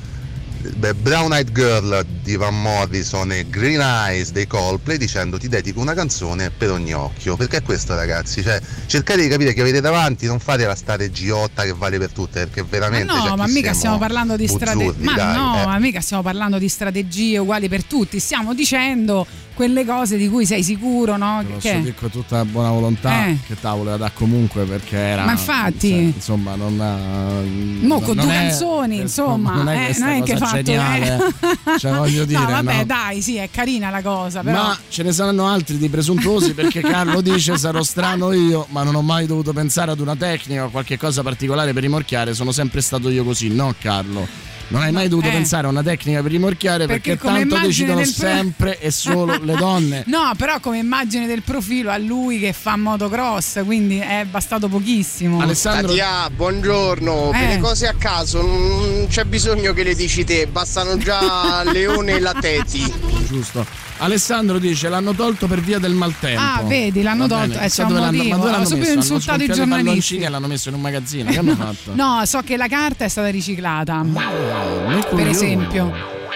beh, 0.76 0.94
Brown 0.96 1.34
Eyed 1.34 1.52
Girl 1.52 2.06
di 2.24 2.36
Van 2.36 2.60
Morrison 2.60 3.32
e 3.32 3.48
Green 3.50 3.80
Eyes 3.82 4.32
dei 4.32 4.48
Coldplay 4.48 4.98
dicendo 4.98 5.38
ti 5.38 5.48
dedico 5.48 5.80
una 5.80 5.94
canzone 5.94 6.50
per 6.50 6.72
ogni 6.72 6.94
occhio 6.94 7.36
perché 7.36 7.58
è 7.58 7.62
questo 7.62 7.96
ragazzi 7.96 8.42
cioè 8.42 8.60
cercate 8.86 9.22
di 9.22 9.28
capire 9.28 9.54
che 9.54 9.62
avete 9.62 9.82
davanti 9.82 10.26
non 10.26 10.40
fate 10.40 10.66
la 10.66 10.76
strategiotta 10.76 11.64
che 11.64 11.74
vale 11.74 11.98
per 11.98 12.12
tutte 12.12 12.48
perché 12.48 12.62
Ma 12.62 12.68
veramente 12.70 13.14
c'è 13.14 13.30
no, 13.30 13.36
ma 13.36 13.46
chi 13.46 13.52
mica 13.52 13.74
stiamo 13.74 13.98
parlando 13.98 14.36
di 14.36 14.48
strategie. 14.48 15.04
Ma 15.04 15.14
dai, 15.14 15.36
no, 15.36 15.62
eh. 15.62 15.66
ma 15.66 15.80
mica 15.80 16.02
stiamo 16.02 16.24
parlando 16.24 16.58
di 16.58 16.70
strategie 16.70 17.38
uguali 17.38 17.68
per 17.70 17.84
tutti. 17.84 18.20
Stiamo 18.20 18.54
dicendo 18.54 19.26
quelle 19.56 19.86
cose 19.86 20.18
di 20.18 20.30
cui 20.30 20.46
sei 20.46 20.62
sicuro, 20.62 21.18
no? 21.18 21.40
Te 21.40 21.46
Che- 21.48 21.54
posso 21.54 21.68
che- 21.70 21.82
dire 21.82 21.96
con 21.96 22.10
tutta 22.12 22.46
buona 22.46 22.70
volontà 22.70 23.28
Eh. 23.28 23.38
che 23.48 23.56
tavola 23.60 23.92
da 23.92 23.98
dà 24.06 24.12
comunque 24.14 24.66
perché 24.66 24.98
era 24.98 25.24
Ma 25.26 25.32
infatti- 25.32 25.90
cioè, 25.90 25.98
insomma 26.00 26.56
non 26.56 26.80
ha- 26.80 27.86
Mo 27.88 28.00
con 28.02 28.16
due 28.16 28.26
canzoni, 28.28 28.98
insomma, 29.00 29.54
non 29.56 29.70
è 29.70 29.90
eh, 29.90 29.96
non 29.98 30.10
è 30.10 30.22
che 30.24 30.38
fatto 30.38 30.62
geniale 30.62 31.16
eh. 31.18 31.80
cioè 31.80 31.94
voglio 31.98 32.26
dire 32.26 32.40
no, 32.42 32.46
vabbè, 32.50 32.76
no? 32.78 32.84
dai, 32.86 33.22
sì, 33.22 33.38
è 33.38 33.50
carina 33.50 33.90
la 33.90 34.02
cosa, 34.02 34.42
però 34.42 34.62
Ma 34.62 34.78
ce 34.90 35.04
ne 35.04 35.12
saranno 35.14 35.48
altri 35.48 35.78
di 35.78 35.88
presuntuosi 35.90 36.54
perché 36.54 36.82
Carlo 36.82 37.22
dice 37.22 37.58
sarò 37.58 37.82
strano 37.84 38.34
io, 38.34 38.68
ma 38.70 38.84
non 38.84 38.96
ho 38.96 39.02
mai 39.02 39.26
dovuto 39.26 39.54
pensare 39.54 39.92
ad 39.92 40.00
una 40.00 40.16
tecnica 40.16 40.66
o 40.66 40.70
qualche 40.70 40.98
cosa 40.98 41.24
particolare 41.24 41.72
per 41.74 41.82
rimorchiare, 41.84 42.34
sono 42.34 42.52
sempre 42.52 42.82
stato 42.82 43.10
io 43.10 43.24
così, 43.24 43.48
no 43.50 43.74
Carlo? 43.80 44.28
Non 44.68 44.82
hai 44.82 44.92
mai 44.92 45.08
dovuto 45.08 45.28
eh. 45.28 45.32
pensare 45.32 45.68
a 45.68 45.70
una 45.70 45.84
tecnica 45.84 46.22
per 46.22 46.32
rimorchiare 46.32 46.88
Perché 46.88 47.18
perché, 47.18 47.48
tanto 47.48 47.60
decidono 47.66 48.02
pro- 48.02 48.10
sempre 48.10 48.80
e 48.80 48.90
solo 48.92 49.38
le 49.42 49.54
donne. 49.58 50.04
No, 50.08 50.32
però 50.38 50.60
come 50.60 50.80
immagine 50.80 51.28
del 51.28 51.44
profilo 51.44 51.92
a 51.92 51.98
lui 51.98 52.40
che 52.40 52.52
fa 52.52 52.76
motocross, 52.76 53.64
quindi 53.64 54.00
è 54.00 54.26
bastato 54.30 54.68
pochissimo. 54.68 55.44
Tatia, 55.46 56.30
buongiorno. 56.30 57.30
Per 57.32 57.42
Eh. 57.42 57.48
le 57.56 57.60
cose 57.60 57.88
a 57.88 57.94
caso 57.98 58.42
non 58.42 59.06
c'è 59.10 59.24
bisogno 59.26 59.74
che 59.74 59.84
le 59.84 59.94
dici 59.96 60.24
te, 60.24 60.48
bastano 60.48 60.98
già 60.98 61.64
Leone 61.72 62.14
e 62.14 62.20
la 62.20 62.34
Teti. 62.34 62.92
Giusto. 63.28 63.66
Alessandro 63.98 64.60
dice 64.60 64.90
l'hanno 64.90 65.14
tolto 65.14 65.48
per 65.48 65.62
via 65.62 65.80
del 65.80 65.94
maltempo. 65.94 66.42
Ah, 66.42 66.62
vedi, 66.64 67.02
l'hanno 67.02 67.28
Va 67.28 67.38
tolto, 67.40 67.60
eh, 67.60 67.70
c'è 67.70 67.84
un 67.84 67.94
l'hanno- 67.94 68.06
motivo. 68.12 68.30
Ma 68.30 68.36
dove 68.36 68.52
l'hanno 68.52 68.64
Ho 68.64 68.68
subito 68.68 68.86
messo? 68.96 69.14
insultato 69.14 69.44
i 69.44 69.48
giornalisti. 69.48 70.18
e 70.18 70.30
l'hanno 70.30 70.48
messo 70.48 70.70
in 70.70 70.76
un 70.76 70.82
magazzino. 70.82 71.32
Che 71.32 71.38
hanno 71.40 71.56
fatto? 71.56 71.92
No, 71.94 72.22
so 72.26 72.42
che 72.42 72.58
la 72.58 72.68
carta 72.68 73.06
è 73.06 73.08
stata 73.08 73.30
riciclata. 73.30 74.04
per 74.04 75.06
coglione. 75.10 75.30
esempio. 75.30 75.92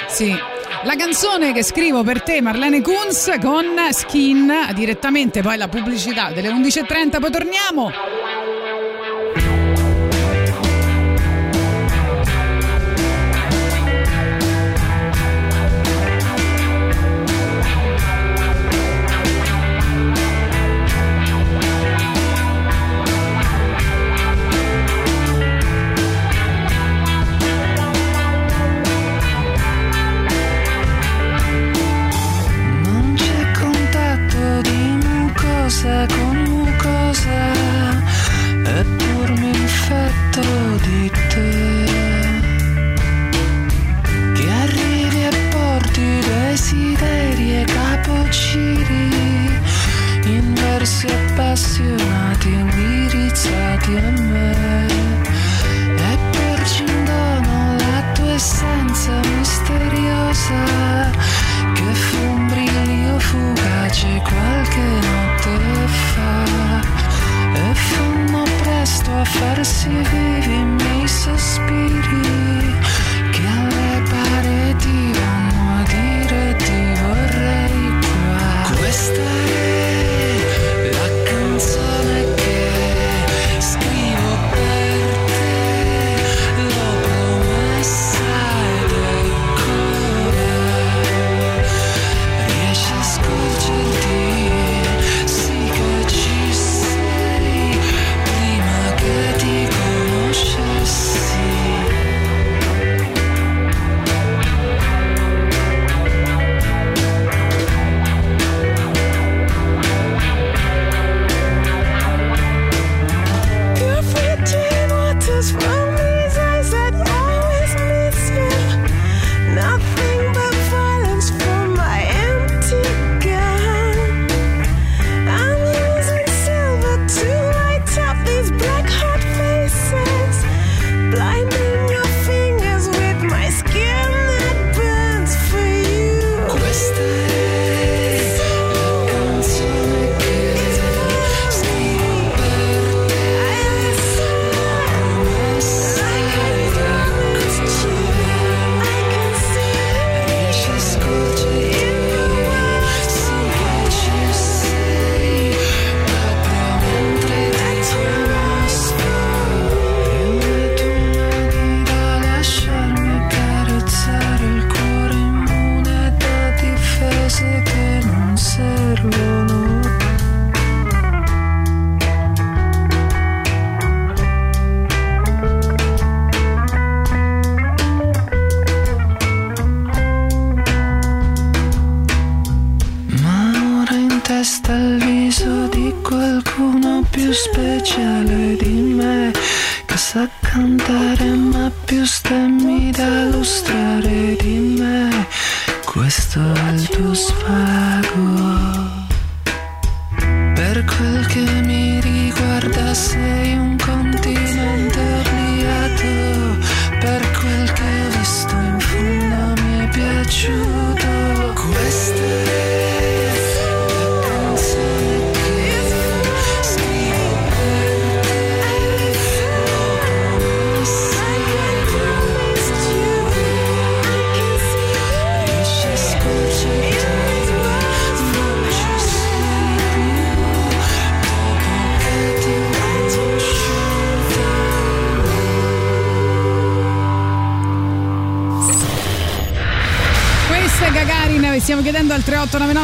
Sì. 0.07 0.34
La 0.86 0.95
canzone 0.95 1.52
che 1.52 1.61
scrivo 1.61 2.03
per 2.03 2.22
te, 2.23 2.41
Marlene 2.41 2.81
Kunz, 2.81 3.30
con 3.41 3.65
Skin, 3.91 4.49
direttamente 4.73 5.41
poi 5.41 5.57
la 5.57 5.68
pubblicità 5.68 6.31
delle 6.31 6.48
11.30, 6.49 7.19
poi 7.19 7.30
torniamo. 7.31 7.91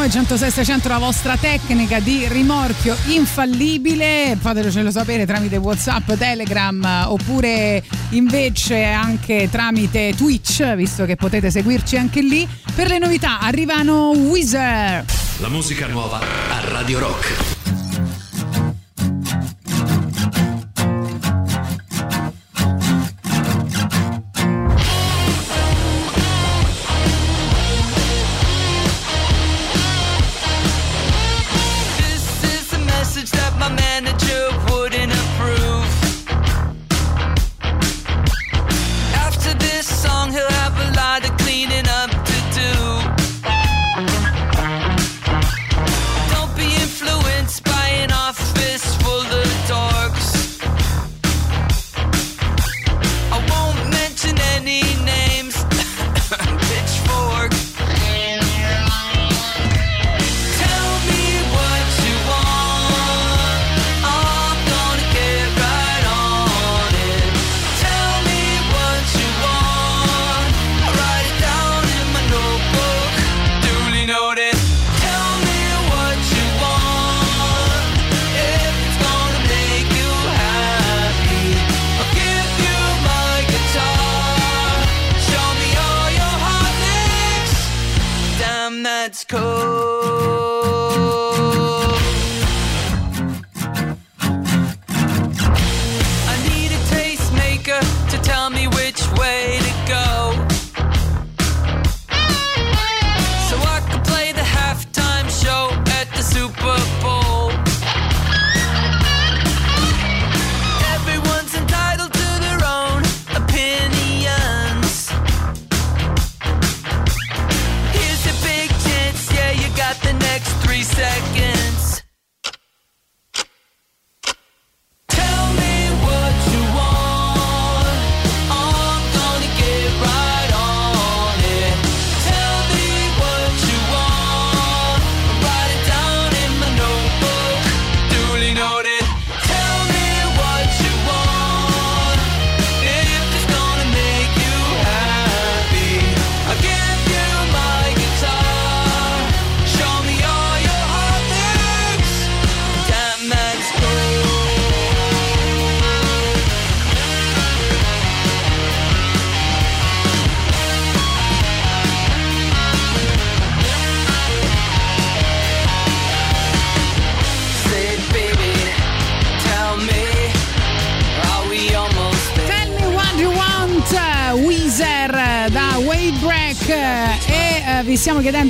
3899 0.05 0.09
106 0.09 0.51
600 0.51 0.87
la 0.87 0.97
vostra 0.97 1.35
tecnica 1.37 1.99
di 1.99 2.27
rimorchio 2.27 2.95
infallibile, 3.07 4.37
fatecelo 4.39 4.91
sapere 4.91 5.25
tramite 5.25 5.57
Whatsapp, 5.57 6.11
Telegram 6.13 6.83
eh, 6.83 7.03
oppure 7.05 7.83
invece 8.09 8.83
anche 8.83 9.49
tramite 9.49 10.13
Twitch, 10.15 10.75
visto 10.75 11.05
che 11.05 11.15
potete 11.15 11.49
seguirci 11.49 11.97
anche 11.97 12.21
lì. 12.21 12.47
Per 12.75 12.87
le 12.87 12.99
novità 12.99 13.39
arrivano 13.39 14.09
Weezer. 14.09 15.05
La 15.39 15.49
musica 15.49 15.87
nuova 15.87 16.19
a 16.19 16.69
Radio 16.69 16.99
Rock. 16.99 17.44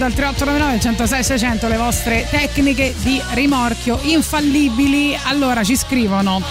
Al 0.06 0.14
3899 0.14 0.80
106 0.80 1.24
600 1.24 1.68
le 1.68 1.78
vostre 1.78 2.28
tecniche 2.30 2.94
di 3.02 3.20
rimorchio 3.34 4.00
infallibili. 4.04 5.18
Allora 5.24 5.64
ci 5.64 5.76
scrivono, 5.76 6.42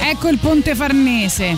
ecco 0.00 0.28
il 0.28 0.38
Ponte 0.38 0.74
Farnese. 0.74 1.56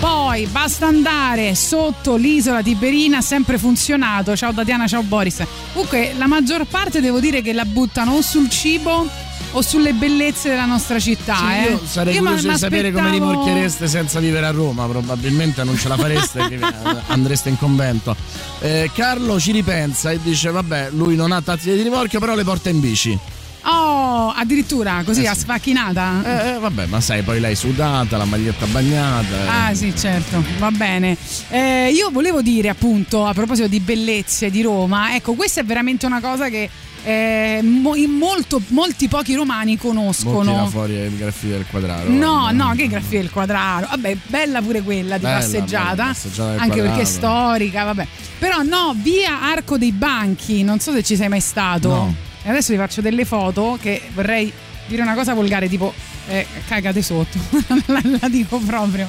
Poi 0.00 0.46
basta 0.46 0.86
andare 0.86 1.54
sotto 1.54 2.16
l'isola 2.16 2.62
Tiberina, 2.62 3.20
sempre 3.20 3.58
funzionato. 3.58 4.34
Ciao 4.34 4.52
Tatiana, 4.52 4.86
ciao 4.86 5.02
Boris. 5.02 5.44
Comunque 5.72 6.14
la 6.16 6.26
maggior 6.26 6.64
parte 6.64 7.00
devo 7.00 7.20
dire 7.20 7.42
che 7.42 7.52
la 7.52 7.64
buttano 7.64 8.14
o 8.14 8.22
sul 8.22 8.48
cibo 8.48 9.06
o 9.52 9.62
sulle 9.62 9.92
bellezze 9.92 10.48
della 10.50 10.64
nostra 10.64 10.98
città. 10.98 11.36
Sì, 11.36 11.52
eh. 11.52 11.70
io 11.70 11.80
sarei 11.84 12.14
Io 12.14 12.20
curioso 12.22 12.48
di 12.48 12.56
sapere 12.58 12.92
come 12.92 13.10
rimorchiereste 13.10 13.86
senza 13.86 14.18
vivere 14.20 14.46
a 14.46 14.50
Roma, 14.50 14.86
probabilmente 14.86 15.62
non 15.64 15.76
ce 15.78 15.88
la 15.88 15.96
fareste, 15.96 16.60
andreste 17.08 17.48
in 17.48 17.58
convento. 17.58 18.16
Eh, 18.60 18.90
Carlo 18.94 19.38
ci 19.38 19.52
ripensa 19.52 20.10
e 20.10 20.18
dice: 20.22 20.50
Vabbè, 20.50 20.88
lui 20.92 21.16
non 21.16 21.32
ha 21.32 21.40
tattiche 21.42 21.74
di 21.76 21.82
rimorchio, 21.82 22.18
però 22.20 22.34
le 22.34 22.44
porta 22.44 22.70
in 22.70 22.80
bici. 22.80 23.18
Oh, 23.64 24.30
addirittura 24.34 25.02
così 25.04 25.22
Eh 25.22 25.28
a 25.28 25.34
sì. 25.34 25.40
sfacchinata? 25.40 26.22
Eh, 26.24 26.48
eh, 26.54 26.58
vabbè, 26.58 26.86
ma 26.86 27.00
sai, 27.00 27.22
poi 27.22 27.38
lei 27.38 27.54
sudata, 27.54 28.16
la 28.16 28.24
maglietta 28.24 28.66
bagnata. 28.66 29.28
eh. 29.44 29.46
Ah 29.48 29.74
sì, 29.74 29.94
certo, 29.96 30.42
va 30.58 30.70
bene. 30.72 31.16
Eh, 31.48 31.90
io 31.94 32.10
volevo 32.10 32.42
dire 32.42 32.70
appunto 32.70 33.24
a 33.24 33.32
proposito 33.32 33.68
di 33.68 33.78
bellezze 33.78 34.50
di 34.50 34.62
Roma, 34.62 35.14
ecco, 35.14 35.34
questa 35.34 35.60
è 35.60 35.64
veramente 35.64 36.06
una 36.06 36.20
cosa 36.20 36.48
che 36.48 36.68
eh, 37.04 37.60
molto- 37.62 38.60
molti 38.68 39.08
pochi 39.08 39.34
romani 39.34 39.72
Mo' 39.72 39.78
tira 39.80 39.92
conoscono. 39.94 40.66
fuori 40.68 40.94
il 40.94 41.16
graffito 41.16 41.52
del 41.54 41.66
quadrato. 41.70 42.08
No, 42.10 42.50
no, 42.52 42.72
che 42.76 42.86
graffia 42.88 43.20
del 43.20 43.30
quadraro. 43.30 43.86
Vabbè, 43.90 44.16
bella 44.26 44.60
pure 44.62 44.82
quella 44.82 45.16
di 45.16 45.22
Bella, 45.24 45.38
passeggiata. 45.38 45.94
bella, 45.94 46.06
passeggiata 46.08 46.50
anche 46.62 46.80
perché 46.80 46.80
è 46.80 47.04
quadrato. 47.04 47.04
storica, 47.10 47.84
vabbè. 47.84 48.06
Però 48.38 48.62
no, 48.62 48.94
via 48.96 49.42
Arco 49.42 49.78
dei 49.78 49.92
Banchi, 49.92 50.62
non 50.62 50.78
so 50.80 50.92
se 50.92 51.02
ci 51.02 51.16
sei 51.16 51.28
mai 51.28 51.40
stato. 51.40 51.88
No. 51.88 52.14
E 52.44 52.48
adesso 52.50 52.72
vi 52.72 52.78
faccio 52.78 53.00
delle 53.00 53.24
foto 53.24 53.78
che 53.80 54.00
vorrei 54.14 54.52
dire 54.86 55.02
una 55.02 55.14
cosa 55.14 55.32
volgare, 55.34 55.68
tipo 55.68 55.92
eh, 56.28 56.46
cagate 56.66 57.02
sotto, 57.02 57.38
la, 57.86 58.00
la 58.20 58.28
dico 58.28 58.58
proprio. 58.58 59.08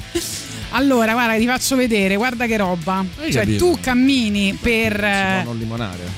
Allora, 0.76 1.14
guarda, 1.14 1.38
ti 1.38 1.46
faccio 1.46 1.76
vedere, 1.76 2.16
guarda 2.16 2.48
che 2.48 2.58
roba. 2.58 3.06
Hai 3.20 3.32
Cioè, 3.32 3.44
capito? 3.44 3.66
tu 3.66 3.78
cammini 3.80 4.58
per, 4.60 5.04
eh, 5.04 5.46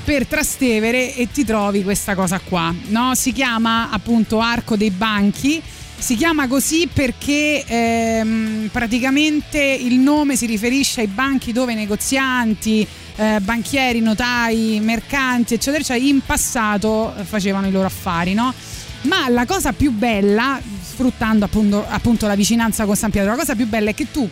per 0.05 0.25
Trastevere 0.27 1.13
e 1.13 1.29
ti 1.31 1.43
trovi 1.43 1.83
questa 1.83 2.15
cosa 2.15 2.39
qua. 2.39 2.73
No? 2.87 3.15
Si 3.15 3.33
chiama 3.33 3.89
appunto 3.91 4.39
Arco 4.39 4.77
dei 4.77 4.91
Banchi. 4.91 5.61
Si 5.97 6.15
chiama 6.15 6.47
così 6.47 6.89
perché 6.91 7.63
ehm, 7.65 8.69
praticamente 8.71 9.59
il 9.59 9.95
nome 9.95 10.35
si 10.35 10.45
riferisce 10.45 11.01
ai 11.01 11.07
banchi 11.07 11.53
dove 11.53 11.73
negozianti, 11.73 12.85
eh, 13.15 13.39
banchieri, 13.41 14.01
notai, 14.01 14.79
mercanti, 14.81 15.53
eccetera, 15.53 15.81
eccetera, 15.81 16.05
in 16.05 16.19
passato 16.23 17.13
eh, 17.17 17.23
facevano 17.23 17.67
i 17.67 17.71
loro 17.71 17.87
affari, 17.87 18.33
no? 18.33 18.53
Ma 19.03 19.29
la 19.29 19.45
cosa 19.45 19.71
più 19.71 19.91
bella, 19.91 20.59
sfruttando 20.83 21.45
appunto, 21.45 21.85
appunto 21.87 22.27
la 22.27 22.35
vicinanza 22.35 22.85
con 22.85 22.95
San 22.95 23.11
Pietro, 23.11 23.31
la 23.31 23.37
cosa 23.37 23.55
più 23.55 23.67
bella 23.67 23.91
è 23.91 23.93
che 23.93 24.11
tu 24.11 24.27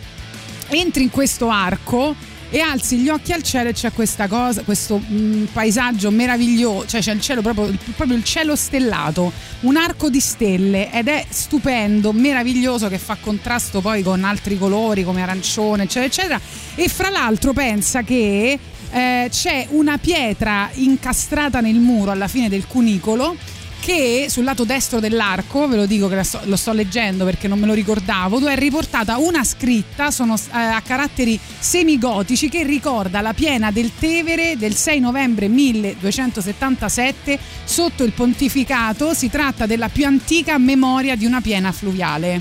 entri 0.68 1.02
in 1.02 1.10
questo 1.10 1.48
arco 1.48 2.14
e 2.54 2.60
alzi 2.60 2.98
gli 2.98 3.08
occhi 3.08 3.32
al 3.32 3.42
cielo 3.42 3.70
e 3.70 3.72
c'è 3.72 3.90
questa 3.92 4.28
cosa, 4.28 4.62
questo 4.62 5.00
mm, 5.00 5.46
paesaggio 5.46 6.10
meraviglioso, 6.12 6.86
cioè 6.86 7.00
c'è 7.00 7.12
il 7.12 7.20
cielo 7.20 7.42
proprio, 7.42 7.76
proprio 7.96 8.16
il 8.16 8.22
cielo 8.22 8.54
stellato, 8.54 9.32
un 9.60 9.76
arco 9.76 10.08
di 10.08 10.20
stelle 10.20 10.92
ed 10.92 11.08
è 11.08 11.24
stupendo, 11.28 12.12
meraviglioso 12.12 12.88
che 12.88 12.98
fa 12.98 13.16
contrasto 13.20 13.80
poi 13.80 14.04
con 14.04 14.22
altri 14.22 14.56
colori 14.56 15.02
come 15.02 15.22
arancione, 15.22 15.82
eccetera, 15.82 16.06
eccetera. 16.06 16.40
E 16.76 16.88
fra 16.88 17.10
l'altro 17.10 17.52
pensa 17.52 18.02
che 18.02 18.56
eh, 18.92 19.28
c'è 19.28 19.66
una 19.70 19.98
pietra 19.98 20.70
incastrata 20.74 21.60
nel 21.60 21.80
muro 21.80 22.12
alla 22.12 22.28
fine 22.28 22.48
del 22.48 22.68
cunicolo 22.68 23.36
che 23.84 24.28
sul 24.30 24.44
lato 24.44 24.64
destro 24.64 24.98
dell'arco, 24.98 25.68
ve 25.68 25.76
lo 25.76 25.84
dico 25.84 26.08
che 26.08 26.22
sto- 26.24 26.40
lo 26.44 26.56
sto 26.56 26.72
leggendo 26.72 27.26
perché 27.26 27.48
non 27.48 27.58
me 27.58 27.66
lo 27.66 27.74
ricordavo, 27.74 28.38
dove 28.38 28.54
è 28.54 28.56
riportata 28.56 29.18
una 29.18 29.44
scritta 29.44 30.10
sono, 30.10 30.36
eh, 30.36 30.56
a 30.56 30.80
caratteri 30.80 31.38
semigotici 31.58 32.48
che 32.48 32.62
ricorda 32.62 33.20
la 33.20 33.34
piena 33.34 33.70
del 33.70 33.90
Tevere 33.98 34.56
del 34.56 34.74
6 34.74 35.00
novembre 35.00 35.48
1277 35.48 37.38
sotto 37.64 38.04
il 38.04 38.12
pontificato. 38.12 39.12
Si 39.12 39.28
tratta 39.28 39.66
della 39.66 39.90
più 39.90 40.06
antica 40.06 40.56
memoria 40.56 41.14
di 41.14 41.26
una 41.26 41.42
piena 41.42 41.70
fluviale. 41.70 42.40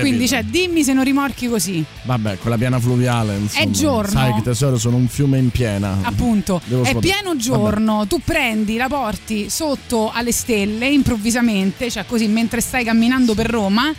Quindi, 0.00 0.28
cioè, 0.28 0.42
dimmi 0.42 0.84
se 0.84 0.92
non 0.92 1.04
rimorchi 1.04 1.48
così. 1.48 1.84
Vabbè, 2.02 2.38
con 2.38 2.50
la 2.50 2.56
piana 2.56 2.78
fluviale, 2.78 3.36
insomma. 3.36 3.64
È 3.64 3.70
giorno. 3.70 4.10
Sai 4.10 4.34
che 4.34 4.42
tesoro, 4.42 4.78
sono 4.78 4.96
un 4.96 5.08
fiume 5.08 5.38
in 5.38 5.50
piena. 5.50 5.98
Appunto, 6.02 6.60
Devo 6.64 6.84
è 6.84 6.94
pieno 6.96 7.36
giorno, 7.36 8.06
tu 8.06 8.20
prendi, 8.24 8.76
la 8.76 8.88
porti 8.88 9.48
sotto 9.50 10.10
alle 10.12 10.32
stelle 10.32 10.88
improvvisamente, 10.88 11.90
cioè 11.90 12.04
così 12.06 12.26
mentre 12.26 12.60
stai 12.60 12.84
camminando 12.84 13.34
per 13.34 13.48
Roma, 13.48 13.92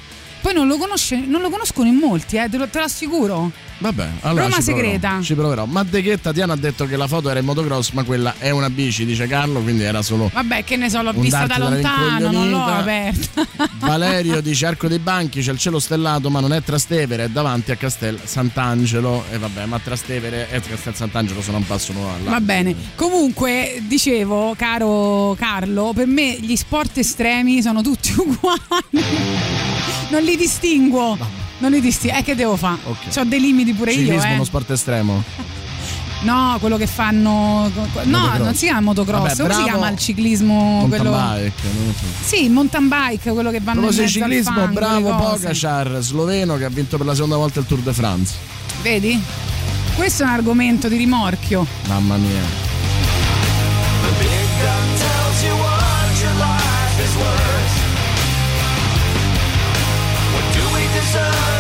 poi 0.44 0.53
non 0.53 0.68
lo, 0.68 0.78
conosce- 0.78 1.24
non 1.26 1.40
lo 1.40 1.49
conoscono 1.49 1.88
in 1.88 1.95
molti, 1.95 2.36
eh, 2.36 2.49
te, 2.49 2.57
lo, 2.57 2.68
te 2.68 2.80
lo 2.80 2.84
assicuro. 2.84 3.49
Vabbè, 3.78 4.07
allora 4.22 4.44
Roma 4.44 4.57
ci 4.57 4.64
proverò, 4.64 4.88
segreta. 4.88 5.22
Ci 5.22 5.34
proverò. 5.36 5.65
Ma 5.65 5.84
De 5.84 6.02
che 6.02 6.20
Tatiana 6.20 6.53
ha 6.53 6.56
detto 6.57 6.86
che 6.86 6.98
la 6.98 7.07
foto 7.07 7.30
era 7.30 7.40
in 7.40 7.45
motocross, 7.45 7.91
ma 7.91 8.03
quella 8.03 8.36
è 8.38 8.49
una 8.49 8.70
bici, 8.70 9.06
dice 9.06 9.26
Carlo, 9.26 9.61
quindi 9.61 9.84
era 9.84 10.02
solo. 10.02 10.30
Vabbè, 10.34 10.65
che 10.65 10.76
ne 10.76 10.90
so, 10.90 11.02
l'ho 11.02 11.14
vista 11.14 11.45
da 11.45 11.57
lontano, 11.57 12.30
non 12.32 12.49
l'ho 12.49 12.64
aperta. 12.64 13.48
Valerio 13.80 14.41
dice 14.41 14.65
Arco 14.65 14.90
dei 14.90 14.99
Banchi, 14.99 15.41
c'è 15.41 15.52
il 15.53 15.57
cielo 15.57 15.80
stellato, 15.80 16.30
ma 16.30 16.41
non 16.41 16.52
è 16.52 16.61
Trastevere, 16.61 17.26
è 17.26 17.30
davanti 17.30 17.72
a 17.72 17.78
Castel 17.78 18.20
Sant'Angelo. 18.22 19.24
E 19.32 19.38
vabbè, 19.38 19.65
ma 19.65 19.80
Trastevere 19.80 20.49
e 20.49 20.60
Castel 20.60 20.94
Sant'Angelo 20.95 21.41
sono 21.41 21.57
un 21.57 21.65
passo 21.65 21.94
nuovo 21.94 22.11
là. 22.24 22.32
Va 22.32 22.41
bene. 22.41 22.76
Comunque, 22.95 23.82
dicevo, 23.88 24.56
caro 24.57 25.36
Carlo, 25.38 25.94
per 25.95 26.07
me 26.07 26.38
gli 26.38 26.56
sport 26.57 26.98
estremi 26.98 27.61
sono 27.61 27.82
tutti 27.82 28.14
uguali. 28.20 29.06
Non 30.10 30.22
li 30.22 30.32
distinguo. 30.38 31.18
Non 31.60 31.72
li 31.72 31.81
distingo. 31.81 32.18
Eh, 32.18 32.23
che 32.23 32.35
devo 32.35 32.55
fare? 32.55 32.80
Ok. 32.85 33.18
Ho 33.18 33.23
dei 33.23 33.39
limiti 33.39 33.73
pure 33.73 33.91
Ciclismo 33.91 34.15
io, 34.15 34.22
è 34.22 34.31
eh. 34.31 34.34
uno 34.35 34.43
sport 34.43 34.72
estremo. 34.72 35.23
No, 36.23 36.55
quello 36.60 36.77
che 36.77 36.88
fanno. 36.88 37.69
No, 38.03 38.19
Motocross. 38.19 38.39
non 38.39 38.55
si 38.55 38.65
chiama 38.65 38.81
motocross. 38.81 39.41
Come 39.41 39.53
si 39.53 39.64
chiama 39.64 39.89
il 39.89 39.97
ciclismo? 39.97 40.53
Mountain 40.53 41.01
quello... 41.01 41.18
bike, 41.18 41.68
non 41.84 41.93
so. 41.93 42.05
Sì, 42.22 42.45
il 42.45 42.51
mountain 42.51 42.88
bike, 42.88 43.31
quello 43.31 43.51
che 43.51 43.60
vanno 43.60 43.81
Proprio 43.81 43.99
in 43.99 44.05
mezzo 44.05 44.19
ciclismo, 44.19 44.55
fango, 44.55 44.73
bravo. 44.73 45.15
Pogacar, 45.15 45.97
sloveno 45.99 46.55
che 46.55 46.64
ha 46.64 46.69
vinto 46.69 46.97
per 46.97 47.05
la 47.05 47.14
seconda 47.14 47.35
volta 47.35 47.60
il 47.60 47.65
Tour 47.65 47.81
de 47.81 47.93
France. 47.93 48.35
Vedi? 48.81 49.22
Questo 49.95 50.23
è 50.23 50.26
un 50.26 50.31
argomento 50.31 50.88
di 50.88 50.95
rimorchio. 50.95 51.65
Mamma 51.88 52.15
mia. 52.15 52.73
Do 61.14 61.52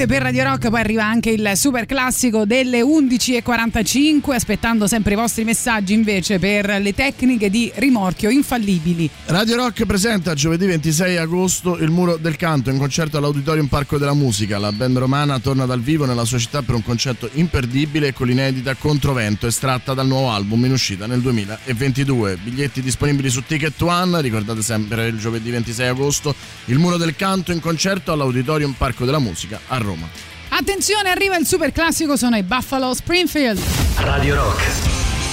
7 0.00 0.06
per 0.06 0.22
Radio 0.22 0.44
Rock, 0.44 0.70
poi 0.70 0.80
arriva 0.80 1.04
anche 1.04 1.28
il 1.28 1.52
super 1.56 1.84
classico 1.84 2.46
delle 2.46 2.80
11.45, 2.80 4.32
aspettando 4.32 4.86
sempre 4.86 5.12
i 5.12 5.16
vostri 5.16 5.44
messaggi 5.44 5.92
invece 5.92 6.38
per 6.38 6.80
le 6.80 6.94
tecniche 6.94 7.50
di 7.50 7.70
rimorchio 7.74 8.30
infallibili. 8.30 9.10
Radio 9.26 9.56
Rock 9.56 9.84
presenta 9.84 10.32
giovedì 10.32 10.64
26 10.64 11.18
agosto 11.18 11.76
il 11.76 11.90
Muro 11.90 12.16
del 12.16 12.36
Canto, 12.36 12.70
in 12.70 12.78
concerto 12.78 13.18
all'Auditorium 13.18 13.66
Parco 13.66 13.98
della 13.98 14.14
Musica. 14.14 14.58
La 14.58 14.72
band 14.72 14.96
romana 14.96 15.38
torna 15.38 15.66
dal 15.66 15.80
vivo 15.80 16.06
nella 16.06 16.24
sua 16.24 16.38
città 16.38 16.62
per 16.62 16.76
un 16.76 16.82
concerto 16.82 17.28
imperdibile 17.32 18.14
con 18.14 18.26
l'inedita 18.26 18.74
Controvento 18.76 19.46
estratta 19.46 19.92
dal 19.92 20.06
nuovo 20.06 20.30
album 20.30 20.64
in 20.64 20.72
uscita 20.72 21.06
nel 21.06 21.20
2022. 21.20 22.38
Biglietti 22.42 22.80
disponibili 22.80 23.28
su 23.28 23.42
Ticket 23.46 23.80
One, 23.82 24.22
ricordate 24.22 24.62
sempre 24.62 25.08
il 25.08 25.18
giovedì 25.18 25.50
26 25.50 25.88
agosto 25.88 26.34
il 26.70 26.78
muro 26.78 26.96
del 26.96 27.16
canto 27.16 27.50
in 27.50 27.58
concerto 27.58 28.12
all'Auditorium 28.12 28.74
Parco 28.78 29.04
della 29.04 29.18
Musica 29.18 29.58
a 29.66 29.78
Roma. 29.78 30.08
Attenzione, 30.50 31.10
arriva 31.10 31.36
il 31.36 31.44
super 31.44 31.72
classico, 31.72 32.16
sono 32.16 32.36
i 32.36 32.44
Buffalo 32.44 32.94
Springfield. 32.94 33.60
Radio 33.96 34.36
Rock, 34.36 34.62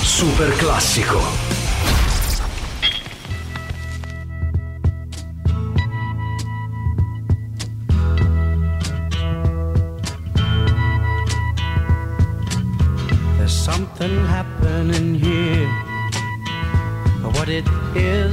super 0.01 0.51
classico. 0.55 1.21
There's 13.37 13.53
something 13.53 14.25
happening 14.25 15.13
here. 15.23 15.67
What 17.21 17.47
it 17.47 17.67
is. 17.93 18.26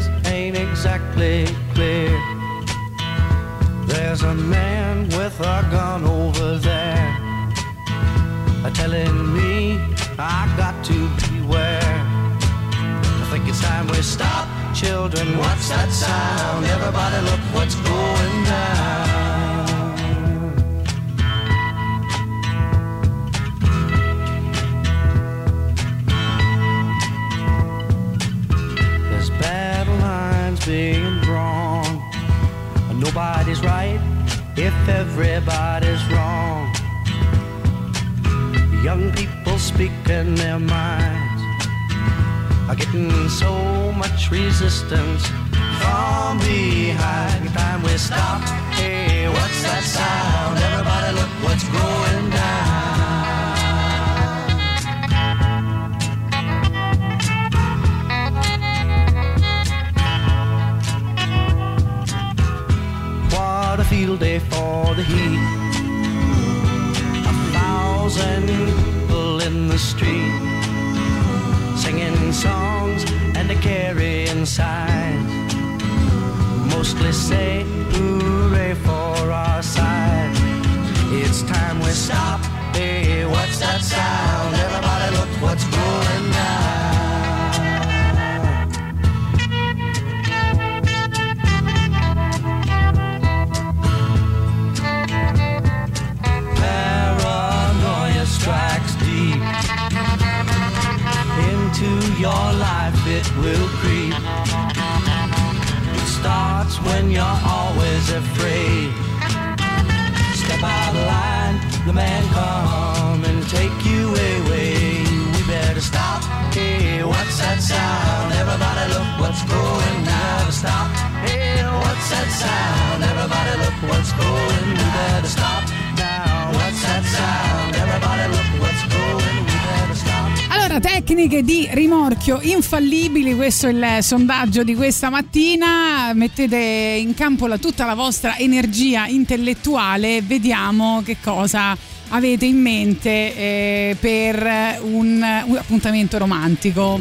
Infallibili, 132.64 133.34
questo 133.34 133.66
è 133.68 133.70
il 133.72 134.02
sondaggio 134.02 134.64
di 134.64 134.74
questa 134.74 135.10
mattina. 135.10 136.12
Mettete 136.14 136.56
in 136.56 137.14
campo 137.14 137.46
la- 137.46 137.58
tutta 137.58 137.84
la 137.84 137.94
vostra 137.94 138.38
energia 138.38 139.06
intellettuale 139.06 140.16
e 140.16 140.22
vediamo 140.22 141.02
che 141.04 141.18
cosa 141.22 141.76
avete 142.08 142.46
in 142.46 142.56
mente 142.60 143.08
eh, 143.36 143.96
per 144.00 144.78
un, 144.82 145.22
un 145.46 145.56
appuntamento 145.56 146.16
romantico. 146.16 146.98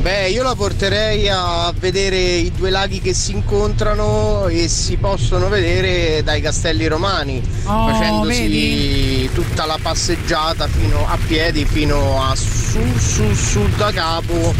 Beh, 0.00 0.28
io 0.28 0.42
la 0.42 0.54
porterei 0.54 1.28
a 1.30 1.72
vedere 1.78 2.18
i 2.18 2.52
due 2.54 2.68
laghi 2.68 3.00
che 3.00 3.14
si 3.14 3.32
incontrano 3.32 4.48
e 4.48 4.68
si 4.68 4.96
possono 4.98 5.48
vedere 5.48 6.22
dai 6.22 6.40
castelli 6.42 6.86
romani, 6.86 7.40
Oh, 7.64 7.88
facendosi 7.88 8.40
vedi? 8.42 9.30
tutta 9.32 9.64
la 9.64 9.78
passeggiata 9.80 10.66
fino 10.68 11.06
a 11.08 11.16
piedi 11.26 11.64
fino 11.64 12.22
a 12.22 12.34
su 12.36 12.80
su 12.98 13.32
su 13.34 13.60
da 13.78 13.90
capo 13.92 14.52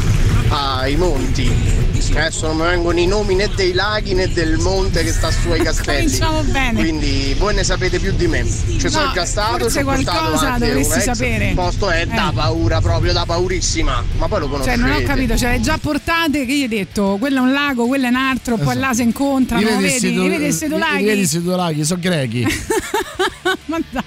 ai 0.55 0.97
monti. 0.97 1.83
Adesso 2.15 2.47
non 2.49 2.57
mi 2.59 2.63
vengono 2.65 2.99
i 3.01 3.07
nomi 3.07 3.35
né 3.35 3.49
dei 3.57 3.73
laghi 3.73 4.15
né 4.15 4.29
del 4.33 4.59
monte 4.59 5.03
che 5.03 5.11
sta 5.11 5.31
su 5.33 5.49
ai 5.51 5.61
castelli. 5.65 6.05
Cominciamo 6.05 6.43
bene. 6.43 6.79
Quindi 6.81 7.35
voi 7.39 7.55
ne 7.55 7.65
sapete 7.65 7.99
più 7.99 8.13
di 8.13 8.27
me. 8.29 8.45
Ci 8.45 8.89
sono 8.89 9.07
No, 9.07 9.13
già 9.13 9.25
stato, 9.25 9.69
ci 9.71 9.79
ho 9.79 9.85
portato 9.85 10.31
dovresti 10.59 10.93
un 10.93 10.99
ex. 10.99 11.03
sapere. 11.05 11.49
Il 11.49 11.55
posto 11.55 11.91
è 11.91 12.07
da 12.07 12.31
Eh. 12.31 12.35
paura, 12.35 12.81
proprio 12.81 13.13
da 13.13 13.25
paurissima. 13.25 14.05
Ma 14.19 14.29
poi 14.29 14.41
lo 14.41 14.47
Cioè, 14.47 14.51
conoscete. 14.53 14.77
non 14.77 14.91
ho 14.93 15.03
capito, 15.03 15.33
hai 15.47 15.61
già 15.63 15.79
portate? 15.79 16.45
Che 16.47 16.57
gli 16.57 16.63
hai 16.63 16.69
detto? 16.69 17.17
Quello 17.19 17.39
è 17.39 17.41
un 17.41 17.53
lago, 17.53 17.87
quello 17.87 18.07
è 18.07 18.09
un 18.11 18.17
altro, 18.17 18.57
poi 18.59 18.77
là 18.77 18.93
si 18.93 19.03
incontrano, 19.03 19.65
vedi 19.65 19.83
vedi? 19.83 20.15
vedi 20.29 20.37
questi 20.37 20.69
due 20.69 20.77
i- 20.77 20.79
i 20.79 20.81
laghi? 20.81 21.05
vedi 21.05 21.17
questi 21.19 21.43
due 21.43 21.57
laghi, 21.57 21.85
sono 21.85 22.01
grechi. 22.01 22.47
Ma 23.67 23.79
dai! 23.91 24.03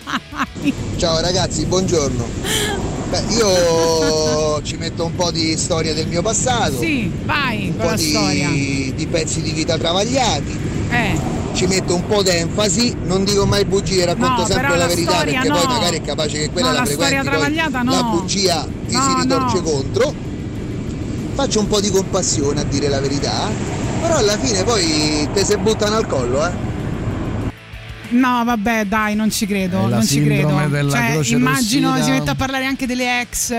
Ciao 0.97 1.19
ragazzi, 1.21 1.65
buongiorno. 1.65 2.25
Beh, 3.09 3.23
io 3.29 4.61
ci 4.63 4.75
metto 4.77 5.05
un 5.05 5.15
po' 5.15 5.31
di 5.31 5.55
storia 5.57 5.93
del 5.93 6.07
mio 6.07 6.21
passato, 6.21 6.77
Sì, 6.79 7.09
vai 7.23 7.69
un 7.69 7.77
po' 7.77 7.93
di, 7.95 8.93
di 8.95 9.07
pezzi 9.07 9.41
di 9.41 9.51
vita 9.51 9.77
travagliati. 9.77 10.59
Eh. 10.89 11.35
Ci 11.53 11.65
metto 11.67 11.95
un 11.95 12.05
po' 12.05 12.21
d'enfasi, 12.21 12.95
non 13.03 13.23
dico 13.23 13.45
mai 13.45 13.65
bugie, 13.65 14.05
racconto 14.05 14.41
No, 14.41 14.45
sempre 14.45 14.69
la, 14.69 14.75
la 14.77 14.87
verità 14.87 15.11
storia 15.13 15.41
perché 15.41 15.49
poi 15.49 15.65
no. 15.65 15.73
magari 15.73 15.97
è 15.97 16.01
capace 16.01 16.37
che 16.39 16.49
quella 16.51 16.67
No, 16.67 16.73
la 16.73 16.79
la 16.79 16.85
frequenti, 16.85 17.15
poi 17.15 17.25
travagliata 17.25 17.81
no. 17.81 17.91
la 17.91 18.03
bugia 18.03 18.67
ti 18.87 18.93
si 18.93 19.21
ritorce 19.21 19.61
contro. 19.63 20.13
Faccio 21.33 21.59
un 21.59 21.67
po' 21.67 21.79
di 21.79 21.89
compassione 21.89 22.61
a 22.61 22.63
dire 22.63 22.89
la 22.89 22.99
verità, 22.99 23.49
però 24.01 24.17
alla 24.17 24.37
fine 24.37 24.63
poi 24.63 25.27
te 25.33 25.45
se 25.45 25.57
buttano 25.57 25.95
al 25.95 26.07
collo, 26.07 26.45
eh. 26.45 26.51
No, 28.09 28.43
vabbè, 28.43 28.85
dai, 28.85 29.15
non 29.15 29.31
ci 29.31 29.45
credo, 29.45 29.87
non 29.87 30.05
ci 30.05 30.23
credo. 30.23 30.49
Cioè, 30.89 31.21
immagino 31.35 31.89
rossina. 31.89 32.03
si 32.03 32.11
mette 32.11 32.29
a 32.29 32.35
parlare 32.35 32.65
anche 32.65 32.85
delle 32.85 33.21
ex, 33.21 33.53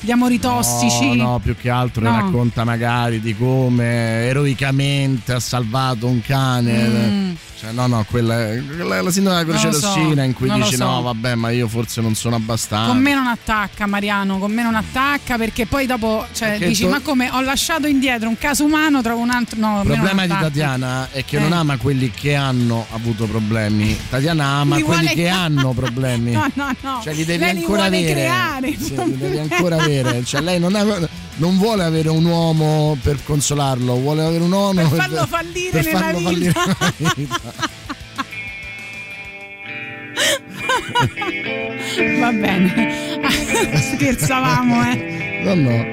gli 0.00 0.10
amori 0.10 0.38
tossici. 0.38 1.16
No, 1.16 1.30
no, 1.30 1.38
più 1.38 1.56
che 1.56 1.70
altro 1.70 2.02
No. 2.02 2.10
racconta 2.16 2.64
magari 2.64 3.20
di 3.20 3.36
come 3.36 4.26
eroicamente 4.26 5.32
ha 5.32 5.40
salvato 5.40 6.06
un 6.06 6.20
cane. 6.22 6.88
Mm. 6.88 7.30
Cioè, 7.60 7.72
no, 7.72 7.88
no, 7.88 8.04
quella 8.08 8.50
è, 8.52 8.62
quella 8.64 8.98
è 8.98 9.02
la 9.02 9.10
sindrome 9.10 9.42
della 9.44 9.50
croce 9.58 9.66
lo 9.72 9.78
so, 9.80 9.86
rossina 9.94 10.22
in 10.22 10.32
cui 10.32 10.48
dici 10.48 10.76
so. 10.76 10.84
no, 10.84 11.02
vabbè, 11.02 11.34
ma 11.34 11.50
io 11.50 11.66
forse 11.66 12.00
non 12.00 12.14
sono 12.14 12.36
abbastanza. 12.36 12.86
Con 12.92 13.00
me 13.00 13.12
non 13.14 13.26
attacca 13.26 13.86
Mariano, 13.86 14.38
con 14.38 14.52
me 14.52 14.62
non 14.62 14.76
attacca 14.76 15.36
perché 15.36 15.66
poi 15.66 15.86
dopo 15.86 16.24
cioè, 16.32 16.50
Perché 16.50 16.68
dici 16.68 16.84
tu- 16.84 16.90
ma 16.90 17.00
come 17.00 17.28
ho 17.32 17.40
lasciato 17.40 17.88
indietro 17.88 18.28
un 18.28 18.38
caso 18.38 18.64
umano, 18.64 19.02
trovo 19.02 19.22
un 19.22 19.30
altro... 19.30 19.58
No, 19.58 19.80
Il 19.82 19.90
problema 19.90 20.22
di. 20.22 20.28
Tatiana 20.28 21.08
è 21.10 21.24
che 21.24 21.36
Eh. 21.38 21.40
non 21.40 21.52
ama 21.52 21.76
quelli 21.78 22.10
che 22.12 22.36
hanno 22.36 22.86
avuto 22.92 23.26
problemi. 23.26 23.98
Tatiana 24.08 24.44
ama 24.46 24.76
Li 24.76 24.82
quelli 24.82 25.00
vuole- 25.06 25.14
che 25.16 25.28
hanno 25.28 25.72
problemi. 25.72 26.30
No, 26.32 26.48
no, 26.54 26.70
no. 26.80 27.00
Cioè 27.02 27.12
li 27.12 27.24
devi 27.24 27.40
Lei 27.44 27.56
ancora 27.56 27.84
avere. 27.84 28.12
creare. 28.12 28.76
Sì, 28.78 28.94
li 28.94 29.16
devi 29.16 29.38
ancora 29.38 29.76
avere. 29.82 30.22
Cioè 30.24 30.40
lei 30.42 30.60
non, 30.60 30.76
ha- 30.76 31.08
non 31.38 31.56
vuole 31.58 31.82
avere 31.84 32.08
un 32.08 32.24
uomo 32.24 32.96
per 33.02 33.18
consolarlo, 33.24 33.94
vuole 33.96 34.22
avere 34.24 34.42
un 34.44 34.52
uomo 34.52 34.72
Per 34.88 34.98
farlo 34.98 35.26
fallire 35.26 35.70
per 35.70 35.84
nella 35.84 35.98
farlo 35.98 36.28
vita. 36.28 36.52
fallire 36.52 36.94
nella 36.96 37.12
vita. 37.16 37.76
Va 42.20 42.32
bene. 42.32 43.18
Scherzavamo, 43.94 44.90
eh. 44.90 45.16
No, 45.44 45.54
no. 45.54 45.84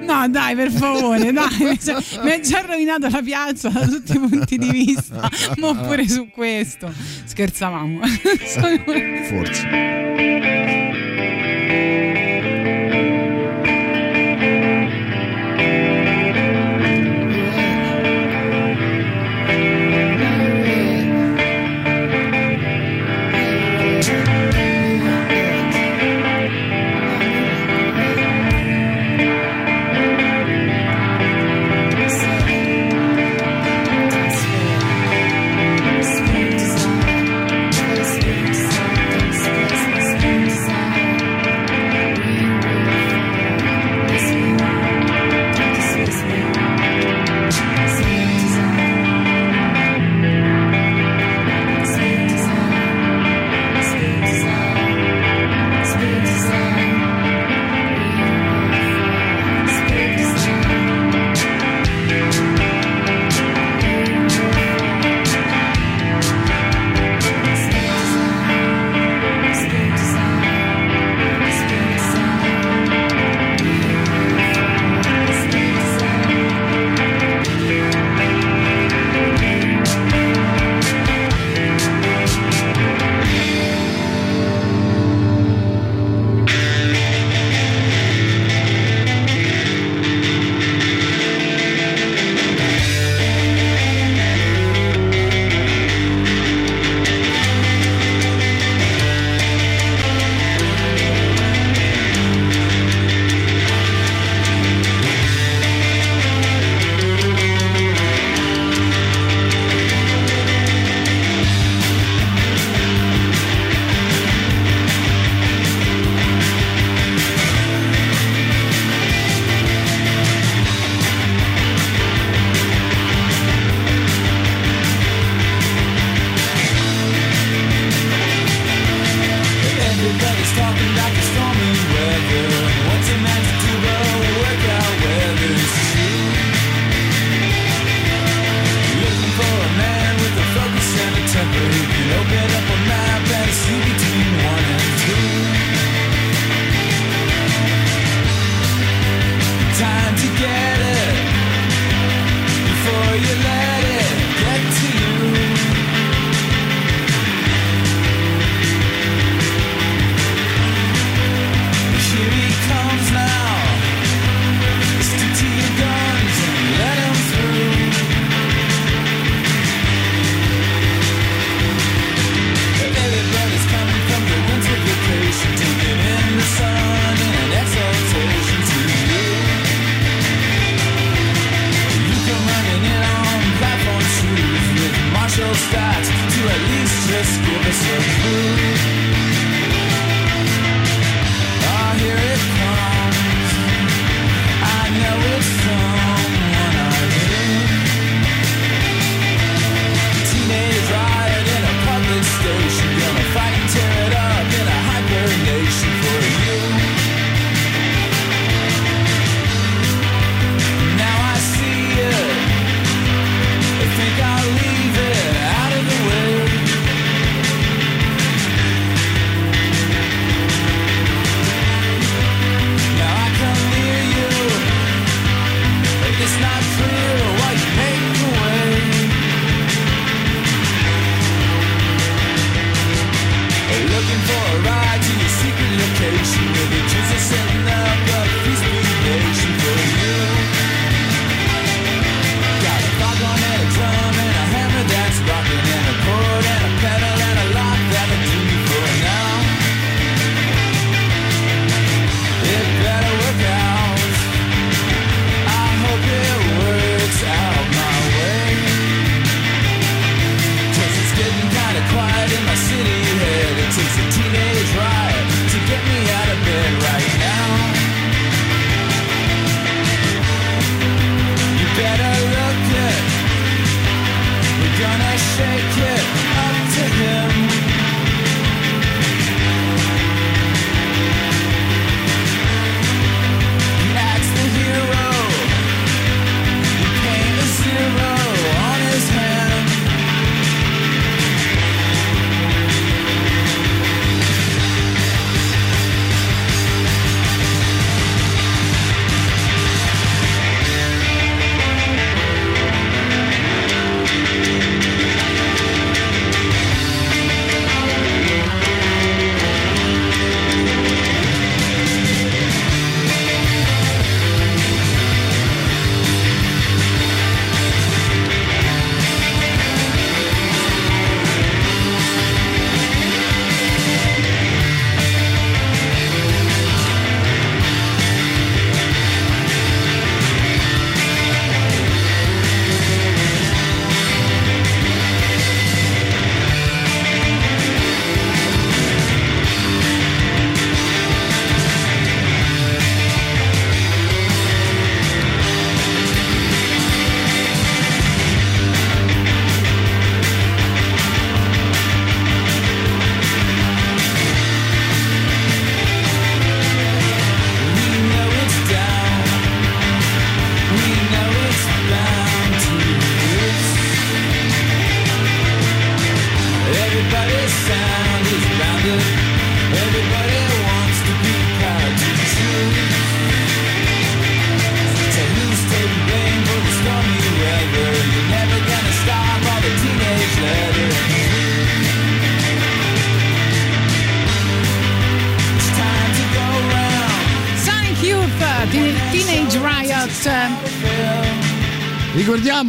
No, 0.00 0.28
dai, 0.28 0.54
per 0.54 0.70
favore, 0.70 1.30
dai. 1.32 1.56
Mi 1.60 1.76
sa- 1.78 2.02
Mi 2.22 2.32
ha 2.32 2.40
già 2.40 2.60
rovinato 2.66 3.08
la 3.10 3.20
piazza 3.22 3.68
da 3.68 3.86
tutti 3.86 4.12
i 4.16 4.18
punti 4.18 4.56
di 4.58 4.70
vista. 4.70 5.28
Ma 5.56 5.74
pure 5.74 6.08
su 6.08 6.28
questo. 6.30 6.90
Scherzavamo. 7.24 8.00
Forse. 9.28 9.92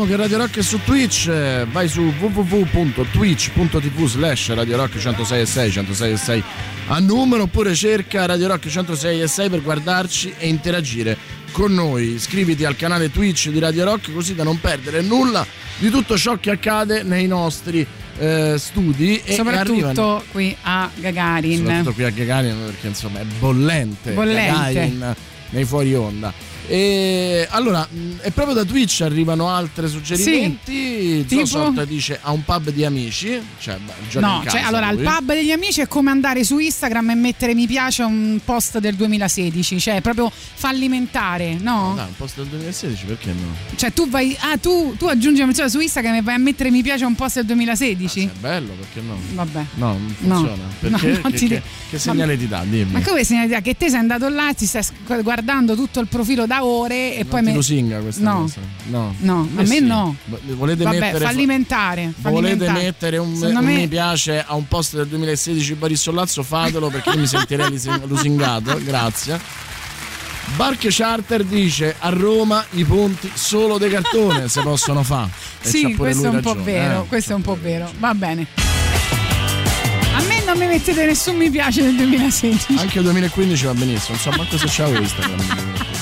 Ricordiamo 0.05 0.07
che 0.07 0.17
Radio 0.17 0.37
Rock 0.37 0.59
è 0.59 0.61
su 0.61 0.79
Twitch, 0.83 1.65
vai 1.71 1.87
su 1.87 2.13
www.twitch.tv 2.19 4.05
slash 4.05 4.53
Radio 4.53 4.77
Rock 4.77 4.99
106 4.99 5.71
106 5.71 6.43
a 6.87 6.99
numero 6.99 7.43
oppure 7.43 7.73
cerca 7.73 8.27
Radio 8.27 8.47
Rock 8.47 8.67
106 8.67 9.21
e 9.21 9.27
6 9.27 9.49
per 9.49 9.63
guardarci 9.63 10.35
e 10.37 10.47
interagire 10.47 11.17
con 11.51 11.73
noi. 11.73 12.13
Iscriviti 12.13 12.65
al 12.65 12.75
canale 12.75 13.09
Twitch 13.09 13.49
di 13.49 13.57
Radio 13.57 13.83
Rock 13.85 14.13
così 14.13 14.35
da 14.35 14.43
non 14.43 14.59
perdere 14.59 15.01
nulla 15.01 15.43
di 15.79 15.89
tutto 15.89 16.15
ciò 16.17 16.37
che 16.39 16.51
accade 16.51 17.01
nei 17.01 17.25
nostri 17.25 17.85
eh, 18.19 18.55
studi 18.59 19.19
e 19.23 19.33
Soprattutto 19.33 20.23
qui 20.31 20.55
a 20.61 20.87
Gagarin. 20.93 21.57
soprattutto 21.57 21.93
qui 21.93 22.03
a 22.03 22.11
Gagarin 22.11 22.57
perché 22.65 22.87
insomma 22.87 23.21
è 23.21 23.25
bollente, 23.39 24.11
Bollente. 24.11 24.73
Gagarin 24.73 25.15
nei 25.49 25.65
fuori 25.65 25.95
onda. 25.95 26.54
E 26.67 27.47
allora, 27.51 27.87
mh, 27.89 28.17
è 28.21 28.31
proprio 28.31 28.55
da 28.55 28.63
Twitch 28.63 29.01
arrivano 29.01 29.49
altri 29.49 29.87
suggerimenti. 29.87 31.25
tipo? 31.27 31.45
Zosort 31.45 31.83
dice 31.85 32.19
a 32.21 32.31
un 32.31 32.43
pub 32.43 32.69
di 32.71 32.83
amici, 32.85 33.39
cioè 33.59 33.77
No, 34.19 34.43
cioè 34.47 34.61
allora 34.61 34.89
il 34.89 34.95
lui. 35.01 35.05
pub 35.05 35.33
degli 35.33 35.51
amici 35.51 35.81
è 35.81 35.87
come 35.87 36.09
andare 36.11 36.43
su 36.43 36.57
Instagram 36.57 37.11
e 37.11 37.15
mettere 37.15 37.53
mi 37.53 37.67
piace 37.67 38.01
a 38.01 38.05
un 38.05 38.39
post 38.43 38.79
del 38.79 38.95
2016, 38.95 39.79
cioè 39.79 40.01
proprio 40.01 40.31
fallimentare, 40.31 41.57
no? 41.59 41.93
Dai, 41.95 42.07
un 42.07 42.15
post 42.15 42.35
del 42.37 42.47
2016 42.47 43.05
perché 43.05 43.31
no? 43.31 43.55
Cioè 43.75 43.93
tu 43.93 44.09
vai, 44.09 44.35
ah 44.39 44.57
tu, 44.57 44.95
tu 44.97 45.05
aggiungi 45.05 45.37
una 45.37 45.45
menzione 45.45 45.69
su 45.69 45.79
Instagram 45.79 46.15
e 46.15 46.21
vai 46.21 46.35
a 46.35 46.39
mettere 46.39 46.71
mi 46.71 46.81
piace 46.81 47.03
a 47.03 47.07
un 47.07 47.15
post 47.15 47.35
del 47.35 47.45
2016? 47.45 48.23
È 48.23 48.29
bello 48.39 48.73
perché 48.73 49.01
no? 49.01 49.17
Vabbè. 49.33 49.65
No, 49.75 49.87
non 49.93 50.15
No. 50.19 50.35
funziona. 50.35 50.63
No, 50.85 50.97
Perché? 50.99 51.19
non 51.21 51.31
che, 51.31 51.37
ti 51.37 51.47
che- 51.47 51.61
che 51.89 51.99
segnale 51.99 52.37
ti 52.37 52.47
dà? 52.47 52.63
Dimmi. 52.63 52.91
Ma 52.91 53.01
come 53.01 53.23
segnalità 53.23 53.61
che 53.61 53.75
te 53.75 53.89
sei 53.89 53.99
andato 53.99 54.27
là, 54.29 54.53
ti 54.53 54.65
stai 54.65 54.83
guardando 55.23 55.75
tutto 55.75 55.99
il 55.99 56.07
profilo 56.07 56.45
da 56.45 56.54
ore 56.63 57.15
e 57.17 57.25
poi 57.25 57.41
non 57.41 57.43
ti 57.43 57.49
me- 57.49 57.53
lusinga 57.55 57.99
questa 57.99 58.21
No. 58.23 58.39
cosa. 58.41 58.59
No. 58.85 59.15
No, 59.19 59.49
a 59.55 59.61
Eh 59.61 59.65
me 59.65 59.75
sì. 59.75 59.79
no. 59.81 60.15
Vo- 60.25 60.39
Volete 60.55 60.83
Vabbè, 60.83 60.99
mettere 60.99 61.25
fallimentare. 61.25 62.13
Volete 62.17 62.21
fallimentare. 62.65 62.83
mettere 62.83 63.17
un, 63.17 63.33
un 63.33 63.63
me- 63.65 63.75
mi 63.75 63.87
piace 63.87 64.43
a 64.45 64.55
un 64.55 64.67
post 64.67 64.95
del 64.95 65.07
2016 65.07 65.73
Boris 65.75 66.01
Sollazzo? 66.01 66.43
Fatelo 66.43 66.89
perché 66.89 67.09
io 67.09 67.17
mi 67.19 67.27
sentirei 67.27 67.69
lusingato. 68.05 68.79
Grazie. 68.83 69.39
Barche 70.55 70.89
Charter 70.91 71.43
dice 71.43 71.95
a 71.97 72.09
Roma 72.09 72.63
i 72.71 72.83
ponti 72.83 73.31
solo 73.33 73.79
di 73.79 73.89
cartone 73.89 74.47
si 74.47 74.59
possono 74.61 75.01
fare. 75.03 75.29
Sì, 75.65 75.95
questo 75.95 76.27
è 76.27 76.29
un 76.29 76.41
po' 76.41 76.53
ragione, 76.53 76.71
vero, 76.71 77.01
eh. 77.03 77.07
questo 77.07 77.31
è 77.31 77.35
un 77.35 77.41
po' 77.41 77.57
vero. 77.59 77.91
Va 77.97 78.13
bene. 78.13 78.45
A 80.15 80.21
me 80.27 80.43
non 80.45 80.55
mi 80.59 80.67
mettete 80.67 81.03
nessun 81.05 81.35
mi 81.35 81.49
piace 81.49 81.81
nel 81.81 81.95
2016. 81.95 82.75
Anche 82.77 82.99
il 82.99 83.03
2015 83.03 83.65
va 83.65 83.73
benissimo, 83.73 84.15
non 84.15 84.19
so 84.19 84.29
manco 84.37 84.57
se 84.59 84.65
c'avevo 84.69 85.01
Instagram. 85.01 85.39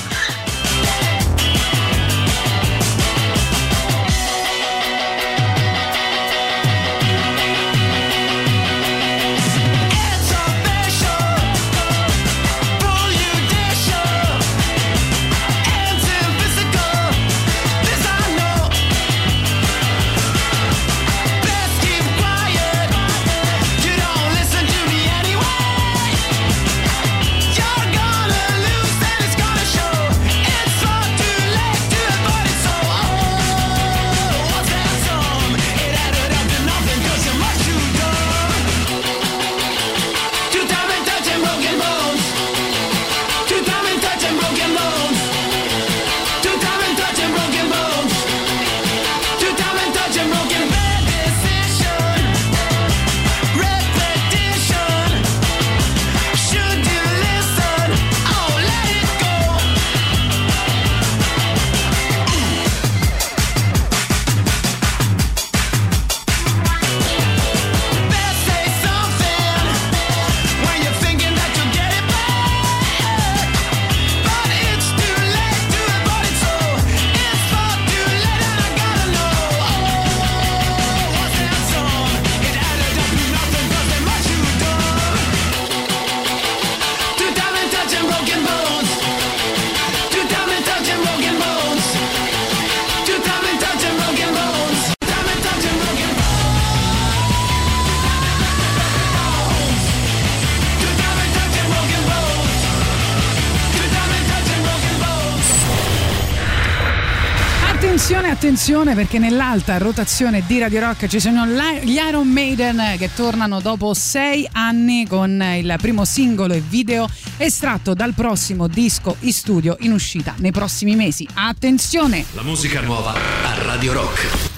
Attenzione, 108.64 108.94
perché 108.94 109.18
nell'alta 109.18 109.76
rotazione 109.76 110.42
di 110.46 110.58
Radio 110.58 110.80
Rock 110.80 111.06
ci 111.06 111.20
sono 111.20 111.44
gli 111.46 111.98
Iron 111.98 112.26
Maiden 112.26 112.94
che 112.96 113.10
tornano 113.14 113.60
dopo 113.60 113.92
sei 113.92 114.48
anni 114.52 115.06
con 115.06 115.38
il 115.58 115.76
primo 115.78 116.06
singolo 116.06 116.54
e 116.54 116.62
video 116.66 117.06
estratto 117.36 117.92
dal 117.92 118.14
prossimo 118.14 118.66
disco 118.66 119.16
in 119.20 119.34
studio 119.34 119.76
in 119.80 119.92
uscita 119.92 120.32
nei 120.38 120.50
prossimi 120.50 120.96
mesi. 120.96 121.28
Attenzione! 121.34 122.24
La 122.32 122.42
musica 122.42 122.80
nuova 122.80 123.12
a 123.12 123.62
Radio 123.64 123.92
Rock. 123.92 124.53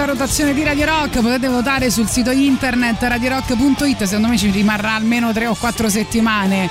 Nell'alta 0.00 0.04
rotazione 0.04 0.54
di 0.54 0.62
Radio 0.62 0.86
Rock. 0.86 1.20
Potete 1.20 1.48
votare 1.48 1.90
sul 1.90 2.08
sito 2.08 2.30
internet 2.30 3.02
radiorock.it. 3.02 4.04
Secondo 4.04 4.28
me 4.28 4.38
ci 4.38 4.50
rimarrà 4.50 4.94
almeno 4.94 5.32
3 5.32 5.46
o 5.46 5.54
4 5.54 5.88
settimane. 5.88 6.70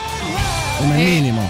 Come 0.77 0.99
Eh, 0.99 1.03
minimo. 1.05 1.49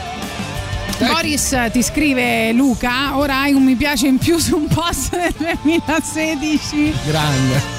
Boris 0.97 1.56
ti 1.72 1.81
scrive 1.81 2.51
Luca, 2.51 3.18
ora 3.18 3.39
hai 3.39 3.53
un 3.53 3.64
mi 3.64 3.76
piace 3.76 4.07
in 4.07 4.18
più 4.18 4.38
su 4.38 4.57
un 4.57 4.68
post 4.68 5.15
del 5.15 5.34
2016. 5.61 6.93
Grande. 7.06 7.77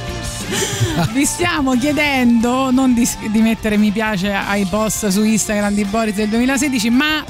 Vi 1.13 1.25
stiamo 1.27 1.77
chiedendo 1.77 2.71
non 2.71 2.95
di, 2.95 3.09
di 3.29 3.41
mettere 3.41 3.77
mi 3.77 3.91
piace 3.91 4.33
ai 4.33 4.65
post 4.65 5.09
su 5.09 5.23
Instagram 5.23 5.75
di 5.75 5.85
Boris 5.85 6.15
del 6.15 6.29
2016, 6.29 6.91
ma 6.91 7.23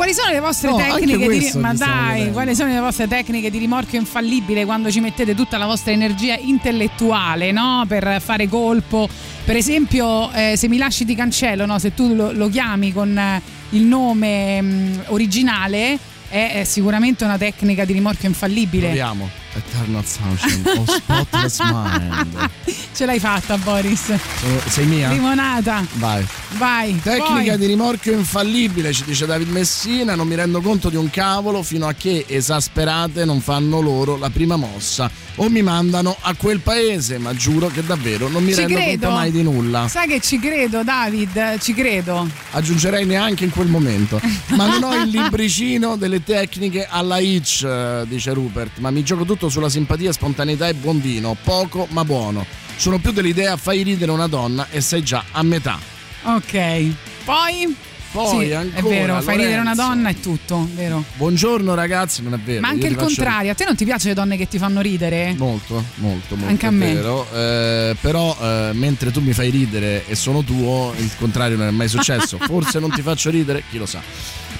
quali 0.00 0.14
sono 0.14 0.32
le 0.32 0.40
vostre 0.40 0.70
No, 0.70 0.76
tecniche 0.78 1.18
di 1.18 1.24
questo 1.24 1.58
ma 1.58 1.70
ti 1.72 1.76
stiamo 1.76 2.00
dai, 2.00 2.32
quali 2.32 2.54
sono 2.54 2.72
le 2.72 2.80
vostre 2.80 3.06
tecniche 3.06 3.50
di 3.50 3.58
rimorchio 3.58 3.98
infallibile 3.98 4.64
quando 4.64 4.90
ci 4.90 4.98
mettete 4.98 5.34
tutta 5.34 5.58
la 5.58 5.66
vostra 5.66 5.92
energia 5.92 6.38
intellettuale, 6.38 7.52
no? 7.52 7.84
Per 7.86 8.18
fare 8.22 8.48
colpo. 8.48 9.06
Per 9.44 9.54
esempio, 9.56 10.32
eh, 10.32 10.56
se 10.56 10.68
mi 10.68 10.78
lasci 10.78 11.04
ti 11.04 11.14
cancello, 11.14 11.66
no? 11.66 11.78
Se 11.78 11.92
tu 11.92 12.14
lo, 12.14 12.32
lo 12.32 12.48
chiami 12.48 12.94
con 12.94 13.14
eh, 13.18 13.42
il 13.70 13.82
nome 13.82 14.62
mh, 14.62 15.00
originale 15.08 15.98
è, 16.30 16.60
è 16.60 16.64
sicuramente 16.64 17.24
una 17.24 17.36
tecnica 17.36 17.84
di 17.84 17.92
rimorchio 17.92 18.26
infallibile. 18.26 18.86
Proviamo. 18.86 19.39
Eternal 19.54 20.04
Sunshine 20.06 20.70
o 20.78 20.84
Spotless 20.86 21.58
Mind. 21.60 22.50
Ce 22.94 23.04
l'hai 23.06 23.18
fatta, 23.18 23.56
Boris. 23.58 24.04
Sono- 24.04 24.60
sei 24.68 24.86
mia? 24.86 25.10
Limonata. 25.10 25.84
Vai. 25.94 26.24
Vai. 26.56 27.00
Tecnica 27.02 27.52
poi. 27.52 27.58
di 27.58 27.66
rimorchio 27.66 28.12
infallibile, 28.12 28.92
ci 28.92 29.04
dice 29.04 29.26
David 29.26 29.48
Messina. 29.50 30.14
Non 30.14 30.26
mi 30.28 30.34
rendo 30.34 30.60
conto 30.60 30.88
di 30.88 30.96
un 30.96 31.10
cavolo 31.10 31.62
fino 31.62 31.86
a 31.86 31.94
che 31.94 32.24
esasperate 32.28 33.24
non 33.24 33.40
fanno 33.40 33.80
loro 33.80 34.16
la 34.16 34.30
prima 34.30 34.56
mossa 34.56 35.10
o 35.36 35.48
mi 35.48 35.62
mandano 35.62 36.16
a 36.20 36.34
quel 36.34 36.60
paese, 36.60 37.18
ma 37.18 37.34
giuro 37.34 37.68
che 37.68 37.82
davvero 37.84 38.28
non 38.28 38.42
mi 38.44 38.52
Ci 38.52 38.60
rendo 38.60 38.74
credo. 38.74 38.90
conto 39.06 39.14
mai 39.14 39.30
di 39.30 39.42
nulla. 39.42 39.88
Sai 39.88 40.06
che 40.08 40.20
ci 40.20 40.38
credo, 40.38 40.82
David, 40.82 41.58
ci 41.60 41.72
credo. 41.72 42.28
Aggiungerei 42.52 43.06
neanche 43.06 43.44
in 43.44 43.50
quel 43.50 43.68
momento. 43.68 44.20
Ma 44.48 44.66
non 44.66 44.82
ho 44.84 44.94
il 45.02 45.08
libricino 45.10 45.96
delle 45.96 46.22
tecniche 46.22 46.86
alla 46.88 47.18
Hitch, 47.18 47.62
eh, 47.64 48.04
dice 48.06 48.32
Rupert, 48.34 48.78
ma 48.78 48.90
mi 48.90 49.02
gioco 49.02 49.24
tutto 49.24 49.39
sulla 49.48 49.68
simpatia, 49.68 50.12
spontaneità 50.12 50.68
e 50.68 50.74
buon 50.74 51.00
vino. 51.00 51.36
Poco 51.42 51.86
ma 51.90 52.04
buono. 52.04 52.44
Sono 52.76 52.98
più 52.98 53.12
dell'idea 53.12 53.56
fai 53.56 53.82
ridere 53.82 54.10
una 54.10 54.26
donna 54.26 54.66
e 54.70 54.80
sei 54.80 55.02
già 55.02 55.24
a 55.30 55.42
metà. 55.42 55.78
Ok. 56.22 56.86
Poi? 57.24 57.76
Poi 58.12 58.46
Sì, 58.46 58.52
ancora, 58.52 58.78
è 58.78 58.82
vero, 58.82 59.20
fai 59.20 59.36
ridere 59.36 59.60
una 59.60 59.72
Lorenzo. 59.74 59.82
donna 59.82 60.08
è 60.08 60.14
tutto, 60.18 60.68
vero? 60.74 61.04
Buongiorno 61.14 61.74
ragazzi, 61.74 62.22
non 62.22 62.34
è 62.34 62.38
vero. 62.38 62.60
Ma 62.62 62.68
anche 62.68 62.88
il 62.88 62.96
contrario, 62.96 63.52
a 63.52 63.54
te 63.54 63.64
non 63.64 63.76
ti 63.76 63.84
piacciono 63.84 64.08
le 64.08 64.14
donne 64.20 64.36
che 64.36 64.48
ti 64.48 64.58
fanno 64.58 64.80
ridere? 64.80 65.32
Molto, 65.38 65.74
molto, 65.96 66.34
molto. 66.34 66.50
Anche 66.50 66.66
a 66.66 66.70
è 66.70 66.72
me. 66.72 66.92
Vero. 66.94 67.24
Eh, 67.32 67.96
però 68.00 68.36
eh, 68.40 68.70
mentre 68.72 69.12
tu 69.12 69.20
mi 69.20 69.32
fai 69.32 69.50
ridere 69.50 70.04
e 70.08 70.16
sono 70.16 70.42
tuo, 70.42 70.92
il 70.96 71.08
contrario 71.18 71.56
non 71.56 71.68
è 71.68 71.70
mai 71.70 71.86
successo. 71.86 72.36
Forse 72.42 72.80
non 72.80 72.90
ti 72.90 73.00
faccio 73.00 73.30
ridere, 73.30 73.62
chi 73.70 73.78
lo 73.78 73.86
sa. 73.86 74.00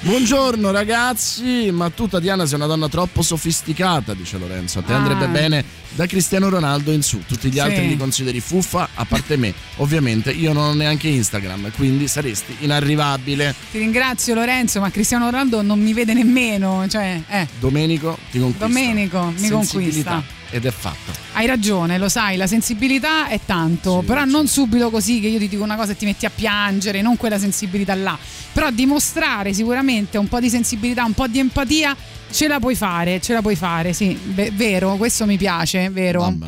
Buongiorno 0.03 0.71
ragazzi, 0.71 1.69
ma 1.71 1.91
tu 1.91 2.07
Tatiana 2.07 2.47
sei 2.47 2.55
una 2.57 2.65
donna 2.65 2.89
troppo 2.89 3.21
sofisticata, 3.21 4.15
dice 4.15 4.39
Lorenzo. 4.39 4.79
A 4.79 4.81
te 4.81 4.93
Ah. 4.93 4.95
andrebbe 4.97 5.27
bene 5.27 5.63
da 5.91 6.07
Cristiano 6.07 6.49
Ronaldo 6.49 6.91
in 6.91 7.03
su. 7.03 7.23
Tutti 7.23 7.51
gli 7.51 7.59
altri 7.59 7.81
Sì. 7.83 7.87
li 7.89 7.97
consideri 7.97 8.39
fuffa, 8.39 8.89
a 8.95 9.05
parte 9.05 9.37
me. 9.37 9.53
Ovviamente 9.75 10.31
io 10.31 10.53
non 10.53 10.63
ho 10.69 10.73
neanche 10.73 11.07
Instagram, 11.07 11.71
quindi 11.75 12.07
saresti 12.07 12.55
inarrivabile. 12.61 13.53
Ti 13.71 13.77
ringrazio 13.77 14.33
Lorenzo, 14.33 14.79
ma 14.79 14.89
Cristiano 14.89 15.25
Ronaldo 15.25 15.61
non 15.61 15.79
mi 15.79 15.93
vede 15.93 16.13
nemmeno, 16.13 16.83
cioè, 16.89 17.21
eh, 17.29 17.47
Domenico 17.59 18.17
ti 18.31 18.39
conquista. 18.39 18.65
Domenico 18.65 19.33
mi 19.37 19.49
conquista. 19.49 20.23
Ed 20.51 20.65
è 20.65 20.71
fatto. 20.71 21.11
Hai 21.33 21.45
ragione, 21.47 21.97
lo 21.97 22.09
sai, 22.09 22.35
la 22.35 22.45
sensibilità 22.45 23.27
è 23.27 23.39
tanto, 23.45 24.03
però 24.05 24.25
non 24.25 24.47
subito 24.47 24.89
così 24.89 25.21
che 25.21 25.27
io 25.27 25.39
ti 25.39 25.47
dico 25.47 25.63
una 25.63 25.77
cosa 25.77 25.93
e 25.93 25.97
ti 25.97 26.05
metti 26.05 26.25
a 26.25 26.31
piangere, 26.33 27.01
non 27.01 27.15
quella 27.15 27.39
sensibilità 27.39 27.95
là. 27.95 28.17
Però 28.51 28.69
dimostrare 28.69 29.53
sicuramente 29.53 30.17
un 30.17 30.27
po' 30.27 30.41
di 30.41 30.49
sensibilità, 30.49 31.05
un 31.05 31.13
po' 31.13 31.27
di 31.27 31.39
empatia, 31.39 31.95
ce 32.29 32.47
la 32.47 32.59
puoi 32.59 32.75
fare, 32.75 33.21
ce 33.21 33.33
la 33.33 33.41
puoi 33.41 33.55
fare, 33.55 33.93
sì, 33.93 34.17
Ve- 34.21 34.51
vero, 34.53 34.97
questo 34.97 35.25
mi 35.25 35.37
piace, 35.37 35.89
vero. 35.89 36.19
Vabbè. 36.19 36.45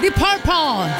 The 0.00 0.10
Purple. 0.10 0.90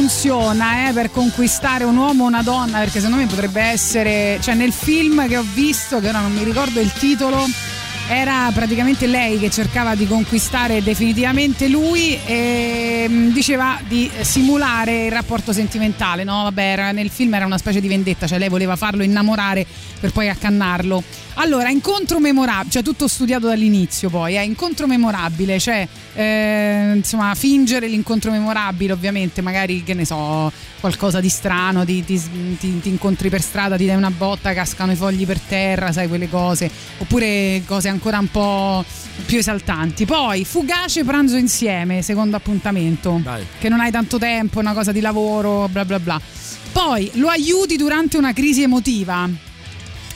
Funziona 0.00 0.88
eh, 0.88 0.92
per 0.94 1.10
conquistare 1.10 1.84
un 1.84 1.94
uomo 1.94 2.24
o 2.24 2.26
una 2.26 2.40
donna, 2.40 2.78
perché 2.78 3.00
secondo 3.00 3.16
me 3.16 3.26
potrebbe 3.26 3.60
essere, 3.60 4.38
cioè 4.40 4.54
nel 4.54 4.72
film 4.72 5.28
che 5.28 5.36
ho 5.36 5.44
visto, 5.52 6.00
che 6.00 6.08
ora 6.08 6.20
non 6.20 6.32
mi 6.32 6.42
ricordo 6.42 6.80
il 6.80 6.90
titolo, 6.90 7.44
era 8.08 8.50
praticamente 8.54 9.06
lei 9.06 9.38
che 9.38 9.50
cercava 9.50 9.94
di 9.94 10.06
conquistare 10.06 10.82
definitivamente 10.82 11.68
lui 11.68 12.18
e 12.24 13.04
mm, 13.10 13.32
diceva 13.32 13.78
di 13.86 14.10
simulare 14.22 15.04
il 15.04 15.12
rapporto 15.12 15.52
sentimentale, 15.52 16.24
no? 16.24 16.44
Vabbè, 16.44 16.62
era- 16.62 16.92
nel 16.92 17.10
film 17.10 17.34
era 17.34 17.44
una 17.44 17.58
specie 17.58 17.82
di 17.82 17.86
vendetta, 17.86 18.26
cioè 18.26 18.38
lei 18.38 18.48
voleva 18.48 18.76
farlo 18.76 19.02
innamorare 19.02 19.66
per 20.00 20.12
poi 20.12 20.30
accannarlo. 20.30 21.04
Allora, 21.42 21.70
incontro 21.70 22.20
memorabile, 22.20 22.70
cioè 22.70 22.82
tutto 22.82 23.08
studiato 23.08 23.46
dall'inizio 23.46 24.10
poi, 24.10 24.36
eh, 24.36 24.42
incontro 24.42 24.86
memorabile, 24.86 25.58
cioè 25.58 25.88
eh, 26.12 26.92
insomma 26.96 27.34
fingere 27.34 27.88
l'incontro 27.88 28.30
memorabile 28.30 28.92
ovviamente, 28.92 29.40
magari 29.40 29.82
che 29.82 29.94
ne 29.94 30.04
so, 30.04 30.52
qualcosa 30.80 31.18
di 31.18 31.30
strano, 31.30 31.82
ti, 31.86 32.04
ti- 32.04 32.20
ti- 32.58 32.80
ti 32.80 32.88
incontri 32.90 33.30
per 33.30 33.40
strada, 33.40 33.76
ti 33.78 33.86
dai 33.86 33.96
una 33.96 34.10
botta, 34.10 34.52
cascano 34.52 34.92
i 34.92 34.96
fogli 34.96 35.24
per 35.24 35.40
terra, 35.40 35.92
sai 35.92 36.08
quelle 36.08 36.28
cose, 36.28 36.70
oppure 36.98 37.62
cose 37.64 37.88
ancora 37.88 38.18
un 38.18 38.28
po' 38.30 38.84
più 39.24 39.38
esaltanti. 39.38 40.04
Poi 40.04 40.44
fugace 40.44 41.04
pranzo 41.04 41.36
insieme, 41.36 42.02
secondo 42.02 42.36
appuntamento, 42.36 43.18
che 43.58 43.70
non 43.70 43.80
hai 43.80 43.90
tanto 43.90 44.18
tempo, 44.18 44.58
una 44.58 44.74
cosa 44.74 44.92
di 44.92 45.00
lavoro, 45.00 45.68
bla 45.68 45.86
bla 45.86 45.98
bla. 45.98 46.20
Poi 46.70 47.10
lo 47.14 47.28
aiuti 47.28 47.78
durante 47.78 48.18
una 48.18 48.34
crisi 48.34 48.60
emotiva. 48.62 49.48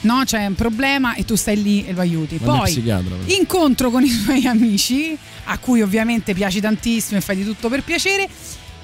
No, 0.05 0.21
c'è 0.23 0.45
un 0.45 0.55
problema 0.55 1.15
e 1.15 1.25
tu 1.25 1.35
stai 1.35 1.61
lì 1.61 1.85
e 1.85 1.93
lo 1.93 2.01
aiuti. 2.01 2.39
Non 2.41 2.59
Poi 2.59 2.83
incontro 3.37 3.89
con 3.89 4.03
i 4.03 4.09
suoi 4.09 4.45
amici, 4.45 5.17
a 5.45 5.57
cui 5.57 5.81
ovviamente 5.81 6.33
piaci 6.33 6.61
tantissimo 6.61 7.17
e 7.17 7.21
fai 7.21 7.35
di 7.35 7.43
tutto 7.43 7.69
per 7.69 7.83
piacere. 7.83 8.29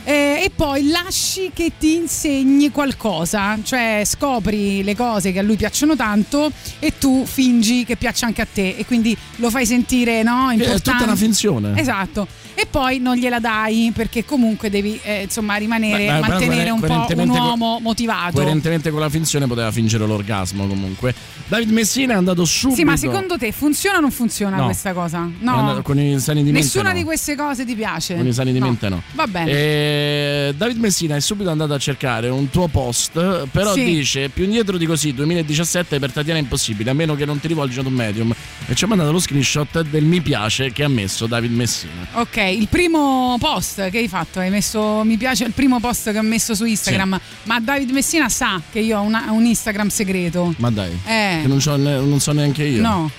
eh, 0.04 0.42
e 0.44 0.52
poi 0.56 0.88
lasci 0.88 1.52
che 1.54 1.74
ti 1.78 1.96
insegni 1.96 2.72
qualcosa, 2.72 3.58
cioè 3.62 4.02
scopri 4.04 4.84
le 4.84 4.96
cose 4.96 5.32
che 5.32 5.40
a 5.40 5.44
lui 5.44 5.58
piacciono 5.58 5.96
tanto 5.96 6.52
e 6.80 6.98
tu 6.98 7.24
fingi 7.26 7.86
che 7.86 7.96
piaccia 7.98 8.26
anche 8.26 8.42
a 8.42 8.48
te 8.52 8.76
e 8.78 8.86
quindi 8.86 9.16
lo 9.36 9.52
fai 9.52 9.66
sentire 9.66 10.24
no, 10.24 10.50
importante. 10.50 10.74
È 10.74 10.80
tutta 10.82 11.04
una 11.04 11.16
finzione. 11.16 11.80
Esatto. 11.80 12.28
E 12.54 12.66
poi 12.70 13.00
non 13.00 13.16
gliela 13.16 13.40
dai 13.40 13.92
perché 13.94 14.26
comunque 14.26 14.70
devi 14.70 15.00
eh, 15.04 15.24
insomma 15.24 15.56
rimanere, 15.56 16.06
Beh, 16.06 16.28
mantenere 16.28 16.70
un 16.70 16.80
po' 16.80 17.06
un 17.16 17.30
uomo 17.30 17.80
motivato. 17.82 18.34
Coerentemente 18.34 18.92
con 18.92 19.00
la 19.00 19.10
finzione 19.10 19.48
poteva 19.48 19.72
fingere 19.72 20.06
l'orgasmo 20.06 20.68
comunque. 20.68 21.14
David 21.48 21.70
Messina 21.72 22.14
è 22.14 22.18
andato 22.18 22.46
subito. 22.46 22.78
Sì, 22.78 22.84
ma 22.86 22.98
secondo 22.98 23.38
te 23.38 23.52
funziona 23.52 23.98
o 23.98 24.02
non 24.02 24.12
funziona 24.12 24.58
No. 24.58 24.66
questa 24.66 24.94
cosa? 24.94 25.18
Andato 25.20 25.76
No. 25.76 25.82
con 25.82 26.00
i 26.00 26.20
sani 26.20 26.44
di 26.44 26.52
mente. 26.52 26.66
Nessuna 26.68 26.92
no. 26.92 26.98
di 26.98 27.04
queste 27.04 27.36
cose 27.36 27.66
ti 27.66 27.76
piace? 27.76 28.16
Con 28.16 28.28
i 28.28 28.34
sani 28.34 28.52
di 28.54 28.60
mente 28.60 28.90
no. 28.90 29.02
Va 29.14 29.28
bene. 29.28 29.52
Eh, 29.52 30.54
David 30.56 30.78
Messina 30.78 31.16
è 31.16 31.20
subito 31.20 31.50
andato 31.50 31.74
a 31.74 31.78
cercare 31.78 32.30
un 32.30 32.50
tuo 32.50 32.68
post, 32.68 33.48
però 33.52 33.74
Sì. 33.74 33.84
dice 33.86 34.30
più 34.30 34.44
indietro 34.44 34.78
di 34.78 34.86
così, 34.86 35.14
2017 35.14 36.00
per 36.00 36.12
Tatiana 36.12 36.40
è 36.40 36.42
impossibile, 36.42 36.90
a 36.90 36.94
meno 36.94 37.16
che 37.16 37.26
non 37.26 37.40
ti 37.40 37.48
rivolgi 37.48 37.80
ad 37.80 37.86
un 37.86 37.94
medium. 37.94 38.34
E 38.68 38.76
ci 38.76 38.84
ha 38.84 38.88
mandato 38.88 39.12
lo 39.12 39.20
screenshot 39.20 39.82
del 39.84 40.04
mi 40.04 40.22
piace 40.22 40.72
che 40.72 40.84
ha 40.84 40.88
messo 40.90 41.26
David 41.28 41.52
Messina. 41.52 42.08
Ok, 42.14 42.38
il 42.44 42.68
primo 42.68 43.38
post 43.40 43.90
che 43.90 43.98
hai 44.00 44.08
fatto, 44.08 44.40
hai 44.40 44.50
messo 44.50 45.04
mi 45.04 45.18
piace 45.18 45.44
il 45.46 45.52
primo 45.54 45.80
post 45.80 46.12
che 46.12 46.18
ho 46.18 46.22
messo 46.24 46.56
su 46.56 46.66
Instagram, 46.66 47.20
ma 47.44 47.60
David 47.60 47.90
Messina 47.92 48.30
sa 48.30 48.62
che 48.72 48.80
io 48.80 49.00
ho 49.00 49.02
una- 49.02 49.26
un 49.32 49.46
Instagram 49.46 49.90
segreto. 49.90 50.54
Ma 50.58 50.70
dai, 50.72 50.92
Eh. 51.06 51.40
che 51.42 51.48
non, 51.48 51.60
c'ho 51.60 51.76
ne- 51.76 52.00
non 52.00 52.20
so 52.20 52.32
neanche 52.32 52.64
io. 52.64 52.82
No. 52.82 53.10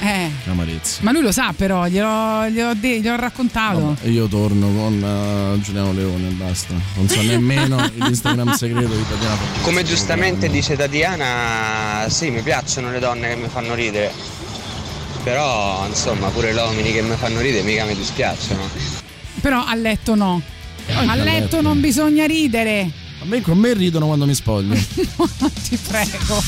Eh. 0.00 0.30
Amarezza. 0.48 0.98
Ma 1.02 1.10
lui 1.10 1.22
lo 1.22 1.32
sa 1.32 1.52
però, 1.56 1.86
gliel'ho, 1.88 2.48
gliel'ho 2.48 2.74
de- 2.74 3.00
gliel'ho 3.00 3.16
raccontato. 3.16 3.96
E 4.02 4.10
io 4.10 4.28
torno 4.28 4.68
con 4.72 5.02
eh, 5.56 5.60
Giuliano 5.60 5.92
Leone 5.92 6.28
e 6.28 6.30
basta. 6.32 6.72
Non 6.94 7.08
so 7.08 7.20
nemmeno 7.22 7.76
l'Instagram 7.94 8.52
segreto 8.52 8.94
di 8.94 9.02
Tatiana. 9.08 9.36
Come 9.62 9.82
giustamente 9.82 10.48
dice 10.48 10.76
Tatiana, 10.76 12.06
sì, 12.08 12.30
mi 12.30 12.42
piacciono 12.42 12.92
le 12.92 13.00
donne 13.00 13.28
che 13.30 13.34
mi 13.36 13.48
fanno 13.48 13.74
ridere. 13.74 14.12
Però, 15.28 15.86
insomma, 15.86 16.28
pure 16.30 16.54
gli 16.54 16.56
uomini 16.56 16.90
che 16.90 17.02
mi 17.02 17.14
fanno 17.14 17.40
ridere 17.40 17.62
mica 17.62 17.84
mi 17.84 17.94
dispiacciono. 17.94 18.62
Però 19.42 19.62
a 19.62 19.74
letto 19.74 20.14
no. 20.14 20.40
A 20.88 21.00
a 21.00 21.14
letto 21.16 21.60
non 21.60 21.80
bisogna 21.80 22.24
ridere. 22.24 22.90
A 23.20 23.26
me 23.26 23.42
con 23.42 23.58
me 23.58 23.74
ridono 23.74 24.06
quando 24.06 24.24
mi 24.24 24.32
spoglio. 24.32 24.72
Ti 25.68 25.76
prego. 25.86 26.42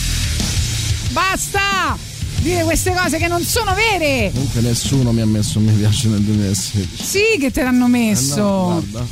Basta! 1.10 1.94
Dire 2.38 2.62
queste 2.62 2.94
cose 2.94 3.18
che 3.18 3.28
non 3.28 3.42
sono 3.42 3.74
vere! 3.74 4.30
Comunque 4.32 4.62
nessuno 4.62 5.12
mi 5.12 5.20
ha 5.20 5.26
messo 5.26 5.58
un 5.58 5.66
mi 5.66 5.74
piace 5.74 6.08
nel 6.08 6.22
2016. 6.22 7.04
Sì 7.04 7.38
che 7.38 7.50
te 7.50 7.62
l'hanno 7.62 7.86
messo. 7.86 8.34
Eh 8.34 8.40
no, 8.40 8.64
guarda. 8.64 9.06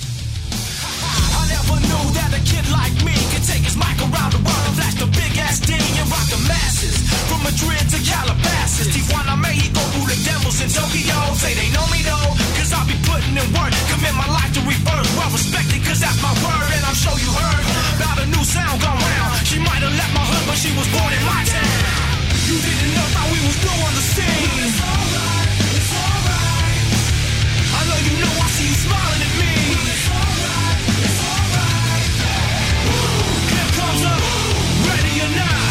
I 1.36 1.47
never 1.47 1.78
knew 1.82 2.12
that 2.15 2.32
a 2.32 2.40
kid 2.40 2.66
like 2.70 3.05
me 3.05 3.12
could 3.32 3.45
take 3.47 3.66
his 3.66 3.77
mic 3.77 4.01
around 4.01 4.32
the 4.32 4.40
world 4.40 4.66
and 4.66 4.77
flash 4.77 4.95
the 4.95 5.07
big 5.09 5.36
ass 5.36 5.61
D 5.61 5.74
and 5.74 6.09
rock 6.09 6.27
the 6.31 6.39
masses. 6.49 6.98
From 7.28 7.40
Madrid 7.44 7.85
to 7.93 7.98
Calabasas, 8.05 8.89
Tijuana, 8.93 9.36
Mexico, 9.36 9.80
through 9.93 10.09
the 10.09 10.18
devils 10.24 10.59
in 10.60 10.68
Tokyo. 10.68 11.16
Say 11.36 11.52
they 11.55 11.68
know 11.72 11.86
me 11.93 12.01
though, 12.05 12.30
cause 12.56 12.72
I 12.72 12.80
be 12.89 12.97
putting 13.09 13.36
in 13.36 13.48
work. 13.56 13.72
Commit 13.93 14.14
my 14.14 14.28
life 14.28 14.52
to 14.56 14.62
reverse. 14.64 15.09
Well 15.16 15.30
respected, 15.32 15.80
cause 15.85 16.01
that's 16.01 16.20
my 16.22 16.32
word. 16.44 16.68
And 16.76 16.85
I'm 16.85 16.97
sure 16.97 17.16
you 17.16 17.30
heard 17.32 17.64
about 17.97 18.16
a 18.20 18.26
new 18.28 18.44
sound 18.44 18.80
gone 18.80 19.01
round. 19.01 19.32
She 19.47 19.59
might 19.59 19.82
have 19.85 19.94
left 19.94 20.12
my 20.14 20.24
hood, 20.24 20.44
but 20.48 20.56
she 20.60 20.70
was 20.76 20.89
born 20.93 21.12
in 21.12 21.24
my 21.24 21.43
town. 21.44 21.72
You 22.48 22.56
didn't 22.60 22.93
know 22.97 23.09
how 23.16 23.26
we 23.28 23.39
was 23.44 23.56
doing 23.60 23.94
the 23.97 24.05
scene. 24.12 24.64
It's 24.64 24.80
alright, 24.80 25.48
it's 25.76 25.93
alright. 25.93 26.80
I 27.76 27.80
know 27.89 27.98
you 28.09 28.14
know 28.24 28.32
I 28.40 28.48
see 28.56 28.68
you 28.72 28.78
smiling 28.89 29.22
at 29.24 29.35
me. 29.36 29.52
It's 29.85 30.09
alright, 30.09 30.80
it's 31.05 31.20
alright. 31.28 32.09
Here 33.52 33.70
comes 33.76 34.01
the 34.01 34.14
ready 34.89 35.14
or 35.24 35.32
not. 35.36 35.68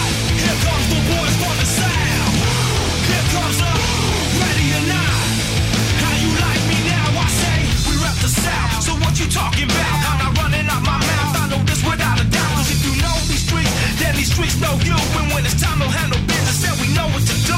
You 9.18 9.26
talking 9.34 9.66
about? 9.66 9.98
I'm 10.10 10.18
not 10.22 10.34
running 10.38 10.68
out 10.70 10.84
my 10.86 10.98
mouth. 11.02 11.34
I 11.42 11.44
know 11.50 11.62
this 11.66 11.82
without 11.82 12.22
a 12.22 12.26
doubt. 12.30 12.52
'Cause 12.54 12.70
if 12.70 12.82
you 12.86 12.94
know 13.02 13.16
these 13.26 13.42
streets, 13.48 13.72
then 13.98 14.14
these 14.16 14.32
streets 14.32 14.58
know 14.62 14.78
you. 14.86 14.94
And 15.18 15.34
when 15.34 15.44
it's 15.46 15.58
time 15.60 15.80
to 15.82 15.90
handle 15.90 16.22
business, 16.30 16.58
then 16.62 16.76
we 16.82 16.88
know 16.94 17.08
what 17.10 17.26
to 17.26 17.36
do. 17.50 17.58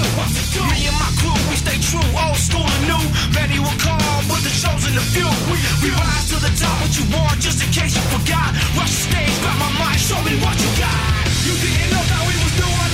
Me 0.72 0.88
and 0.88 0.98
my 1.04 1.12
crew, 1.20 1.36
we 1.50 1.56
stay 1.60 1.78
true, 1.92 2.08
old 2.24 2.38
school 2.38 2.64
and 2.64 2.84
new. 2.88 3.04
Many 3.36 3.60
will 3.60 3.80
call, 3.84 4.00
but 4.30 4.40
the 4.46 4.52
chosen 4.64 4.96
the 4.96 5.04
few. 5.16 5.28
We, 5.52 5.58
we 5.84 5.90
rise 5.92 6.26
to 6.32 6.38
the 6.40 6.52
top. 6.62 6.76
What 6.82 6.94
you 6.98 7.06
want, 7.12 7.36
just 7.42 7.60
in 7.64 7.70
case 7.76 7.94
you 7.98 8.04
forgot. 8.16 8.50
Rush 8.80 8.94
the 8.96 9.02
stage, 9.12 9.36
grab 9.44 9.58
my 9.60 9.72
mic, 9.80 9.98
show 10.00 10.22
me 10.24 10.34
what 10.44 10.56
you 10.64 10.70
got. 10.80 10.96
You 11.48 11.54
didn't 11.64 11.90
know 11.92 12.04
how 12.14 12.24
we 12.30 12.36
was 12.44 12.54
doing 12.62 12.89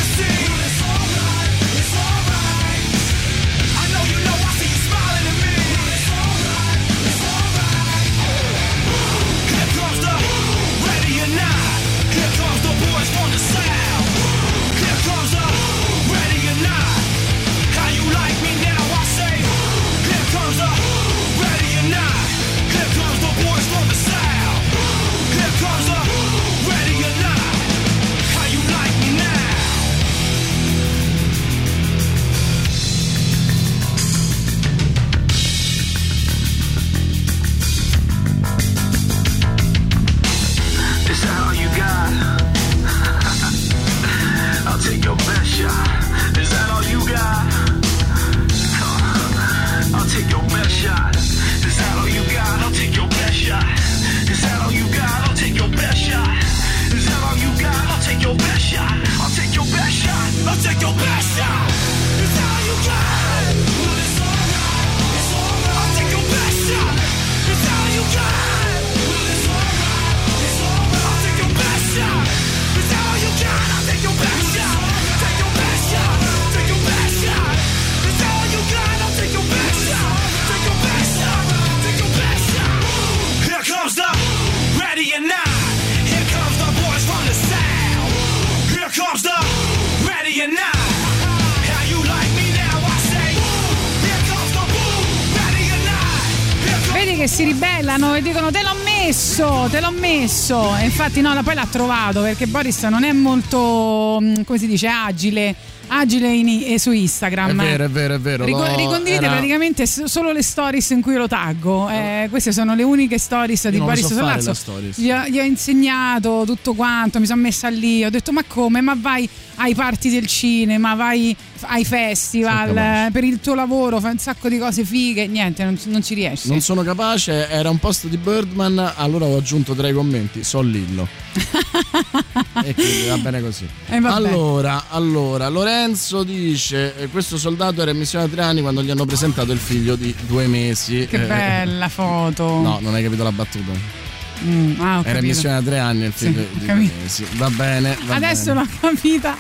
messo, 99.38 99.68
te 99.70 99.82
l'ho 99.82 99.92
messo. 99.92 100.76
Infatti 100.82 101.20
no, 101.20 101.38
poi 101.44 101.56
l'ha 101.56 101.68
trovato 101.70 102.22
perché 102.22 102.48
Boris 102.48 102.82
non 102.84 103.04
è 103.04 103.12
molto, 103.12 104.18
mm, 104.22 104.44
come 104.46 104.58
si 104.58 104.66
dice, 104.66 104.88
agile, 104.88 105.54
agile 105.88 106.32
in- 106.34 106.80
su 106.80 106.92
Instagram. 106.92 107.50
È 107.62 107.66
vero, 107.66 107.84
è 107.84 107.90
vero, 107.90 108.14
è 108.16 108.20
vero. 108.20 108.46
Rico- 108.46 108.60
lo- 108.60 108.76
ricondivide 108.76 109.26
era- 109.26 109.36
praticamente 109.36 109.86
solo 109.86 110.32
le 110.32 110.42
stories 110.42 110.90
in 110.92 111.02
cui 111.02 111.16
lo 111.16 111.28
taggo. 111.28 111.90
Eh, 111.90 112.28
queste 112.30 112.54
sono 112.54 112.76
le 112.76 112.84
uniche 112.84 113.18
stories 113.18 113.68
di 113.68 113.78
Boris 113.78 114.06
so 114.42 114.54
stories. 114.54 114.98
Gli, 115.00 115.12
gli 115.12 115.40
ho 115.40 115.44
insegnato 115.44 116.44
tutto 116.46 116.74
quanto, 116.74 117.20
mi 117.20 117.26
sono 117.26 117.42
messa 117.42 117.68
lì. 117.68 118.06
Ho 118.06 118.10
detto: 118.10 118.32
Ma 118.32 118.44
come? 118.48 118.80
Ma 118.80 118.96
vai 118.98 119.28
ai 119.56 119.74
party 119.76 120.10
del 120.10 120.28
cinema, 120.28 120.96
vai 120.96 121.36
ai 121.62 121.86
festival 121.86 122.76
eh, 122.76 123.10
per 123.12 123.24
il 123.24 123.40
tuo 123.40 123.56
lavoro, 123.56 124.00
fai 124.00 124.12
un 124.12 124.18
sacco 124.18 124.50
di 124.50 124.58
cose 124.58 124.84
fighe. 124.84 125.28
Niente, 125.28 125.64
non, 125.64 125.78
non 125.86 126.04
ci 126.04 126.14
riesci. 126.14 126.50
Non 126.50 126.62
sono 126.62 126.84
capace, 126.84 127.48
era 127.50 127.70
un 127.70 127.78
post 127.80 128.08
di 128.08 128.18
Birdman, 128.18 128.94
allora 128.96 129.26
ho 129.26 129.38
aggiunto 129.38 129.74
tra 129.74 129.88
i 129.88 129.94
commenti, 129.94 130.44
so 130.44 130.62
Lillo. 130.62 131.08
e 132.64 132.74
quindi 132.74 133.08
va 133.08 133.18
bene 133.18 133.42
così. 133.42 133.68
Eh, 133.90 134.00
vabbè. 134.00 134.16
allora, 134.16 134.86
allora, 134.90 135.48
Lorenzo 135.50 136.24
dice: 136.24 136.96
eh, 136.98 137.08
Questo 137.08 137.38
soldato 137.38 137.82
era 137.82 137.92
in 137.92 137.98
missione 137.98 138.26
a 138.26 138.28
tre 138.28 138.42
anni 138.42 138.62
quando 138.62 138.82
gli 138.84 138.90
hanno 138.90 139.06
presentato 139.06 139.52
il 139.52 139.60
figlio 139.60 139.96
di 139.96 140.14
due 140.28 140.48
mesi. 140.48 141.08
Che 141.10 141.16
Eh, 141.24 141.26
bella 141.28 141.90
foto. 141.90 142.44
No, 142.44 142.80
non 142.82 142.94
hai 142.94 143.04
capito 143.04 143.24
la 143.24 143.32
battuta. 143.32 144.04
Mm, 144.44 144.80
ah, 144.82 145.02
Era 145.04 145.20
in 145.20 145.26
missione 145.26 145.56
a 145.56 145.62
tre 145.62 145.80
anni 145.80 146.06
il 146.06 146.12
figlio 146.14 146.46
Sì, 146.54 146.60
di 146.66 146.90
mesi. 147.02 147.26
Va 147.34 147.50
bene. 147.50 147.98
va 148.06 148.16
Adesso 148.16 148.54
bene. 148.54 148.60
l'ho 148.62 148.68
capita. 148.80 149.38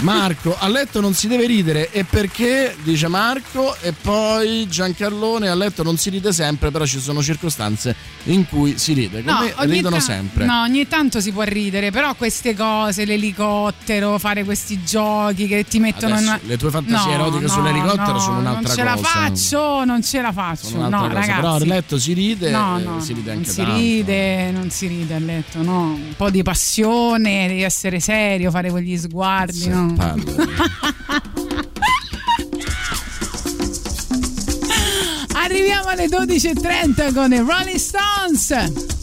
Marco, 0.00 0.56
a 0.58 0.68
letto 0.68 1.00
non 1.00 1.14
si 1.14 1.26
deve 1.28 1.46
ridere 1.46 1.90
e 1.90 2.04
perché? 2.04 2.74
Dice 2.82 3.08
Marco 3.08 3.76
e 3.80 3.92
poi 3.92 4.66
Giancarlone 4.68 5.48
a 5.48 5.54
letto 5.54 5.82
non 5.82 5.96
si 5.96 6.10
ride 6.10 6.32
sempre, 6.32 6.70
però 6.70 6.84
ci 6.86 7.00
sono 7.00 7.22
circostanze 7.22 7.94
in 8.24 8.46
cui 8.48 8.78
si 8.78 8.92
ride. 8.92 9.22
Con 9.22 9.34
me 9.34 9.52
ogni 9.56 9.72
ridono 9.72 9.96
ta- 9.96 10.02
sempre. 10.02 10.44
No, 10.46 10.62
ogni 10.62 10.86
tanto 10.88 11.20
si 11.20 11.32
può 11.32 11.42
ridere, 11.42 11.90
però 11.90 12.14
queste 12.14 12.54
cose, 12.54 13.04
l'elicottero, 13.04 14.18
fare 14.18 14.44
questi 14.44 14.82
giochi 14.84 15.46
che 15.46 15.64
ti 15.66 15.78
mettono 15.80 16.14
Adesso, 16.14 16.30
in 16.32 16.38
le 16.48 16.56
tue 16.56 16.70
fantasie 16.70 17.16
No, 17.16 17.22
erotiche 17.22 17.42
no, 17.46 17.48
sull'elicottero 17.48 18.12
no, 18.12 18.18
sono 18.20 18.38
un'altra 18.38 18.60
non 18.68 18.76
ce 18.76 18.82
la 18.84 18.94
cosa. 18.94 19.08
faccio, 19.08 19.84
non 19.84 20.02
ce 20.02 20.20
la 20.20 20.32
faccio. 20.32 20.76
No, 20.76 20.88
cosa. 20.88 21.12
ragazzi. 21.12 21.30
Però 21.40 21.54
a 21.54 21.58
letto 21.58 21.98
si 21.98 22.12
ride 22.12 22.50
No, 22.50 22.78
e 22.78 22.82
no, 22.82 23.00
si 23.00 23.12
ride 23.12 23.28
non 23.30 23.38
anche 23.38 23.50
si 23.50 23.56
tanto. 23.56 23.74
ride, 23.76 24.50
non 24.52 24.70
si 24.70 24.86
ride 24.86 25.14
a 25.14 25.18
letto, 25.18 25.62
no. 25.62 25.80
Un 25.94 26.14
po' 26.16 26.30
di 26.30 26.42
passione, 26.42 27.48
devi 27.48 27.62
essere 27.62 27.98
serio, 28.00 28.50
fare 28.50 28.70
quegli 28.70 28.96
sguardi, 28.96 29.68
no. 29.68 29.79
Arriviamo 35.32 35.88
alle 35.88 36.06
12.30 36.06 37.14
con 37.14 37.32
i 37.32 37.38
Rolling 37.38 37.78
Stones. 37.78 38.98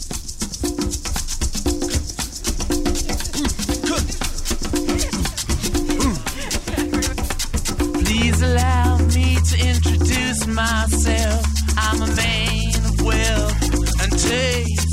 Myself. 10.58 11.46
I'm 11.76 12.02
a 12.02 12.06
man 12.16 12.84
of 12.84 13.00
wealth 13.02 14.02
and 14.02 14.18
taste. 14.18 14.87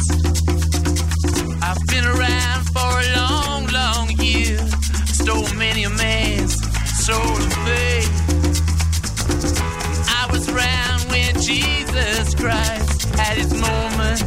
Soul 7.06 7.38
of 7.38 7.54
faith. 7.70 8.10
I 10.10 10.28
was 10.32 10.50
around 10.50 11.02
when 11.12 11.36
Jesus 11.40 12.34
Christ 12.34 13.14
had 13.14 13.38
his 13.38 13.54
moment 13.54 14.24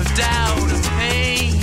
of 0.00 0.06
doubt 0.16 0.70
and 0.76 0.84
pain. 0.96 1.60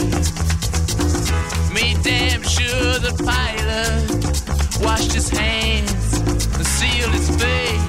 Made 1.73 2.03
damn 2.03 2.43
sure 2.43 2.99
the 2.99 3.15
pilot 3.25 4.85
washed 4.85 5.13
his 5.13 5.29
hands 5.29 6.19
and 6.19 6.67
sealed 6.67 7.13
his 7.13 7.29
face. 7.41 7.82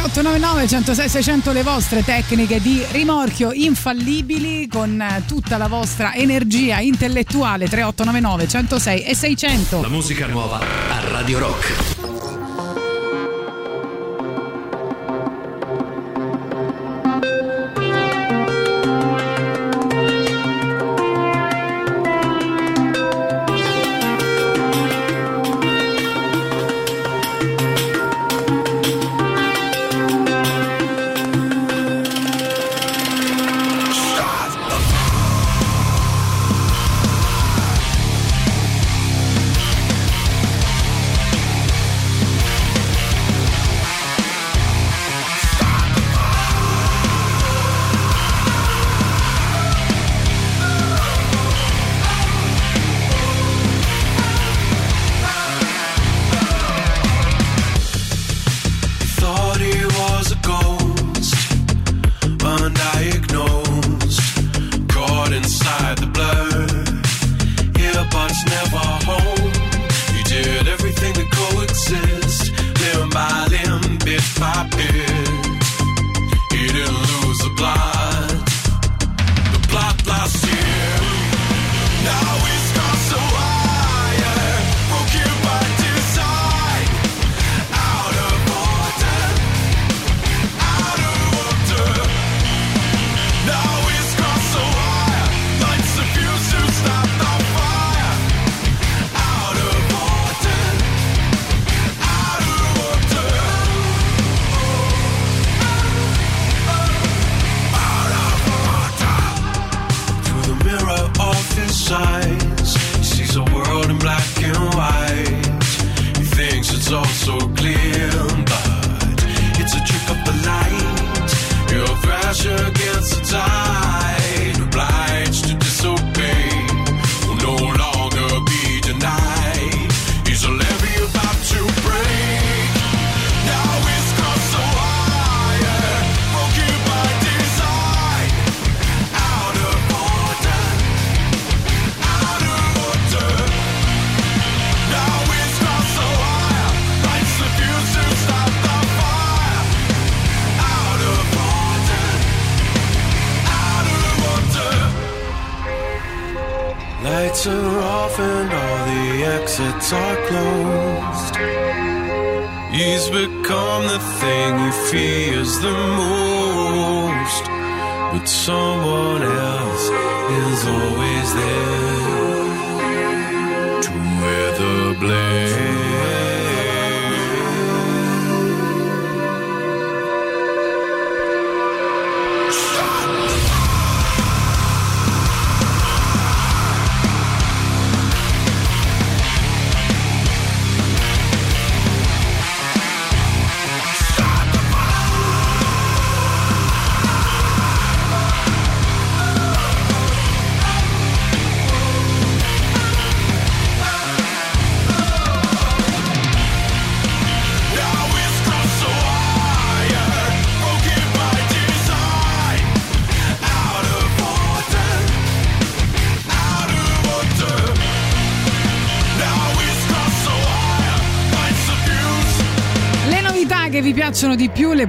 3899 0.00 0.66
106 0.66 1.08
600 1.10 1.52
le 1.52 1.62
vostre 1.62 2.02
tecniche 2.02 2.58
di 2.60 2.82
rimorchio 2.90 3.52
infallibili 3.52 4.66
con 4.66 4.98
eh, 4.98 5.24
tutta 5.26 5.58
la 5.58 5.68
vostra 5.68 6.14
energia 6.14 6.80
intellettuale 6.80 7.68
3899 7.68 8.48
106 8.48 9.02
e 9.02 9.14
600. 9.14 9.80
La 9.82 9.88
musica 9.88 10.26
nuova 10.26 10.58
a 10.58 11.10
Radio 11.10 11.38
Rock. 11.40 11.99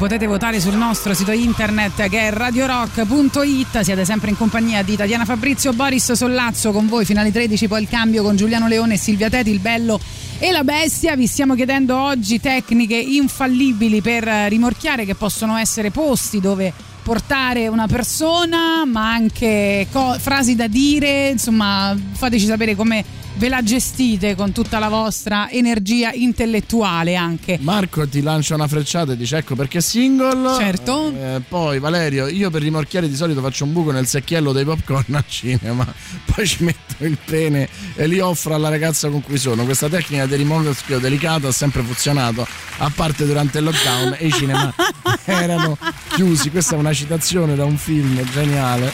Potete 0.02 0.26
votare 0.26 0.60
sul 0.60 0.74
nostro 0.74 1.14
sito 1.14 1.30
internet 1.30 2.10
che 2.10 2.22
è 2.22 2.32
radiorock.it. 2.32 3.82
Siete 3.82 4.04
sempre 4.04 4.32
in 4.32 4.36
compagnia 4.36 4.82
di 4.82 4.96
Tatiana 4.96 5.26
Fabrizio, 5.26 5.74
Boris 5.74 6.14
Sollazzo 6.14 6.72
con 6.72 6.88
voi 6.88 7.06
fino 7.06 7.20
alle 7.20 7.32
13, 7.32 7.68
poi 7.68 7.84
il 7.84 7.88
cambio 7.88 8.24
con 8.24 8.36
Giuliano 8.36 8.68
Leone 8.68 8.96
e 8.96 8.98
Silvia 8.98 9.30
Teti, 9.30 9.52
il 9.52 9.60
bello 9.60 10.00
e 10.40 10.52
la 10.52 10.64
bestia. 10.64 11.16
Vi 11.16 11.28
stiamo 11.28 11.54
chiedendo 11.54 11.96
oggi 11.96 12.40
tecniche 12.40 12.96
infallibili 12.96 14.02
per 14.02 14.24
rimorchiare 14.24 15.06
che 15.06 15.14
possono 15.14 15.56
essere 15.56 15.92
posti 15.92 16.40
dove 16.40 16.74
portare 17.04 17.68
una 17.68 17.86
persona, 17.86 18.84
ma 18.86 19.12
anche 19.12 19.86
co- 19.92 20.16
frasi 20.18 20.56
da 20.56 20.66
dire, 20.66 21.30
insomma, 21.30 21.96
fateci 22.14 22.48
sapere 22.48 22.76
come 22.76 23.06
ve 23.36 23.50
la 23.50 23.64
gestite 23.64 24.36
con 24.36 24.52
tutta 24.52 24.78
la 24.80 24.90
vostra 24.90 25.50
energia 25.50 26.12
intellettuale 26.14 27.16
anche. 27.16 27.58
Marco 27.62 28.08
ti 28.08 28.22
lancia 28.22 28.56
una 28.56 28.68
frecciata 28.68 29.14
e 29.14 29.18
dice 29.18 29.38
ecco 29.38 29.56
perché 29.56 29.82
single. 29.82 30.58
Certo. 30.58 31.12
Eh, 31.16 31.42
poi 31.48 31.80
Valerio, 31.80 32.28
io 32.28 32.50
per 32.50 32.62
rimorchiare 32.62 33.08
di 33.10 33.16
solito 33.16 33.42
faccio 33.42 33.64
un 33.64 33.74
buco 33.74 33.92
nel 33.92 34.06
secchiello 34.08 34.52
dei 34.52 34.64
popcorn 34.66 35.16
al 35.16 35.26
cinema, 35.28 35.86
poi 36.34 36.46
ci 36.48 36.64
metto 36.64 37.04
il 37.06 37.18
pene 37.24 37.68
e 37.96 38.08
li 38.08 38.20
offro 38.20 38.54
alla 38.54 38.70
ragazza 38.70 39.10
con 39.10 39.22
cui 39.22 39.38
sono. 39.38 39.64
Questa 39.66 39.88
tecnica 39.90 40.26
di 40.26 40.36
rimorchio 40.36 41.00
delicato 41.00 41.48
ha 41.48 41.52
sempre 41.52 41.82
funzionato, 41.84 42.46
a 42.78 42.92
parte 42.94 43.26
durante 43.26 43.58
il 43.60 43.64
lockdown 43.64 44.16
e 44.20 44.28
i 44.28 44.32
cinema 44.32 44.74
erano 45.26 45.78
chiusi. 46.14 46.50
Questa 46.52 46.76
è 46.76 46.78
una 46.78 46.94
citazione 46.94 47.56
da 47.56 47.66
un 47.66 47.78
film 47.78 48.22
geniale, 48.32 48.92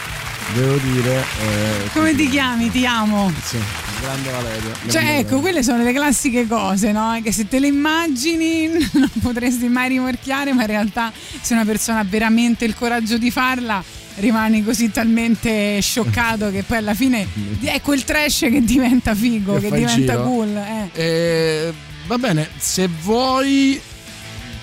devo 0.53 0.77
dire. 0.77 1.19
eh, 1.41 1.89
Come 1.91 2.15
ti 2.15 2.29
chiami? 2.29 2.69
Ti 2.71 2.85
amo. 2.85 3.31
sì, 3.43 3.57
grande 4.01 4.29
Valerio. 4.31 4.71
Cioè, 4.89 5.17
ecco, 5.19 5.39
quelle 5.39 5.63
sono 5.63 5.83
le 5.83 5.93
classiche 5.93 6.47
cose, 6.47 6.91
no? 6.91 7.19
Che 7.23 7.31
se 7.31 7.47
te 7.47 7.59
le 7.59 7.67
immagini 7.67 8.67
non 8.93 9.09
potresti 9.21 9.67
mai 9.67 9.89
rimorchiare, 9.89 10.53
ma 10.53 10.61
in 10.61 10.67
realtà 10.67 11.11
se 11.41 11.53
una 11.53 11.65
persona 11.65 11.99
ha 11.99 12.05
veramente 12.07 12.65
il 12.65 12.75
coraggio 12.75 13.17
di 13.17 13.31
farla, 13.31 13.83
rimani 14.15 14.63
così 14.63 14.91
talmente 14.91 15.79
scioccato 15.81 16.49
che 16.49 16.63
poi 16.63 16.77
alla 16.77 16.93
fine 16.95 17.27
è 17.63 17.81
quel 17.81 18.03
trash 18.03 18.39
che 18.49 18.61
diventa 18.63 19.13
figo, 19.13 19.53
Che 19.59 19.69
che, 19.69 19.75
diventa 19.75 20.13
giro. 20.13 20.23
cool. 20.23 20.55
eh. 20.55 20.89
Eh, 20.93 21.73
Va 22.07 22.17
bene, 22.17 22.47
se 22.57 22.87
vuoi 23.03 23.79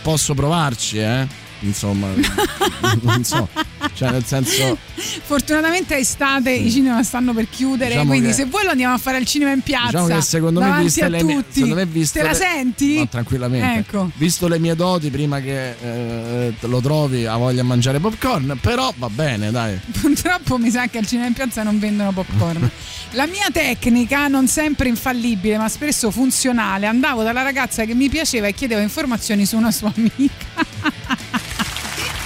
posso 0.02 0.32
provarci, 0.35 0.98
eh. 0.98 1.27
Insomma, 1.65 2.09
non 3.03 3.24
so. 3.24 3.49
Cioè, 3.95 4.11
nel 4.11 4.24
senso, 4.24 4.77
Fortunatamente 5.24 5.95
è 5.97 5.99
estate, 6.01 6.51
i 6.51 6.70
cinema 6.70 7.03
stanno 7.03 7.32
per 7.32 7.49
chiudere, 7.49 7.91
Diciamo 7.91 8.09
quindi 8.11 8.28
che- 8.28 8.35
se 8.35 8.45
vuoi 8.47 8.65
lo 8.65 8.70
andiamo 8.70 8.95
a 8.95 8.99
fare 8.99 9.16
al 9.16 9.24
cinema 9.27 9.53
in 9.53 9.61
piazza. 9.61 9.86
diciamo 9.86 10.07
che 10.07 10.20
secondo 10.23 10.61
me, 10.61 10.82
viste 10.82 11.09
le 11.09 11.23
mie, 11.23 11.45
secondo 11.49 11.74
me 11.74 11.86
viste 11.86 12.19
Te 12.20 12.24
la 12.24 12.32
le- 12.32 12.36
senti? 12.39 12.97
No, 12.97 13.09
tranquillamente. 13.09 13.78
Ecco. 13.81 14.11
Visto 14.16 14.49
le 14.49 14.59
mie 14.59 14.74
doti, 14.74 15.11
prima 15.11 15.41
che 15.41 15.74
eh, 15.81 16.55
lo 16.61 16.80
trovi, 16.80 17.27
ha 17.27 17.37
voglia 17.37 17.63
di 17.63 17.69
mangiare 17.69 17.98
popcorn. 18.01 18.59
Però 18.61 18.93
va 18.97 19.09
bene, 19.11 19.51
dai. 19.51 19.79
Purtroppo 20.01 20.59
mi 20.59 20.71
sa 20.71 20.87
che 20.88 20.98
al 20.98 21.06
cinema 21.06 21.27
in 21.29 21.32
piazza 21.35 21.63
non 21.63 21.79
vendono 21.79 22.13
popcorn. 22.13 22.71
La 23.13 23.27
mia 23.27 23.47
tecnica, 23.53 24.27
non 24.29 24.48
sempre 24.48 24.88
infallibile, 24.88 25.56
ma 25.56 25.69
spesso 25.69 26.11
funzionale, 26.11 26.87
andavo 26.87 27.22
dalla 27.22 27.43
ragazza 27.43 27.85
che 27.85 27.95
mi 27.95 28.09
piaceva 28.09 28.48
e 28.48 28.55
chiedevo 28.55 28.80
informazioni 28.80 29.47
su 29.47 29.56
una 29.56 29.71
sua 29.71 29.93
amica. 29.95 30.32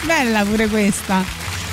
Bella 0.09 0.43
pure 0.43 0.69
questa. 0.69 1.23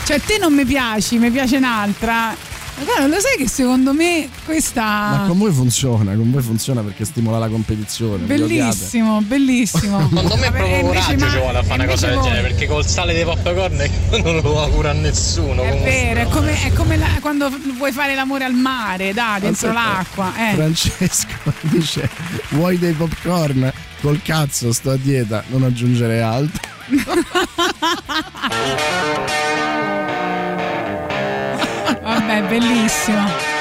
Cioè, 0.04 0.20
te 0.20 0.38
non 0.38 0.54
mi 0.54 0.66
piaci, 0.66 1.18
mi 1.20 1.32
piace 1.32 1.56
un'altra. 1.56 2.36
Ma 2.78 2.84
guarda, 2.84 3.08
lo 3.08 3.22
sai 3.22 3.38
che 3.38 3.48
secondo 3.48 3.94
me 3.94 4.28
questa. 4.44 4.84
Ma 4.84 5.24
con 5.26 5.38
voi 5.38 5.54
funziona, 5.54 6.14
con 6.16 6.30
voi 6.30 6.42
funziona 6.42 6.82
perché 6.82 7.06
stimola 7.06 7.38
la 7.38 7.48
competizione. 7.48 8.26
Bellissimo, 8.26 9.22
bellissimo. 9.22 10.02
Secondo 10.10 10.36
me 10.36 10.50
Vabbè, 10.50 10.58
proprio 10.58 10.80
invece 10.80 11.16
coraggio 11.16 11.26
ma- 11.26 11.32
ci 11.32 11.38
vuole 11.38 11.58
a 11.60 11.64
fare 11.64 11.84
una 11.84 11.92
cosa 11.94 12.08
del 12.08 12.20
genere, 12.20 12.42
perché 12.42 12.68
col 12.68 12.86
sale 12.86 13.14
dei 13.14 13.24
popcorn 13.24 13.90
non 14.22 14.36
lo 14.42 14.62
augura 14.62 14.90
a 14.90 14.94
nessuno. 14.94 15.62
È 15.64 15.70
comunque. 15.70 15.90
vero, 15.90 16.20
è 16.20 16.28
come, 16.28 16.62
è 16.62 16.74
come 16.74 16.98
la- 16.98 17.18
quando 17.22 17.50
vuoi 17.78 17.94
fare 17.94 18.16
l'amore 18.16 18.44
al 18.44 18.54
mare, 18.54 19.14
da, 19.14 19.38
dentro 19.40 19.70
Aspetta, 19.70 19.94
l'acqua. 19.96 20.34
Eh. 20.36 20.56
Francesco 20.56 21.54
dice: 21.72 22.10
Vuoi 22.50 22.78
dei 22.78 22.92
popcorn? 22.92 23.72
Col 24.02 24.22
cazzo, 24.22 24.74
sto 24.74 24.92
a 24.92 24.98
dieta, 24.98 25.42
non 25.48 25.64
aggiungere 25.64 26.22
altro. 26.22 26.74
Vabbè, 32.04 32.44
bellissimo. 32.44 33.55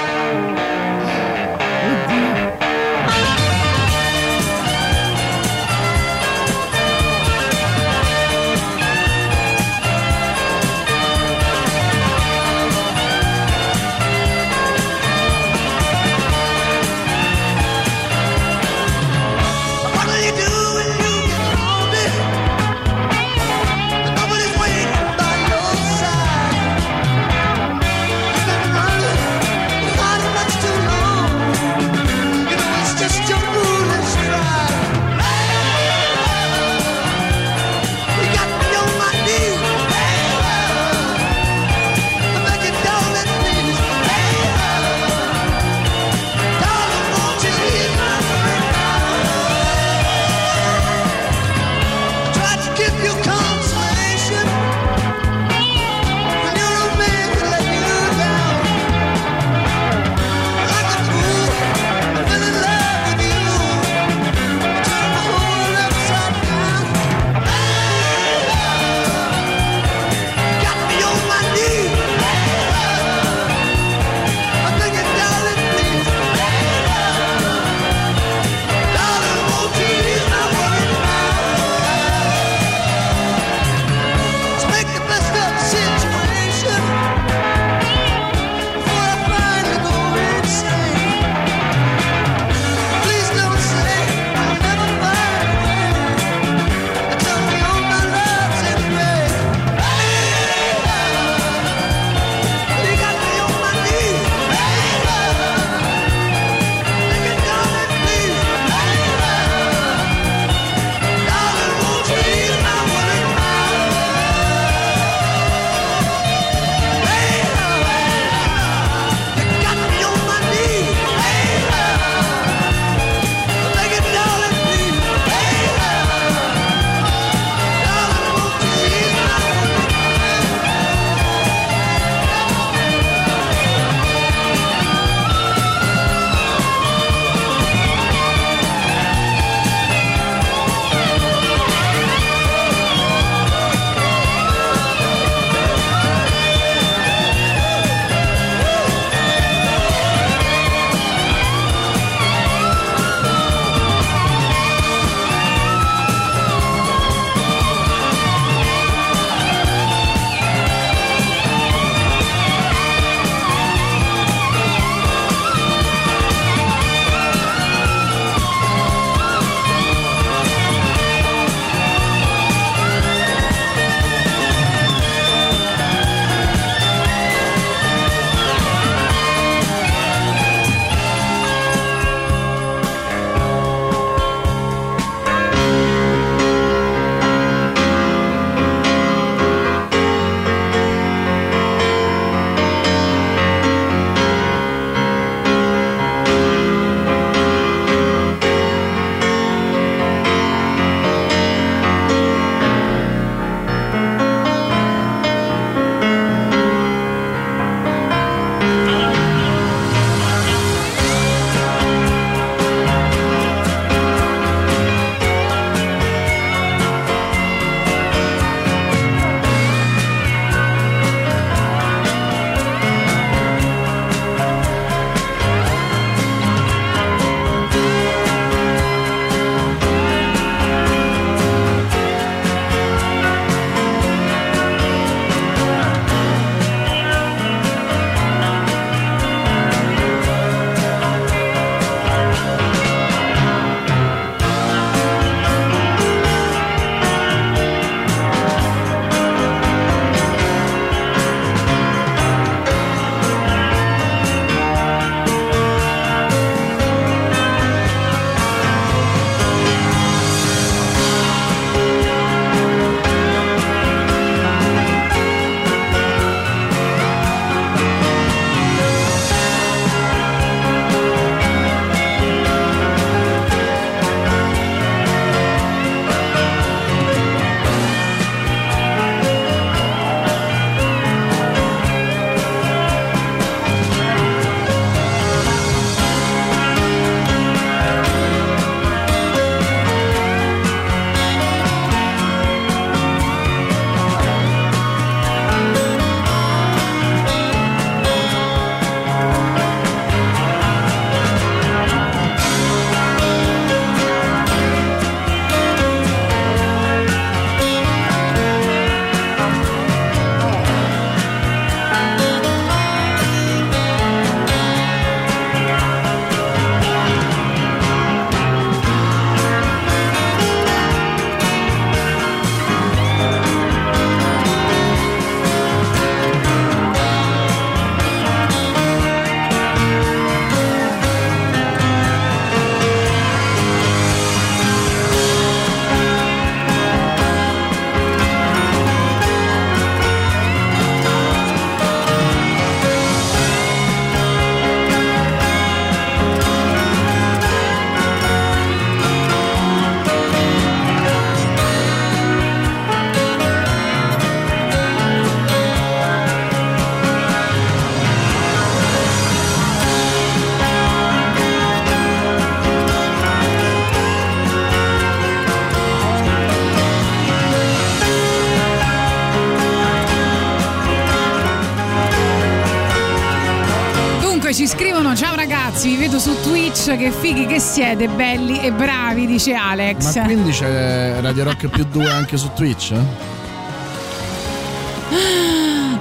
Ragazzi, 375.75 375.89
vi 375.89 375.97
vedo 375.97 376.19
su 376.20 376.41
Twitch, 376.41 376.97
che 376.97 377.11
fighi 377.11 377.47
che 377.47 377.59
siete, 377.59 378.07
belli 378.09 378.61
e 378.61 378.70
bravi, 378.70 379.27
dice 379.27 379.55
Alex. 379.55 380.15
Ma 380.15 380.25
quindi 380.25 380.53
c'è 380.53 381.20
Radio 381.20 381.44
Rock 381.44 381.67
più 381.67 381.85
2 381.85 382.09
anche 382.09 382.36
su 382.36 382.51
Twitch? 382.55 382.94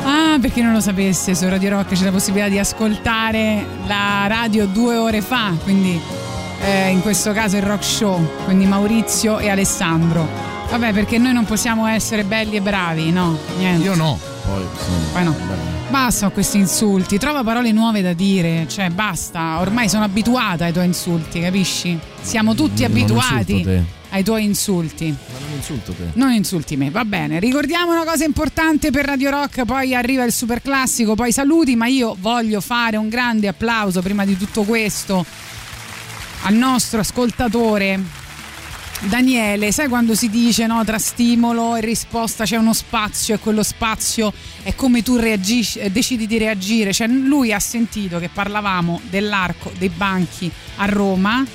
Ah, 0.06 0.38
per 0.40 0.52
chi 0.52 0.62
non 0.62 0.74
lo 0.74 0.80
sapesse, 0.80 1.34
su 1.34 1.48
Radio 1.48 1.70
Rock 1.70 1.94
c'è 1.94 2.04
la 2.04 2.12
possibilità 2.12 2.50
di 2.50 2.60
ascoltare 2.60 3.66
la 3.88 4.26
radio 4.28 4.66
due 4.68 4.96
ore 4.96 5.22
fa, 5.22 5.54
quindi 5.64 6.00
eh, 6.62 6.90
in 6.90 7.02
questo 7.02 7.32
caso 7.32 7.56
il 7.56 7.64
rock 7.64 7.84
show, 7.84 8.44
quindi 8.44 8.66
Maurizio 8.66 9.40
e 9.40 9.50
Alessandro. 9.50 10.28
Vabbè, 10.70 10.92
perché 10.94 11.18
noi 11.18 11.34
non 11.34 11.46
possiamo 11.46 11.88
essere 11.88 12.24
belli 12.24 12.58
e 12.58 12.62
bravi, 12.62 13.12
no? 13.12 13.38
Niente. 13.58 13.86
Io 13.86 13.96
no. 13.96 14.20
Poi, 14.46 14.66
Poi 15.14 15.24
no. 15.24 15.73
Basta 15.94 16.26
con 16.26 16.34
questi 16.34 16.58
insulti, 16.58 17.20
trova 17.20 17.44
parole 17.44 17.72
nuove 17.72 18.02
da 18.02 18.14
dire, 18.14 18.66
cioè 18.68 18.90
basta, 18.90 19.60
ormai 19.60 19.88
sono 19.88 20.04
abituata 20.04 20.66
ai 20.66 20.74
tuoi 20.74 20.88
insulti, 20.88 21.40
capisci? 21.40 22.00
Siamo 22.20 22.56
tutti 22.56 22.84
abituati 22.84 23.64
ai 24.10 24.24
tuoi 24.24 24.44
insulti. 24.44 25.10
Ma 25.10 25.40
non 25.40 25.56
insulto 25.56 25.92
te. 25.92 26.04
Non 26.14 26.32
insulti 26.32 26.78
me, 26.78 26.90
va 26.90 27.06
bene. 27.06 27.38
Ricordiamo 27.38 27.92
una 27.92 28.06
cosa 28.06 28.24
importante 28.24 28.90
per 28.90 29.06
Radio 29.06 29.30
Rock, 29.30 29.66
poi 29.66 29.94
arriva 29.94 30.24
il 30.24 30.32
super 30.32 30.64
classico, 30.64 31.14
poi 31.14 31.32
saluti, 31.32 31.76
ma 31.76 31.86
io 31.86 32.18
voglio 32.20 32.60
fare 32.60 32.98
un 32.98 33.08
grande 33.08 33.48
applauso 33.48 34.02
prima 34.02 34.26
di 34.26 34.36
tutto 34.36 34.64
questo 34.64 35.24
al 36.42 36.56
nostro 36.56 37.02
ascoltatore 37.02 38.23
Daniele, 39.08 39.72
sai 39.72 39.88
quando 39.90 40.16
si 40.16 40.30
dice 40.30 40.66
no, 40.66 40.84
tra 40.86 40.98
stimolo 40.98 41.76
e 41.76 41.82
risposta 41.82 42.46
c'è 42.46 42.56
uno 42.56 42.74
spazio 42.74 43.36
e 43.36 43.40
quello 43.40 43.62
spazio 43.62 44.34
è 44.64 44.74
come 44.76 45.04
tu 45.04 45.18
reagisci, 45.18 45.80
eh, 45.80 45.92
decidi 45.92 46.26
di 46.26 46.38
reagire? 46.38 46.94
Cioè 46.94 47.08
lui 47.08 47.52
ha 47.54 47.60
sentito 47.60 48.18
che 48.20 48.30
parlavamo 48.30 49.02
dell'arco 49.10 49.72
dei 49.78 49.90
banchi 49.90 50.50
a 50.78 50.86
Roma 50.86 51.46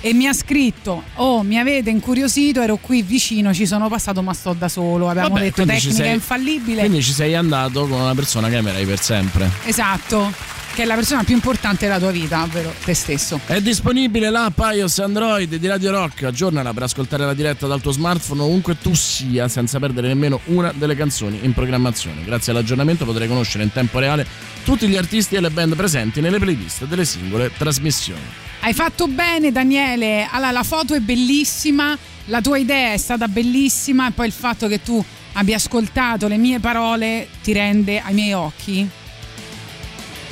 e 0.00 0.12
mi 0.14 0.28
ha 0.28 0.32
scritto 0.32 1.02
oh 1.14 1.42
mi 1.42 1.58
avete 1.58 1.90
incuriosito 1.90 2.60
ero 2.62 2.76
qui 2.76 3.02
vicino 3.02 3.52
ci 3.52 3.66
sono 3.66 3.88
passato 3.88 4.22
ma 4.22 4.32
sto 4.32 4.52
da 4.52 4.68
solo 4.68 5.08
abbiamo 5.08 5.30
Vabbè, 5.30 5.40
detto 5.40 5.64
tecnica 5.66 5.92
sei- 6.04 6.12
infallibile 6.14 6.80
Quindi 6.82 7.02
ci 7.02 7.10
sei 7.12 7.34
andato 7.34 7.88
con 7.88 8.00
una 8.02 8.14
persona 8.14 8.48
che 8.48 8.56
amerai 8.58 8.86
per 8.86 9.00
sempre. 9.00 9.50
esatto 9.64 10.32
che 10.78 10.84
è 10.84 10.86
la 10.86 10.94
persona 10.94 11.24
più 11.24 11.34
importante 11.34 11.86
della 11.86 11.98
tua 11.98 12.12
vita 12.12 12.40
ovvero 12.40 12.72
te 12.84 12.94
stesso 12.94 13.40
È 13.46 13.60
disponibile 13.60 14.30
l'app 14.30 14.60
iOS 14.60 15.00
Android 15.00 15.52
di 15.56 15.66
Radio 15.66 15.90
Rock. 15.90 16.22
Aggiornala 16.22 16.72
per 16.72 16.84
ascoltare 16.84 17.24
la 17.24 17.34
diretta 17.34 17.66
dal 17.66 17.80
tuo 17.80 17.90
smartphone 17.90 18.42
ovunque 18.42 18.78
tu 18.78 18.94
sia, 18.94 19.48
senza 19.48 19.80
perdere 19.80 20.06
nemmeno 20.06 20.38
una 20.44 20.72
delle 20.72 20.94
canzoni 20.94 21.40
in 21.42 21.52
programmazione. 21.52 22.22
Grazie 22.22 22.52
all'aggiornamento 22.52 23.04
potrai 23.04 23.26
conoscere 23.26 23.64
in 23.64 23.72
tempo 23.72 23.98
reale 23.98 24.24
tutti 24.62 24.86
gli 24.86 24.94
artisti 24.94 25.34
e 25.34 25.40
le 25.40 25.50
band 25.50 25.74
presenti 25.74 26.20
nelle 26.20 26.38
playlist 26.38 26.84
delle 26.84 27.04
singole 27.04 27.50
trasmissioni. 27.58 28.22
Hai 28.60 28.72
fatto 28.72 29.08
bene 29.08 29.50
Daniele, 29.50 30.28
allora 30.30 30.52
la 30.52 30.62
foto 30.62 30.94
è 30.94 31.00
bellissima, 31.00 31.98
la 32.26 32.40
tua 32.40 32.56
idea 32.56 32.92
è 32.92 32.98
stata 32.98 33.26
bellissima 33.26 34.06
e 34.06 34.12
poi 34.12 34.26
il 34.26 34.32
fatto 34.32 34.68
che 34.68 34.80
tu 34.80 35.04
abbia 35.32 35.56
ascoltato 35.56 36.28
le 36.28 36.36
mie 36.36 36.60
parole 36.60 37.26
ti 37.42 37.52
rende 37.52 38.00
ai 38.00 38.14
miei 38.14 38.32
occhi. 38.32 38.88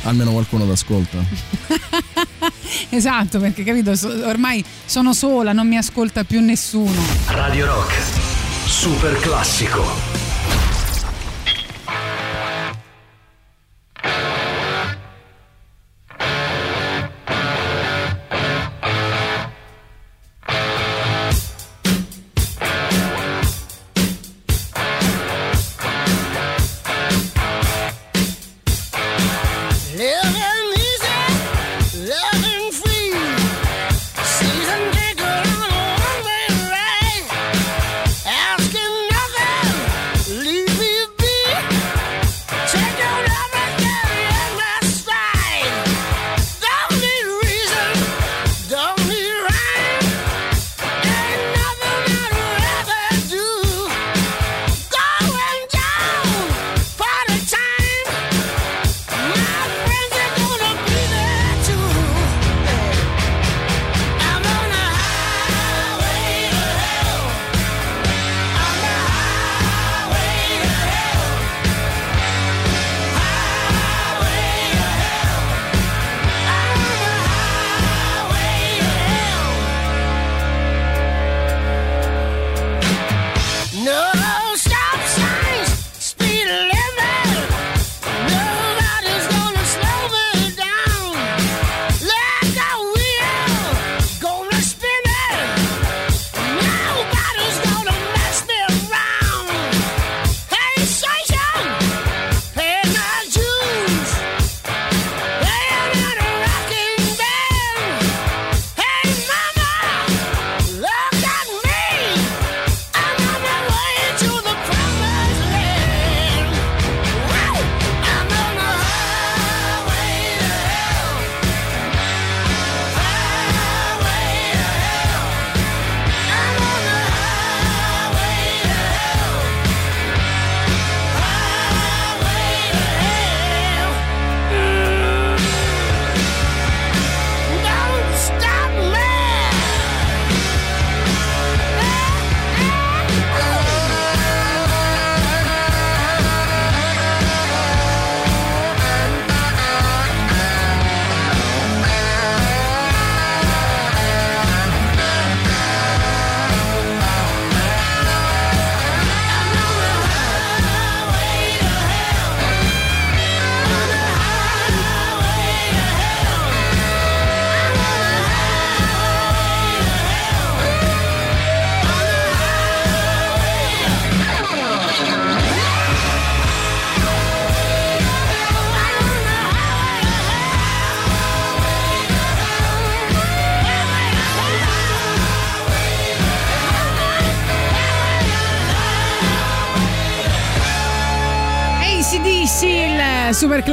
Almeno 0.03 0.33
qualcuno 0.33 0.67
t'ascolta. 0.67 1.19
esatto, 2.91 3.39
perché 3.39 3.65
capito, 3.65 3.93
ormai 4.25 4.65
sono 4.85 5.13
sola, 5.13 5.53
non 5.53 5.67
mi 5.67 5.77
ascolta 5.77 6.25
più 6.25 6.41
nessuno. 6.41 7.01
Radio 7.27 7.67
Rock. 7.67 7.95
Super 8.67 9.19
classico. 9.21 10.26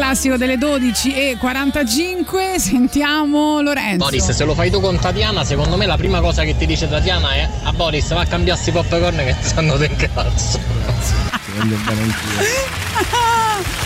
Classico 0.04 0.36
delle 0.36 0.58
12 0.58 1.14
e 1.14 1.38
45. 1.38 2.56
Sentiamo 2.60 3.62
Lorenzo. 3.62 4.04
Boris, 4.04 4.32
se 4.32 4.44
lo 4.44 4.54
fai 4.54 4.70
tu 4.70 4.82
con 4.82 5.00
Tatiana, 5.00 5.46
secondo 5.46 5.78
me 5.78 5.86
la 5.86 5.96
prima 5.96 6.20
cosa 6.20 6.44
che 6.44 6.58
ti 6.58 6.66
dice 6.66 6.90
Tatiana 6.90 7.34
è 7.34 7.50
a 7.64 7.72
Boris 7.72 8.10
va 8.10 8.20
a 8.20 8.26
cambiare 8.26 8.60
sti 8.60 8.72
popcorn 8.72 9.16
che 9.16 9.36
ti 9.40 9.48
stanno 9.48 9.78
del 9.78 9.96
cazzo. 9.96 10.60
Voglio 11.58 11.78
bene 11.86 12.02
anch'io. 12.02 12.42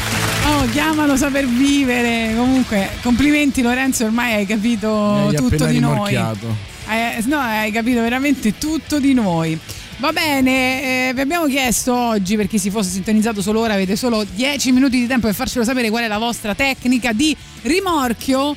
Oh, 0.49 0.65
chiamalo 0.71 1.17
saper 1.17 1.45
vivere. 1.45 2.33
Comunque, 2.33 2.91
complimenti 3.01 3.61
Lorenzo, 3.61 4.05
ormai 4.05 4.35
hai 4.35 4.45
capito 4.45 5.27
hai 5.27 5.35
tutto 5.35 5.65
di 5.65 5.79
noi. 5.79 6.15
Eh, 6.15 7.21
no, 7.25 7.37
hai 7.37 7.69
capito 7.69 7.99
veramente 8.01 8.57
tutto 8.57 8.97
di 8.97 9.13
noi. 9.13 9.59
Va 9.99 10.11
bene, 10.13 11.09
eh, 11.09 11.13
vi 11.15 11.21
abbiamo 11.21 11.47
chiesto 11.47 11.91
oggi, 11.91 12.35
per 12.35 12.47
chi 12.47 12.59
si 12.59 12.69
fosse 12.69 12.91
sintonizzato 12.91 13.41
solo 13.41 13.61
ora, 13.61 13.73
avete 13.73 13.95
solo 13.95 14.23
10 14.23 14.71
minuti 14.71 14.99
di 14.99 15.07
tempo 15.07 15.25
per 15.25 15.35
farcelo 15.35 15.65
sapere 15.65 15.89
qual 15.89 16.03
è 16.03 16.07
la 16.07 16.19
vostra 16.19 16.53
tecnica 16.53 17.13
di 17.13 17.35
rimorchio 17.63 18.55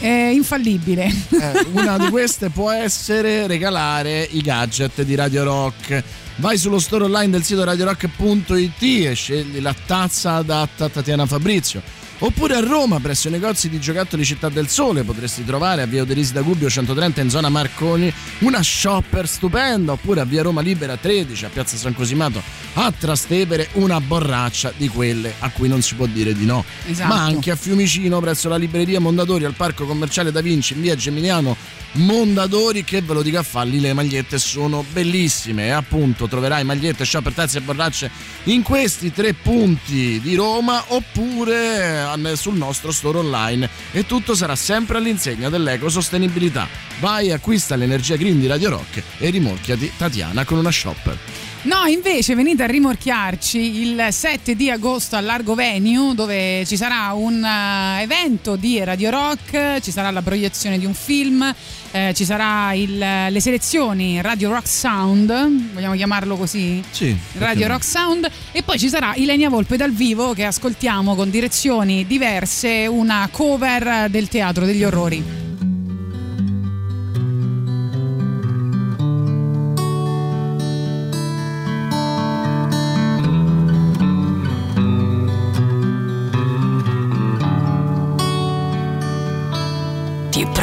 eh, 0.00 0.32
infallibile. 0.32 1.04
Eh, 1.04 1.66
una 1.72 1.96
di 1.96 2.08
queste 2.08 2.50
può 2.50 2.72
essere 2.72 3.46
regalare 3.46 4.26
i 4.32 4.40
gadget 4.40 5.02
di 5.02 5.14
Radio 5.14 5.44
Rock. 5.44 6.02
Vai 6.36 6.58
sullo 6.58 6.80
store 6.80 7.04
online 7.04 7.30
del 7.30 7.44
sito 7.44 7.62
radiorock.it 7.62 8.82
e 8.82 9.14
scegli 9.14 9.60
la 9.60 9.74
tazza 9.86 10.34
adatta 10.34 10.86
a 10.86 10.88
Tatiana 10.88 11.24
Fabrizio. 11.24 11.80
Oppure 12.24 12.54
a 12.54 12.60
Roma, 12.60 13.00
presso 13.00 13.28
i 13.28 13.30
negozi 13.30 13.68
di 13.68 13.78
giocattoli 13.78 14.24
Città 14.24 14.48
del 14.48 14.66
Sole, 14.68 15.02
potresti 15.02 15.44
trovare 15.44 15.82
a 15.82 15.86
via 15.86 16.00
Oderisi 16.00 16.32
da 16.32 16.40
Gubbio 16.40 16.70
130 16.70 17.20
in 17.20 17.28
zona 17.28 17.50
Marconi 17.50 18.10
una 18.38 18.62
shopper 18.62 19.28
stupenda. 19.28 19.92
Oppure 19.92 20.22
a 20.22 20.24
via 20.24 20.40
Roma 20.40 20.62
Libera 20.62 20.96
13 20.96 21.44
a 21.44 21.48
piazza 21.50 21.76
San 21.76 21.94
Cosimato 21.94 22.40
a 22.76 22.90
Trastevere 22.98 23.68
una 23.72 24.00
borraccia 24.00 24.72
di 24.74 24.88
quelle 24.88 25.34
a 25.38 25.50
cui 25.50 25.68
non 25.68 25.82
si 25.82 25.96
può 25.96 26.06
dire 26.06 26.32
di 26.32 26.46
no. 26.46 26.64
Esatto. 26.86 27.12
Ma 27.12 27.20
anche 27.20 27.50
a 27.50 27.56
Fiumicino, 27.56 28.18
presso 28.20 28.48
la 28.48 28.56
libreria 28.56 29.00
Mondadori, 29.00 29.44
al 29.44 29.52
parco 29.52 29.84
commerciale 29.84 30.32
Da 30.32 30.40
Vinci 30.40 30.72
in 30.72 30.80
via 30.80 30.96
Geminiano 30.96 31.54
Mondadori, 31.96 32.82
che 32.82 33.02
ve 33.02 33.14
lo 33.14 33.22
dica 33.22 33.40
a 33.40 33.42
farli, 33.42 33.80
le 33.80 33.92
magliette 33.92 34.38
sono 34.38 34.84
bellissime. 34.92 35.66
E 35.66 35.70
appunto 35.70 36.26
troverai 36.26 36.64
magliette, 36.64 37.04
shopper, 37.04 37.32
tazze 37.32 37.58
e 37.58 37.60
borracce 37.60 38.10
in 38.44 38.62
questi 38.62 39.12
tre 39.12 39.32
punti 39.32 40.20
di 40.20 40.34
Roma 40.34 40.82
oppure 40.88 42.06
eh, 42.16 42.36
sul 42.36 42.56
nostro 42.56 42.90
store 42.90 43.18
online. 43.18 43.68
E 43.92 44.06
tutto 44.06 44.34
sarà 44.34 44.56
sempre 44.56 44.98
all'insegna 44.98 45.48
dell'ecosostenibilità. 45.48 46.66
Vai, 47.00 47.30
acquista 47.30 47.76
l'energia 47.76 48.16
green 48.16 48.40
di 48.40 48.46
Radio 48.46 48.70
Rock 48.70 49.02
e 49.18 49.30
rimorchiati 49.30 49.92
Tatiana 49.96 50.44
con 50.44 50.58
una 50.58 50.70
shopper. 50.70 51.18
No, 51.64 51.86
invece 51.86 52.34
venite 52.34 52.62
a 52.62 52.66
rimorchiarci 52.66 53.80
il 53.80 54.06
7 54.10 54.54
di 54.54 54.68
agosto 54.70 55.16
al 55.16 55.24
Largo 55.24 55.54
Venue 55.54 56.14
dove 56.14 56.62
ci 56.66 56.76
sarà 56.76 57.14
un 57.14 57.42
eh, 57.42 58.02
evento 58.02 58.56
di 58.56 58.84
Radio 58.84 59.08
Rock, 59.08 59.80
ci 59.80 59.90
sarà 59.90 60.10
la 60.10 60.20
proiezione 60.20 60.78
di 60.78 60.84
un 60.84 60.92
film, 60.92 61.54
eh, 61.90 62.12
ci 62.14 62.26
sarà 62.26 62.74
il- 62.74 62.98
le 62.98 63.40
selezioni 63.40 64.20
Radio 64.20 64.50
Rock 64.52 64.68
Sound, 64.68 65.72
vogliamo 65.72 65.94
chiamarlo 65.94 66.36
così? 66.36 66.82
Sì. 66.90 67.16
Radio 67.38 67.66
Rock 67.68 67.84
Sound 67.84 68.28
e 68.52 68.62
poi 68.62 68.78
ci 68.78 68.90
sarà 68.90 69.14
Ilenia 69.14 69.48
Volpe 69.48 69.78
dal 69.78 69.92
vivo 69.92 70.34
che 70.34 70.44
ascoltiamo 70.44 71.14
con 71.14 71.30
direzioni 71.30 72.06
diverse, 72.06 72.86
una 72.86 73.26
cover 73.32 74.10
del 74.10 74.28
teatro 74.28 74.66
degli 74.66 74.84
orrori. 74.84 75.24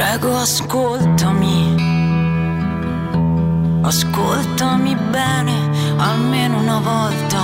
Prego 0.01 0.35
ascoltami, 0.35 1.75
ascoltami 3.83 4.95
bene 5.11 5.57
almeno 5.97 6.57
una 6.57 6.79
volta, 6.79 7.43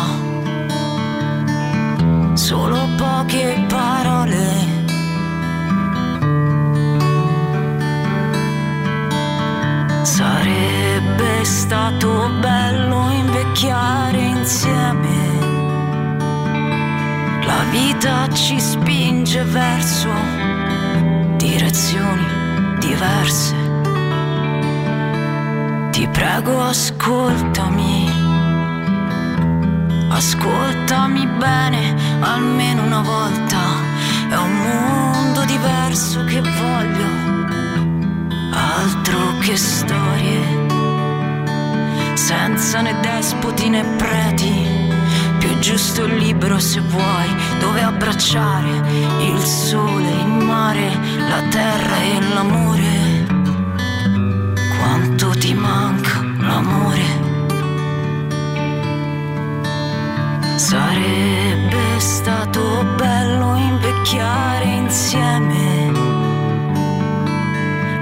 solo 2.33 2.79
poche 2.97 3.63
parole. 3.67 4.45
Sarebbe 10.01 11.43
stato 11.43 12.27
bello 12.41 13.11
invecchiare 13.11 14.17
insieme. 14.17 15.15
La 17.45 17.63
vita 17.69 18.27
ci 18.33 18.59
spinge 18.59 19.43
verso 19.43 20.09
direzioni 21.37 22.36
diverse. 22.87 23.55
Ti 25.91 26.07
prego, 26.07 26.61
ascoltami. 26.61 28.09
Ascoltami 30.09 31.27
bene 31.37 31.95
almeno 32.21 32.83
una 32.83 33.01
volta. 33.01 33.59
È 34.29 34.35
un 34.35 34.55
mondo 34.67 35.43
diverso 35.45 36.23
che 36.25 36.41
voglio. 36.41 37.09
Altro 38.53 39.37
che 39.41 39.55
storie. 39.55 40.41
Senza 42.13 42.81
né 42.81 42.93
despoti 43.01 43.69
né 43.69 43.83
preti. 43.97 44.86
Più 45.47 45.59
giusto 45.59 46.03
il 46.03 46.17
libero 46.17 46.59
se 46.59 46.81
vuoi, 46.81 47.35
dove 47.61 47.81
abbracciare 47.81 48.69
il 49.21 49.39
sole, 49.39 50.09
il 50.09 50.27
mare, 50.27 50.91
la 51.29 51.41
terra 51.49 51.95
e 52.01 52.19
l'amore. 52.33 53.25
Quanto 54.77 55.29
ti 55.39 55.53
manca 55.53 56.21
l'amore? 56.39 57.05
Sarebbe 60.57 61.97
stato 61.99 62.83
bello 62.97 63.55
invecchiare 63.55 64.65
insieme. 64.65 65.91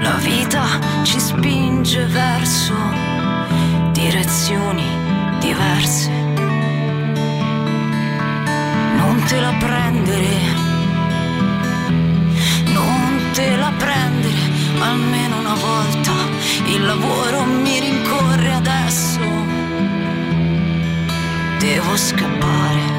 La 0.00 0.16
vita 0.16 0.64
ci 1.04 1.20
spinge 1.20 2.06
verso 2.06 2.74
direzioni 3.92 4.82
diverse. 5.38 6.15
Te 9.36 9.42
la 9.42 9.54
prendere, 9.58 10.38
non 12.72 13.20
te 13.34 13.54
la 13.56 13.70
prendere 13.76 14.38
almeno 14.80 15.40
una 15.40 15.54
volta. 15.54 16.12
Il 16.64 16.82
lavoro 16.86 17.44
mi 17.44 17.78
rincorre 17.78 18.52
adesso. 18.54 19.20
Devo 21.58 21.96
scappare. 21.96 22.95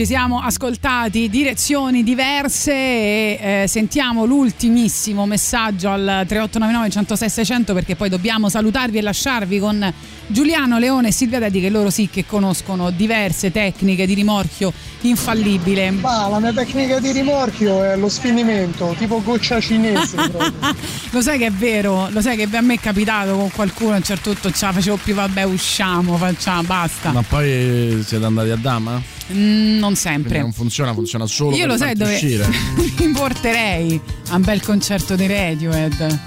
Ci 0.00 0.06
siamo 0.06 0.40
ascoltati 0.40 1.28
direzioni 1.28 2.02
diverse 2.02 2.72
e 2.72 3.38
eh, 3.42 3.68
sentiamo 3.68 4.24
l'ultimissimo 4.24 5.26
messaggio 5.26 5.90
al 5.90 6.24
3899 6.26 6.88
106 6.88 7.28
600 7.28 7.74
perché 7.74 7.96
poi 7.96 8.08
dobbiamo 8.08 8.48
salutarvi 8.48 8.96
e 8.96 9.02
lasciarvi 9.02 9.58
con 9.58 9.92
Giuliano 10.30 10.78
Leone 10.78 11.08
e 11.08 11.12
Silvia 11.12 11.40
Dedi 11.40 11.60
che 11.60 11.70
loro 11.70 11.90
sì 11.90 12.08
che 12.08 12.24
conoscono 12.24 12.90
diverse 12.90 13.50
tecniche 13.50 14.06
di 14.06 14.14
rimorchio 14.14 14.72
infallibile. 15.00 15.90
Ma 15.90 16.28
la 16.28 16.38
mia 16.38 16.52
tecnica 16.52 17.00
di 17.00 17.10
rimorchio 17.10 17.82
è 17.82 17.96
lo 17.96 18.08
sfinimento, 18.08 18.94
tipo 18.96 19.20
goccia 19.22 19.60
cinese. 19.60 20.14
proprio. 20.14 20.52
Lo 21.10 21.20
sai 21.20 21.38
che 21.38 21.46
è 21.46 21.50
vero, 21.50 22.08
lo 22.10 22.20
sai 22.20 22.36
che 22.36 22.48
a 22.56 22.60
me 22.60 22.74
è 22.74 22.78
capitato 22.78 23.34
con 23.34 23.50
qualcuno 23.50 23.94
a 23.94 23.96
un 23.96 24.02
certo 24.04 24.30
punto 24.30 24.52
ce 24.52 24.66
la 24.66 24.72
facevo 24.72 24.96
più, 25.02 25.12
vabbè 25.14 25.42
usciamo, 25.42 26.16
facciamo, 26.16 26.62
basta. 26.62 27.10
Ma 27.10 27.22
poi 27.22 28.00
siete 28.06 28.24
andati 28.24 28.50
a 28.50 28.56
Dama? 28.56 29.02
Mm, 29.32 29.78
non 29.78 29.80
Quindi 29.80 29.96
sempre. 29.96 30.38
non 30.38 30.52
funziona, 30.52 30.94
funziona 30.94 31.26
solo 31.26 31.50
Io 31.56 31.62
per 31.62 31.68
lo 31.68 31.76
sai 31.76 31.94
dove 31.94 32.12
uscire. 32.14 32.46
mi 32.98 33.08
porterei 33.10 34.00
a 34.28 34.36
un 34.36 34.42
bel 34.42 34.62
concerto 34.62 35.16
di 35.16 35.26
Radiohead. 35.26 36.20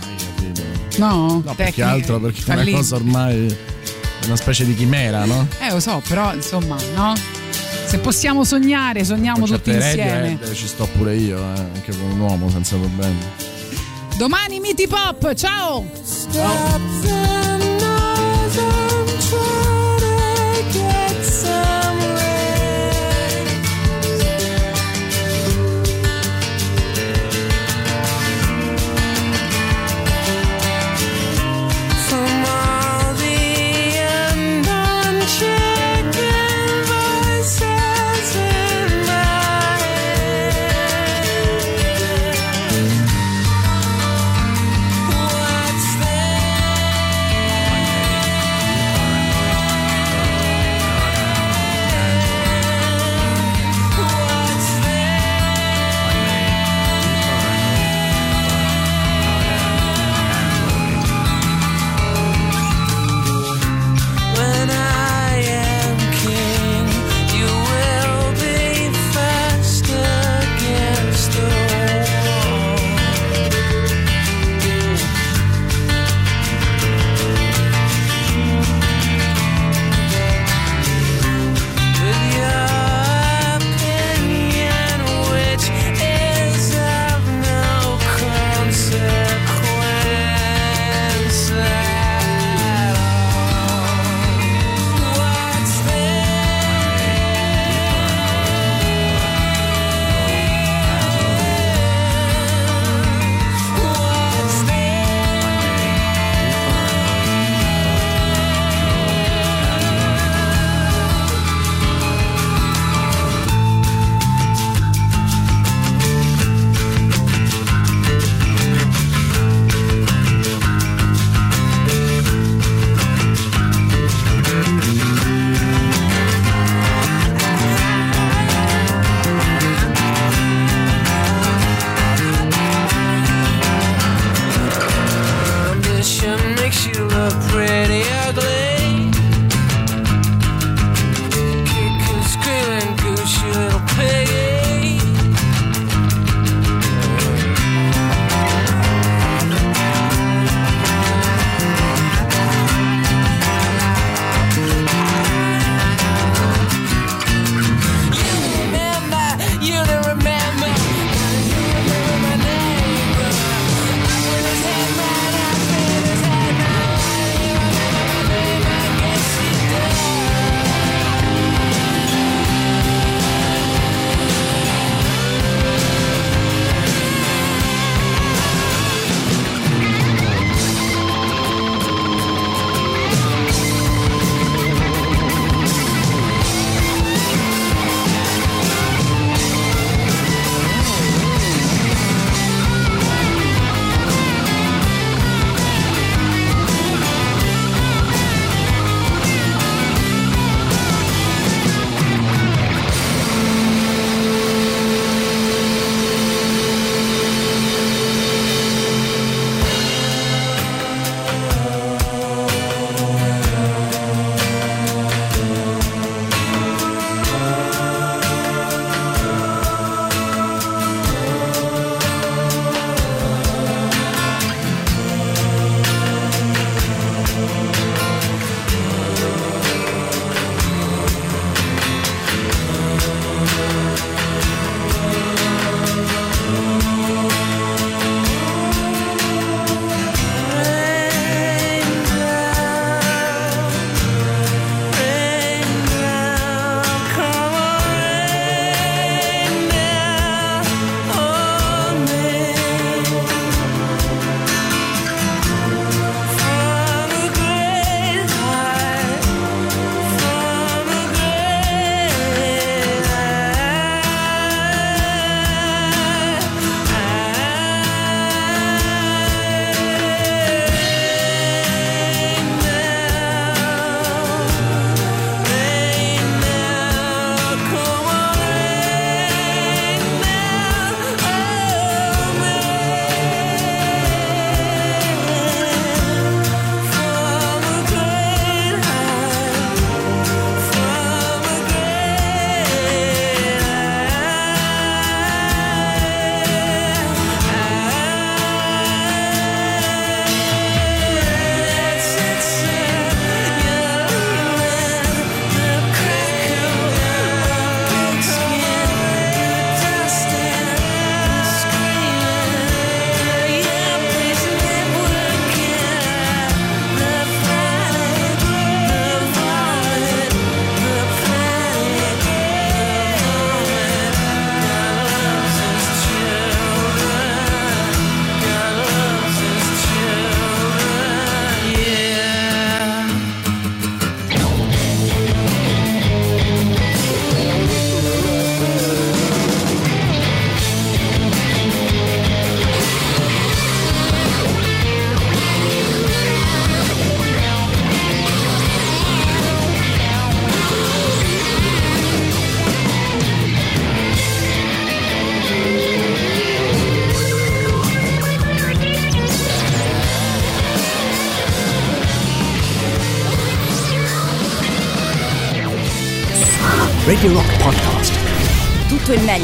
No, 0.98 1.42
No, 1.46 1.54
perché 1.56 1.64
tecniche 1.64 1.82
altro 1.82 2.20
perché 2.20 2.44
è 2.46 2.56
una 2.56 2.78
cosa 2.78 2.96
ormai 2.96 3.56
una 4.26 4.36
specie 4.36 4.66
di 4.66 4.76
chimera, 4.76 5.26
no? 5.26 5.48
Eh 5.60 5.72
lo 5.72 5.80
so, 5.80 6.02
però 6.08 6.34
insomma, 6.34 6.78
no? 6.96 7.14
Se 7.86 8.00
possiamo 8.00 8.44
sognare, 8.44 9.04
sogniamo 9.04 9.46
tutti 9.46 9.72
insieme. 9.72 10.12
Radiohead 10.12 10.54
ci 10.54 10.68
sto 10.68 10.88
pure 10.98 11.16
io, 11.16 11.38
eh, 11.38 11.60
anche 11.76 11.96
con 11.96 12.10
un 12.10 12.20
uomo 12.20 12.50
senza 12.50 12.76
problemi. 12.76 13.20
Domani 14.18 14.60
Miti 14.60 14.88
Pop, 14.88 15.34
ciao! 15.34 15.86
From 16.30 17.53